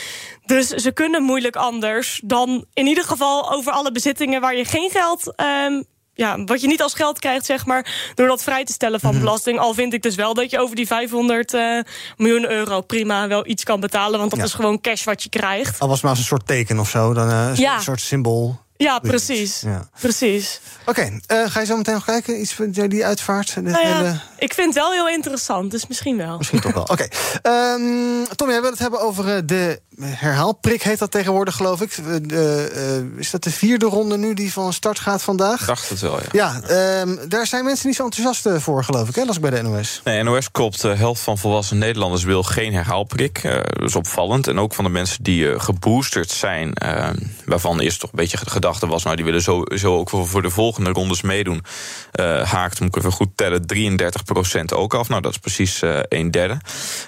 Dus 0.47 0.69
ze 0.69 0.93
kunnen 0.93 1.23
moeilijk 1.23 1.57
anders 1.57 2.21
dan 2.25 2.65
in 2.75 2.87
ieder 2.87 3.05
geval 3.05 3.53
over 3.53 3.73
alle 3.73 3.93
bezittingen 3.93 4.41
waar 4.41 4.57
je 4.57 4.65
geen 4.65 4.91
geld. 4.91 5.35
ehm, 5.37 5.83
ja, 6.23 6.45
wat 6.45 6.61
je 6.61 6.67
niet 6.67 6.83
als 6.83 6.95
geld 6.95 7.19
krijgt, 7.19 7.47
zeg 7.47 7.67
maar, 7.67 8.13
door 8.15 8.27
dat 8.27 8.43
vrij 8.43 8.65
te 8.65 8.73
stellen 8.73 9.01
van 9.01 9.19
belasting. 9.19 9.59
Al 9.59 9.75
vind 9.75 9.93
ik 9.93 10.03
dus 10.03 10.15
wel 10.15 10.35
dat 10.35 10.51
je 10.51 10.59
over 10.59 10.77
die 10.77 10.87
500 10.87 11.55
eh, 11.55 11.79
miljoen 12.17 12.51
euro 12.51 12.81
prima 12.81 13.29
wel 13.29 13.47
iets 13.47 13.65
kan 13.65 13.81
betalen. 13.81 14.19
Want 14.19 14.31
dat 14.31 14.39
Ja. 14.39 14.45
is 14.45 14.53
gewoon 14.55 14.81
cash 14.81 15.05
wat 15.05 15.23
je 15.23 15.29
krijgt. 15.29 15.79
Al 15.81 15.87
was 15.87 15.95
het 15.97 16.03
maar 16.03 16.11
als 16.11 16.21
een 16.21 16.27
soort 16.27 16.47
teken 16.47 16.79
of 16.79 16.89
zo, 16.89 17.13
dan 17.15 17.31
eh, 17.31 17.47
een 17.49 17.57
Ja. 17.57 17.81
soort 17.81 18.01
symbool. 18.01 18.61
Ja, 18.77 18.99
precies. 18.99 19.61
Ja. 19.61 19.89
Precies. 20.01 20.61
Oké, 20.87 21.19
eh, 21.27 21.43
ga 21.47 21.61
je 21.61 21.67
zo 21.67 21.77
meteen 21.77 21.95
nog 21.95 22.05
kijken? 22.05 22.41
Iets 22.41 22.53
van 22.53 22.71
die 22.71 23.05
uitvaart? 23.07 23.57
Nou 23.57 23.87
ja, 23.87 23.97
hele... 23.97 24.19
ik 24.39 24.55
vind 24.55 24.75
het 24.75 24.83
wel 24.83 24.93
heel 24.93 25.09
interessant, 25.09 25.71
dus 25.71 25.87
misschien 25.87 26.17
wel. 26.17 26.37
Misschien 26.37 26.61
toch 26.61 26.73
wel. 26.73 26.83
Oké. 26.83 27.07
Ehm, 27.43 28.25
Tom, 28.37 28.51
jij 28.51 28.61
wil 28.61 28.71
het 28.71 28.79
hebben 28.79 29.01
over 29.01 29.47
de 29.47 29.81
herhaalprik, 30.05 30.83
heet 30.83 30.99
dat 30.99 31.11
tegenwoordig, 31.11 31.55
geloof 31.55 31.81
ik. 31.81 31.93
Eh, 31.93 32.05
de, 32.23 32.71
eh, 32.75 33.19
is 33.21 33.31
dat 33.31 33.43
de 33.45 33.51
vierde 33.51 33.87
ronde 33.87 34.17
nu 34.17 34.35
die 34.35 34.53
van 34.53 34.73
start 34.73 34.99
gaat 34.99 35.23
vandaag? 35.23 35.61
Ik 35.61 35.67
dacht 35.67 35.89
het 35.89 36.01
wel, 36.01 36.19
ja. 36.21 36.27
Ja, 36.33 36.61
ehm, 36.63 37.29
daar 37.29 37.47
zijn 37.47 37.65
mensen 37.65 37.87
niet 37.87 37.97
zo 37.97 38.05
enthousiast 38.05 38.47
eh, 38.47 38.57
voor, 38.57 38.85
geloof 38.85 39.09
ik, 39.09 39.15
hè? 39.15 39.25
las 39.25 39.37
ik 39.37 39.43
bij 39.43 39.51
de 39.51 39.63
NOS. 39.63 40.01
Nee, 40.05 40.23
NOS 40.23 40.51
klopt. 40.51 40.81
De 40.81 40.89
helft 40.95 41.21
van 41.23 41.39
volwassen 41.39 41.79
Nederlanders 41.79 42.23
wil 42.25 42.43
geen 42.43 42.75
herhaalprik. 42.75 43.39
Eh, 43.39 43.53
dat 43.55 43.89
is 43.89 43.97
opvallend. 43.97 44.47
En 44.47 44.59
ook 44.59 44.75
van 44.75 44.85
de 44.85 44.91
mensen 44.91 45.23
die 45.23 45.53
eh, 45.53 45.61
geboosterd 45.61 46.31
zijn... 46.31 46.73
eh, 46.75 47.09
waarvan 47.45 47.81
eerst 47.81 48.01
toch 48.01 48.11
een 48.11 48.17
beetje 48.19 48.39
de 48.45 48.51
gedachte 48.51 48.87
was... 48.87 49.03
nou, 49.03 49.17
die 49.17 49.25
willen 49.25 49.43
sowieso 49.43 49.97
ook 49.99 50.11
voor, 50.11 50.43
de 50.43 50.51
volgende 50.51 50.91
rondes 50.91 51.23
meedoen... 51.23 51.65
eh, 52.13 52.43
haakt, 52.43 52.81
moet 52.81 52.89
ik 52.89 52.97
even 52.97 53.13
goed 53.13 53.29
tellen, 53.35 53.65
33% 53.75 54.65
ook 54.75 54.95
af. 54.95 55.09
Nou, 55.09 55.21
dat 55.23 55.31
is 55.33 55.39
precies 55.39 55.83
eh 55.83 55.99
een 56.09 56.31
derde. 56.31 56.57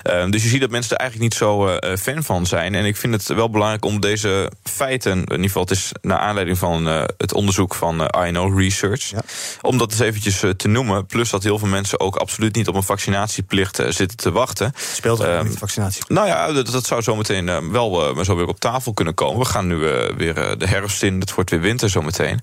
Eh, 0.02 0.30
dus 0.30 0.42
je 0.42 0.48
ziet 0.48 0.60
dat 0.60 0.70
mensen 0.70 0.92
er 0.96 1.00
eigenlijk 1.00 1.30
niet 1.30 1.40
zo 1.40 1.66
eh, 1.66 1.96
fan 1.96 2.22
van 2.22 2.46
zijn. 2.46 2.74
En 2.74 2.83
ik 2.84 2.96
vind 2.96 3.12
het 3.14 3.26
wel 3.26 3.50
belangrijk 3.50 3.84
om 3.84 4.00
deze 4.00 4.50
feiten... 4.62 5.12
in 5.12 5.30
ieder 5.30 5.44
geval, 5.44 5.62
het 5.62 5.70
is 5.70 5.92
naar 6.02 6.18
aanleiding 6.18 6.58
van 6.58 6.88
eh, 6.88 7.02
het 7.16 7.32
onderzoek 7.32 7.74
van 7.74 8.06
eh 8.06 8.28
INO 8.28 8.48
Research... 8.56 9.12
om 9.60 9.78
dat 9.78 9.90
eens 9.90 10.00
eventjes 10.00 10.42
eh, 10.42 10.50
te 10.50 10.68
noemen. 10.68 11.06
Plus 11.06 11.30
dat 11.30 11.42
heel 11.42 11.58
veel 11.58 11.68
mensen 11.68 12.00
ook 12.00 12.16
absoluut 12.16 12.54
niet 12.56 12.68
op 12.68 12.74
een 12.74 12.82
vaccinatieplicht 12.82 13.82
zitten 13.88 14.16
te 14.16 14.30
wachten. 14.30 14.72
Speelt 14.92 15.20
ook 15.20 15.26
Ehm, 15.26 15.46
niet, 15.46 15.58
vaccinatie. 15.58 16.02
nou 16.08 16.26
ja, 16.26 16.52
dat, 16.52 16.70
dat 16.70 16.86
zou 16.86 17.02
zometeen 17.02 17.70
wel 17.72 18.24
zo 18.24 18.36
weer 18.36 18.46
op 18.46 18.60
tafel 18.60 18.92
kunnen 18.92 19.14
komen. 19.14 19.38
We 19.38 19.44
gaan 19.44 19.66
nu 19.66 19.76
weer 20.16 20.58
de 20.58 20.66
herfst 20.66 21.02
in, 21.02 21.20
het 21.20 21.34
wordt 21.34 21.50
weer 21.50 21.60
winter 21.60 21.90
zometeen. 21.90 22.38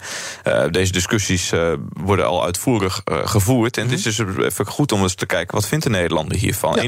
Deze 0.72 0.92
discussies 0.92 1.52
worden 1.94 2.26
al 2.28 2.44
uitvoerig 2.44 3.02
gevoerd. 3.06 3.78
En 3.78 3.90
het 3.90 4.06
is 4.06 4.16
dus 4.16 4.20
even 4.38 4.66
goed 4.66 4.92
om 4.92 5.02
eens 5.02 5.16
te 5.16 5.26
kijken, 5.26 5.56
wat 5.56 5.68
vindt 5.68 5.84
de 5.84 5.90
Nederlander 5.90 6.38
hiervan? 6.38 6.80
71% 6.80 6.84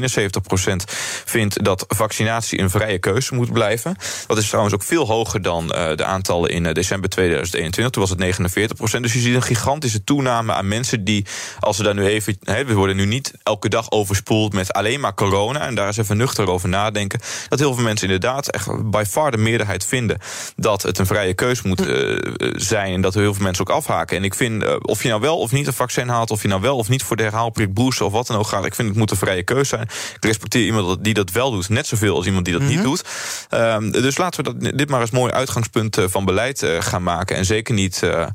vindt 1.24 1.64
dat 1.64 1.84
vaccinatie 1.88 2.60
een 2.60 2.70
vrije 2.70 2.98
keuze 2.98 3.33
moet 3.34 3.52
blijven. 3.52 3.96
Dat 4.26 4.38
is 4.38 4.48
trouwens 4.48 4.74
ook 4.74 4.82
veel 4.82 5.06
hoger 5.06 5.42
dan 5.42 5.72
eh, 5.72 5.96
de 5.96 6.04
aantallen 6.04 6.50
in 6.50 6.66
eh, 6.66 6.74
december 6.74 7.10
2021. 7.10 7.92
Toen 7.92 8.02
was 8.02 8.10
het 8.10 8.98
49%. 8.98 9.00
Dus 9.00 9.12
je 9.12 9.18
ziet 9.18 9.34
een 9.34 9.42
gigantische 9.42 10.04
toename 10.04 10.52
aan 10.52 10.68
mensen 10.68 11.04
die, 11.04 11.26
als 11.60 11.76
ze 11.76 11.82
daar 11.82 11.94
nu 11.94 12.06
even... 12.06 12.36
Hè, 12.42 12.64
we 12.64 12.74
worden 12.74 12.96
nu 12.96 13.04
niet 13.04 13.32
elke 13.42 13.68
dag 13.68 13.90
overspoeld 13.90 14.52
met 14.52 14.72
alleen 14.72 15.00
maar 15.00 15.14
corona... 15.14 15.60
en 15.60 15.74
daar 15.74 15.86
eens 15.86 15.96
even 15.96 16.16
nuchter 16.16 16.48
over 16.48 16.68
nadenken... 16.68 17.20
dat 17.48 17.58
heel 17.58 17.74
veel 17.74 17.84
mensen 17.84 18.06
inderdaad 18.06 18.50
echt 18.50 18.90
by 18.90 19.04
far 19.08 19.30
de 19.30 19.36
meerderheid 19.36 19.86
vinden... 19.86 20.18
dat 20.56 20.82
het 20.82 20.98
een 20.98 21.06
vrije 21.06 21.34
keus 21.34 21.62
moet 21.62 21.86
eh, 21.86 22.16
zijn 22.56 22.94
en 22.94 23.00
dat 23.00 23.14
er 23.14 23.20
heel 23.20 23.34
veel 23.34 23.44
mensen 23.44 23.68
ook 23.68 23.76
afhaken. 23.76 24.16
En 24.16 24.24
ik 24.24 24.34
vind, 24.34 24.80
of 24.80 25.02
je 25.02 25.08
nou 25.08 25.20
wel 25.20 25.38
of 25.38 25.52
niet 25.52 25.66
een 25.66 25.72
vaccin 25.72 26.08
haalt... 26.08 26.30
of 26.30 26.42
je 26.42 26.48
nou 26.48 26.60
wel 26.60 26.76
of 26.76 26.88
niet 26.88 27.02
voor 27.02 27.16
de 27.16 27.22
herhaalprik 27.22 27.74
booster 27.74 28.06
of 28.06 28.12
wat 28.12 28.26
dan 28.26 28.36
ook 28.36 28.46
gaat... 28.46 28.64
ik 28.64 28.74
vind 28.74 28.88
het 28.88 28.96
moet 28.96 29.10
een 29.10 29.16
vrije 29.16 29.42
keus 29.42 29.68
zijn. 29.68 29.82
Ik 30.14 30.24
respecteer 30.24 30.64
iemand 30.64 31.04
die 31.04 31.14
dat 31.14 31.30
wel 31.30 31.50
doet, 31.50 31.68
net 31.68 31.86
zoveel 31.86 32.16
als 32.16 32.26
iemand 32.26 32.44
die 32.44 32.54
dat 32.54 32.62
niet 32.62 32.82
doet. 32.82 33.04
Ehm, 33.48 33.90
dus 33.90 34.18
laten 34.18 34.44
we 34.44 34.58
dat, 34.58 34.78
dit 34.78 34.88
maar 34.88 35.00
als 35.00 35.10
mooi 35.10 35.32
uitgangspunt 35.32 35.98
eh, 35.98 36.04
van 36.08 36.24
beleid 36.24 36.62
eh, 36.62 36.80
gaan 36.80 37.02
maken. 37.02 37.36
En 37.36 37.44
zeker 37.44 37.74
niet 37.74 38.02
eh, 38.02 38.26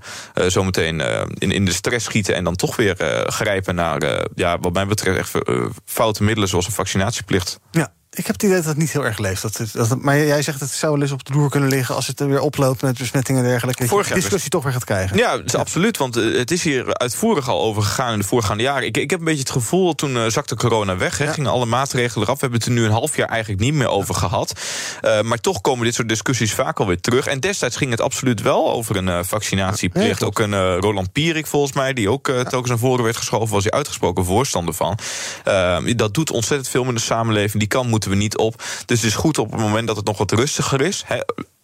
zometeen 0.47 1.01
in, 1.37 1.51
in 1.51 1.65
de 1.65 1.71
stress 1.71 2.05
schieten... 2.05 2.35
en 2.35 2.43
dan 2.43 2.55
toch 2.55 2.75
weer 2.75 2.95
grijpen 3.27 3.75
naar, 3.75 4.27
ja, 4.35 4.59
wat 4.59 4.73
mij 4.73 4.85
betreft, 4.85 5.17
echt 5.17 5.49
foute 5.85 6.23
middelen... 6.23 6.49
zoals 6.49 6.65
een 6.65 6.71
vaccinatieplicht. 6.71 7.59
Ja. 7.71 7.93
Ik 8.11 8.25
heb 8.25 8.35
het 8.35 8.43
idee 8.43 8.55
dat 8.55 8.65
het 8.65 8.77
niet 8.77 8.91
heel 8.91 9.05
erg 9.05 9.17
leeft. 9.17 9.41
Dat 9.41 9.57
het, 9.57 9.73
dat 9.73 9.89
het- 9.89 10.01
maar 10.01 10.17
jij 10.17 10.41
zegt 10.41 10.59
het 10.59 10.69
zou 10.69 10.91
wel 10.93 11.01
eens 11.01 11.11
op 11.11 11.25
de 11.25 11.33
loer 11.33 11.49
kunnen 11.49 11.69
liggen... 11.69 11.95
als 11.95 12.07
het 12.07 12.19
er 12.19 12.27
weer 12.27 12.39
oploopt 12.39 12.81
met 12.81 12.97
besmettingen 12.97 13.43
en 13.43 13.49
dergelijke. 13.49 13.81
Dat 13.81 13.89
Vorig 13.89 14.07
jaar 14.07 14.17
discussie 14.17 14.49
toch 14.49 14.63
weer 14.63 14.71
gaat 14.73 14.83
krijgen. 14.83 15.17
Ja, 15.17 15.35
dat 15.37 15.45
is 15.45 15.55
absoluut. 15.55 15.97
Want 15.97 16.17
eh, 16.17 16.37
het 16.37 16.51
is 16.51 16.63
hier 16.63 16.93
uitvoerig 16.93 17.49
al 17.49 17.61
over 17.61 17.81
gegaan 17.81 18.13
in 18.13 18.19
de 18.19 18.25
voorgaande 18.25 18.63
jaren. 18.63 18.85
Ik, 18.87 18.97
ik 18.97 19.09
heb 19.09 19.19
een 19.19 19.25
beetje 19.25 19.39
het 19.39 19.49
gevoel, 19.51 19.95
toen 19.95 20.15
eh, 20.17 20.25
zakte 20.27 20.55
corona 20.55 20.97
weg, 20.97 21.33
gingen 21.33 21.51
alle 21.51 21.65
maatregelen 21.65 22.23
eraf. 22.23 22.39
We 22.39 22.41
hebben 22.41 22.59
het 22.59 22.67
er 22.69 22.73
nu 22.75 22.85
een 22.85 22.91
half 22.91 23.15
jaar 23.15 23.27
eigenlijk 23.27 23.61
niet 23.61 23.73
meer 23.73 23.87
over 23.87 24.15
gehad. 24.15 24.53
Eh, 25.01 25.21
maar 25.21 25.37
toch 25.37 25.61
komen 25.61 25.85
dit 25.85 25.93
soort 25.95 26.09
discussies 26.09 26.53
vaak 26.53 26.79
alweer 26.79 26.99
terug. 27.01 27.27
En 27.27 27.39
destijds 27.39 27.75
ging 27.75 27.91
het 27.91 28.01
absoluut 28.01 28.41
wel 28.41 28.71
over 28.71 28.95
een 28.95 29.25
vaccinatieplicht. 29.25 30.23
ook 30.23 30.39
een 30.39 30.75
Roland 30.79 31.11
Pierik 31.11 31.47
volgens 31.47 31.73
mij, 31.73 31.93
die 31.93 32.09
ook 32.09 32.25
telkens 32.25 32.69
naar 32.69 32.77
voren 32.77 33.03
werd 33.03 33.17
geschoven, 33.17 33.53
was 33.53 33.63
hij 33.63 33.71
uitgesproken 33.71 34.25
voorstander 34.25 34.73
van. 34.73 34.97
Eh, 35.43 35.77
dat 35.95 36.13
doet 36.13 36.31
ontzettend 36.31 36.69
veel 36.69 36.83
in 36.83 36.93
de 36.93 36.99
samenleving. 37.01 37.67
Die 37.69 37.83
moeten 37.83 37.97
we 38.05 38.15
niet 38.15 38.37
op. 38.37 38.55
Dus 38.85 39.01
het 39.01 39.09
is 39.09 39.15
goed 39.15 39.37
op 39.37 39.51
het 39.51 39.61
moment 39.61 39.87
dat 39.87 39.95
het 39.95 40.05
nog 40.05 40.17
wat 40.17 40.31
rustiger 40.31 40.81
is. 40.81 41.05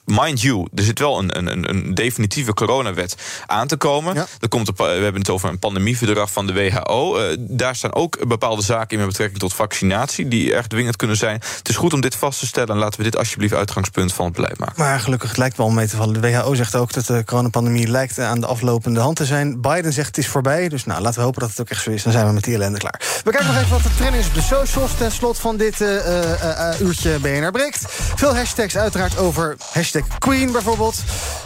Mind 0.05 0.41
you, 0.41 0.67
er 0.75 0.83
zit 0.83 0.99
wel 0.99 1.19
een, 1.19 1.37
een, 1.37 1.69
een 1.69 1.93
definitieve 1.93 2.53
coronawet 2.53 3.15
aan 3.45 3.67
te 3.67 3.77
komen. 3.77 4.15
Er 4.15 4.49
komt 4.49 4.67
een, 4.67 4.73
pa- 4.73 4.85
we 4.85 5.03
hebben 5.03 5.21
het 5.21 5.29
over 5.29 5.49
een 5.49 5.59
pandemieverdrag 5.59 6.31
van 6.31 6.47
de 6.47 6.53
WHO. 6.53 7.17
Eh, 7.17 7.35
daar 7.39 7.75
staan 7.75 7.93
ook 7.93 8.27
bepaalde 8.27 8.61
zaken 8.61 8.89
in 8.89 8.97
met 8.97 9.07
betrekking 9.07 9.39
tot 9.39 9.53
vaccinatie... 9.53 10.27
die 10.27 10.53
erg 10.53 10.67
dwingend 10.67 10.95
kunnen 10.95 11.17
zijn. 11.17 11.41
Het 11.57 11.69
is 11.69 11.75
goed 11.75 11.93
om 11.93 12.01
dit 12.01 12.15
vast 12.15 12.39
te 12.39 12.45
stellen... 12.47 12.69
en 12.69 12.77
laten 12.77 12.97
we 12.97 13.03
dit 13.03 13.17
alsjeblieft 13.17 13.53
uitgangspunt 13.53 14.13
van 14.13 14.25
het 14.25 14.33
beleid 14.35 14.59
maken. 14.59 14.73
Maar 14.77 14.99
gelukkig 14.99 15.29
het 15.29 15.37
lijkt 15.37 15.57
wel 15.57 15.69
mee 15.69 15.87
te 15.87 15.95
vallen. 15.95 16.21
De 16.21 16.31
WHO 16.31 16.53
zegt 16.55 16.75
ook 16.75 16.93
dat 16.93 17.05
de 17.05 17.23
coronapandemie 17.25 17.87
lijkt 17.87 18.19
aan 18.19 18.39
de 18.39 18.47
aflopende 18.47 18.99
hand 18.99 19.15
te 19.15 19.25
zijn. 19.25 19.61
Biden 19.61 19.93
zegt 19.93 20.07
het 20.07 20.17
is 20.17 20.27
voorbij. 20.27 20.69
Dus 20.69 20.85
nou, 20.85 21.01
laten 21.01 21.19
we 21.19 21.25
hopen 21.25 21.41
dat 21.41 21.49
het 21.49 21.59
ook 21.59 21.69
echt 21.69 21.83
zo 21.83 21.89
is. 21.89 22.03
Dan 22.03 22.11
zijn 22.11 22.27
we 22.27 22.33
met 22.33 22.43
die 22.43 22.53
ellende 22.55 22.79
klaar. 22.79 23.01
We 23.23 23.31
kijken 23.31 23.47
nog 23.47 23.57
even 23.57 23.69
wat 23.69 23.83
de 23.83 23.95
trending 23.97 24.23
is 24.23 24.29
op 24.29 24.33
de 24.35 24.41
socials. 24.41 24.91
Ten 24.97 25.11
slot 25.11 25.39
van 25.39 25.57
dit 25.57 25.81
eh, 25.81 25.95
eh, 25.97 26.69
eh, 26.71 26.79
uurtje 26.79 27.19
BNR 27.19 27.51
breekt. 27.51 27.81
Veel 28.15 28.35
hashtags 28.35 28.77
uiteraard 28.77 29.17
over 29.17 29.55
hashtag 29.71 29.94
Queen 30.19 30.51
bijvoorbeeld. 30.51 31.03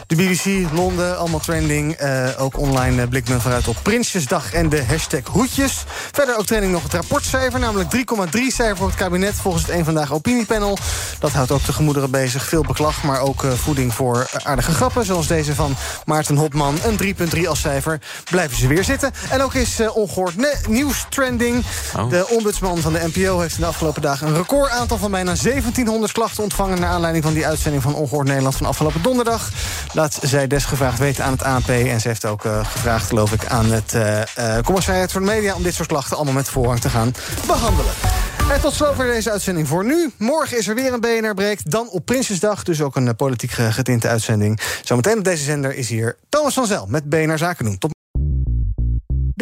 De 0.10 0.16
BBC, 0.16 0.72
Londen, 0.74 1.18
allemaal 1.18 1.40
trending. 1.40 1.94
Eh, 1.94 2.28
ook 2.38 2.58
online 2.58 3.02
uh, 3.02 3.08
blikt 3.08 3.30
men 3.30 3.42
vooruit 3.42 3.68
op 3.68 3.76
Prinsjesdag 3.84 4.54
en 4.54 4.70
de 4.70 4.86
hashtag 4.86 5.22
hoedjes. 5.32 5.84
Verder 6.12 6.38
ook 6.38 6.46
trending 6.46 6.72
nog 6.72 6.84
het 6.84 6.94
rapportcijfer, 6.94 7.60
namelijk 7.60 7.96
3,3 7.96 8.02
cijfer 8.48 8.78
voor 8.78 8.88
het 8.88 8.96
kabinet... 8.96 9.36
volgens 9.36 9.66
het 9.66 9.76
een 9.76 9.86
Vandaag 9.86 10.14
opiniepanel. 10.14 10.78
Dat 11.20 11.32
houdt 11.32 11.52
ook 11.52 11.66
de 11.66 11.74
gemoederen 11.74 12.12
bezig. 12.12 12.46
Veel 12.46 12.62
beklag, 12.62 13.04
maar 13.04 13.22
ook 13.22 13.44
uh, 13.44 13.52
voeding 13.52 13.94
voor 13.94 14.28
aardige 14.44 14.72
grappen... 14.72 15.06
zoals 15.06 15.28
deze 15.28 15.56
van 15.56 15.76
Maarten 16.06 16.36
Hopman. 16.36 16.78
Een 16.84 17.16
3,3 17.36 17.48
als 17.48 17.60
cijfer. 17.60 18.00
Blijven 18.30 18.58
ze 18.58 18.68
weer 18.68 18.84
zitten. 18.84 19.12
En 19.30 19.42
ook 19.42 19.54
is 19.54 19.80
ongehoord 19.94 20.68
nieuws 20.68 21.06
trending. 21.10 21.64
Oh. 21.98 22.10
De 22.10 22.28
ombudsman 22.28 22.78
van 22.78 22.94
de 22.94 23.10
NPO 23.14 23.40
heeft 23.40 23.56
in 23.56 23.62
de 23.62 23.68
afgelopen 23.68 24.02
dagen... 24.02 24.28
een 24.28 24.36
record 24.36 24.72
aantal 24.72 24.98
van 24.98 25.12
bijna 25.12 25.34
1700 25.34 26.12
klachten 26.12 26.44
ontvangen... 26.44 26.80
naar 26.80 26.90
aanleiding 26.90 27.24
van 27.24 27.34
die 27.34 27.48
uitzending 27.48 27.84
van 27.84 27.96
Ongehoord 27.96 28.28
Nederland 28.28 28.56
van 28.56 28.66
afgelopen 28.66 29.02
donderdag. 29.02 29.50
Laat 30.00 30.20
zij 30.22 30.48
desgevraagd 30.48 31.00
weten 31.00 31.24
aan 31.24 31.32
het 31.32 31.44
ANP. 31.44 31.68
En 31.68 32.02
ze 32.02 32.08
heeft 32.08 32.26
ook 32.26 32.46
uh, 32.46 32.66
gevraagd, 32.66 33.08
geloof 33.08 33.32
ik, 33.32 33.46
aan 33.46 33.72
het 33.72 33.94
uh, 33.94 34.22
uh, 34.40 34.58
commissariat 34.64 35.12
voor 35.12 35.22
de 35.22 35.28
media... 35.28 35.56
om 35.56 35.64
dit 35.64 35.74
soort 35.74 35.88
klachten 35.88 36.16
allemaal 36.16 36.34
met 36.34 36.50
voorrang 36.50 36.80
te 36.80 36.90
gaan 36.90 37.14
behandelen. 37.48 37.94
En 38.52 38.62
tot 38.62 38.74
zover 38.74 39.06
deze 39.06 39.32
uitzending 39.32 39.68
voor 39.68 39.86
nu. 39.86 40.12
Morgen 40.18 40.58
is 40.58 40.68
er 40.68 40.76
weer 40.76 40.94
een 40.94 41.00
BNR-break, 41.00 41.60
dan 41.64 41.90
op 41.90 42.06
Prinsjesdag. 42.06 42.64
Dus 42.64 42.82
ook 42.82 42.96
een 42.96 43.16
politiek 43.16 43.52
getinte 43.52 44.08
uitzending. 44.08 44.60
Zometeen 44.84 45.18
op 45.18 45.24
deze 45.24 45.44
zender 45.44 45.76
is 45.76 45.90
hier 45.90 46.18
Thomas 46.30 46.54
van 46.54 46.66
Zel 46.66 46.86
met 46.88 47.10
BNR 47.10 47.38
Zaken 47.38 47.66
doen. 47.66 47.78
Tot 47.78 47.99